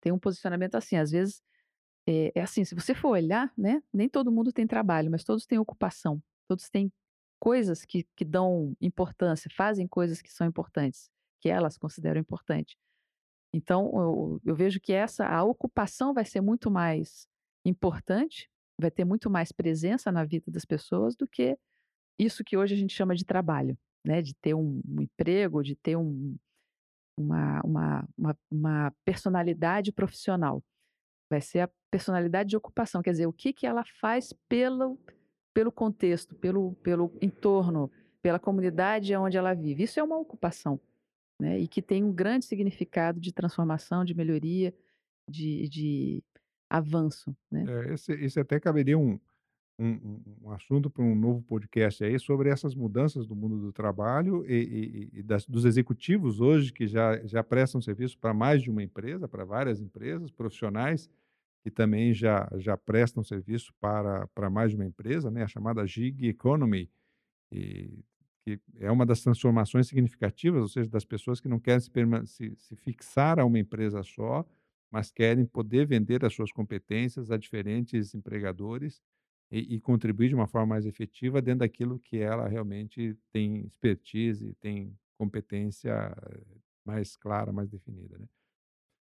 tenho 0.00 0.14
um 0.16 0.18
posicionamento 0.18 0.74
assim, 0.76 0.96
às 0.96 1.10
vezes, 1.10 1.42
eh, 2.08 2.32
é 2.34 2.42
assim, 2.42 2.64
se 2.64 2.74
você 2.76 2.94
for 2.94 3.10
olhar, 3.10 3.52
né, 3.58 3.82
nem 3.92 4.08
todo 4.08 4.32
mundo 4.32 4.52
tem 4.52 4.66
trabalho, 4.66 5.10
mas 5.10 5.24
todos 5.24 5.46
têm 5.46 5.58
ocupação, 5.58 6.22
todos 6.48 6.68
têm 6.70 6.92
coisas 7.40 7.84
que 7.86 8.06
que 8.16 8.24
dão 8.24 8.74
importância, 8.80 9.50
fazem 9.54 9.88
coisas 9.88 10.22
que 10.22 10.32
são 10.32 10.46
importantes, 10.48 11.10
que 11.40 11.48
elas 11.50 11.78
consideram 11.78 12.20
importante. 12.20 12.76
Então 13.52 13.90
eu 13.94 14.40
eu 14.44 14.54
vejo 14.54 14.80
que 14.80 14.92
essa 14.92 15.26
a 15.26 15.42
ocupação 15.44 16.12
vai 16.12 16.24
ser 16.24 16.40
muito 16.40 16.70
mais 16.70 17.26
importante, 17.64 18.50
vai 18.80 18.90
ter 18.90 19.04
muito 19.04 19.30
mais 19.30 19.52
presença 19.52 20.12
na 20.12 20.24
vida 20.24 20.50
das 20.50 20.64
pessoas 20.64 21.16
do 21.16 21.26
que 21.26 21.56
isso 22.18 22.44
que 22.44 22.56
hoje 22.56 22.74
a 22.74 22.78
gente 22.78 22.94
chama 22.94 23.14
de 23.14 23.24
trabalho, 23.24 23.78
né, 24.04 24.22
de 24.22 24.34
ter 24.34 24.54
um 24.54 24.80
um 24.88 25.02
emprego, 25.02 25.62
de 25.62 25.74
ter 25.76 25.96
um 25.96 26.36
uma 27.18 27.60
uma 27.64 28.08
uma 28.18 28.38
uma 28.50 28.94
personalidade 29.04 29.92
profissional. 29.92 30.62
Vai 31.30 31.40
ser 31.40 31.60
a 31.60 31.70
personalidade 31.90 32.50
de 32.50 32.56
ocupação, 32.56 33.02
quer 33.02 33.10
dizer, 33.12 33.26
o 33.26 33.32
que 33.32 33.52
que 33.52 33.66
ela 33.66 33.84
faz 34.00 34.32
pelo 34.48 34.98
pelo 35.54 35.72
contexto, 35.72 36.34
pelo 36.36 36.74
pelo 36.76 37.16
entorno, 37.22 37.90
pela 38.22 38.38
comunidade 38.38 39.14
aonde 39.14 39.36
ela 39.38 39.54
vive. 39.54 39.84
Isso 39.84 39.98
é 39.98 40.02
uma 40.02 40.18
ocupação, 40.18 40.80
né, 41.40 41.58
e 41.60 41.68
que 41.68 41.82
tem 41.82 42.04
um 42.04 42.12
grande 42.14 42.46
significado 42.46 43.20
de 43.20 43.32
transformação, 43.32 44.04
de 44.04 44.14
melhoria, 44.14 44.74
de 45.28 45.68
de 45.68 46.24
avanço, 46.70 47.36
né. 47.50 47.68
É, 47.68 47.94
esse 47.94 48.12
esse 48.12 48.38
até 48.40 48.60
caberia 48.60 48.98
um 48.98 49.18
um 49.78 50.22
um 50.42 50.50
assunto 50.52 50.90
para 50.90 51.04
um 51.04 51.14
novo 51.16 51.42
podcast 51.42 52.04
aí, 52.04 52.18
sobre 52.20 52.50
essas 52.50 52.74
mudanças 52.74 53.26
do 53.26 53.36
mundo 53.36 53.60
do 53.60 53.72
trabalho 53.72 54.44
e 54.50 55.10
e 55.14 55.20
e 55.20 55.22
das 55.24 55.46
dos 55.46 55.64
executivos 55.66 56.40
hoje 56.40 56.72
que 56.72 56.86
já 56.88 57.24
já 57.26 57.44
prestam 57.44 57.80
serviço 57.80 58.18
para 58.18 58.34
mais 58.34 58.62
de 58.62 58.70
uma 58.70 58.82
empresa, 58.82 59.28
para 59.28 59.44
várias 59.44 59.80
empresas, 59.80 60.30
profissionais 60.32 61.10
que 61.64 61.70
também 61.70 62.14
já 62.14 62.48
já 62.58 62.76
prestam 62.76 63.24
serviço 63.24 63.72
para 63.80 64.26
para 64.28 64.50
mais 64.50 64.70
de 64.72 64.76
uma 64.76 64.86
empresa, 64.86 65.30
né, 65.30 65.44
a 65.44 65.48
chamada 65.48 65.86
gig 65.86 66.28
economy, 66.28 66.90
e 67.52 68.04
que 68.46 68.60
é 68.78 68.90
uma 68.90 69.04
das 69.06 69.22
transformações 69.22 69.88
significativas, 69.88 70.62
ou 70.62 70.68
seja, 70.68 70.88
das 70.90 71.04
pessoas 71.04 71.40
que 71.40 71.48
não 71.48 71.58
querem 71.60 71.80
se 71.80 71.90
se 72.26 72.54
se 72.56 72.76
fixar 72.76 73.38
a 73.40 73.44
uma 73.44 73.58
empresa 73.58 74.02
só, 74.04 74.44
mas 74.90 75.10
querem 75.10 75.44
poder 75.46 75.86
vender 75.86 76.24
as 76.24 76.34
suas 76.34 76.52
competências 76.52 77.30
a 77.32 77.36
diferentes 77.38 78.14
empregadores 78.14 79.02
e 79.50 79.76
e 79.76 79.80
contribuir 79.80 80.28
de 80.30 80.34
uma 80.36 80.46
forma 80.48 80.68
mais 80.68 80.86
efetiva 80.86 81.42
dentro 81.42 81.60
daquilo 81.60 81.98
que 82.00 82.18
ela 82.18 82.48
realmente 82.48 83.16
tem 83.32 83.66
expertise, 83.66 84.54
tem 84.60 84.96
competência 85.18 86.14
mais 86.84 87.16
clara, 87.16 87.52
mais 87.52 87.68
definida, 87.70 88.18
né. 88.18 88.26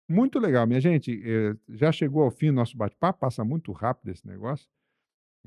Muito 0.09 0.39
legal, 0.39 0.65
minha 0.67 0.81
gente, 0.81 1.21
eh, 1.23 1.55
já 1.69 1.91
chegou 1.91 2.23
ao 2.23 2.31
fim 2.31 2.49
o 2.49 2.53
nosso 2.53 2.75
bate-papo, 2.75 3.19
passa 3.19 3.45
muito 3.45 3.71
rápido 3.71 4.09
esse 4.11 4.25
negócio. 4.27 4.67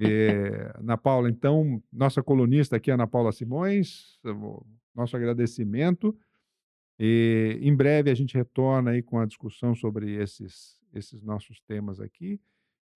Eh, 0.00 0.72
Ana 0.78 0.96
Paula, 0.96 1.28
então, 1.28 1.82
nossa 1.92 2.22
colunista 2.22 2.76
aqui, 2.76 2.90
Ana 2.90 3.06
Paula 3.06 3.32
Simões, 3.32 4.18
nosso 4.94 5.16
agradecimento, 5.16 6.16
e 6.98 7.58
em 7.60 7.74
breve 7.74 8.10
a 8.10 8.14
gente 8.14 8.34
retorna 8.36 8.92
aí 8.92 9.02
com 9.02 9.18
a 9.18 9.26
discussão 9.26 9.74
sobre 9.74 10.12
esses 10.14 10.80
esses 10.94 11.22
nossos 11.22 11.58
temas 11.62 12.00
aqui. 12.00 12.38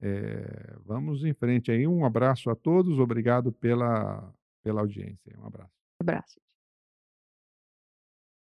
Eh, 0.01 0.77
vamos 0.85 1.25
em 1.25 1.33
frente 1.33 1.71
aí, 1.71 1.87
um 1.87 2.05
abraço 2.05 2.51
a 2.51 2.55
todos, 2.55 2.99
obrigado 2.99 3.53
pela 3.53 4.33
pela 4.63 4.81
audiência, 4.81 5.35
um 5.39 5.47
abraço. 5.47 5.73
Abraço. 6.01 6.46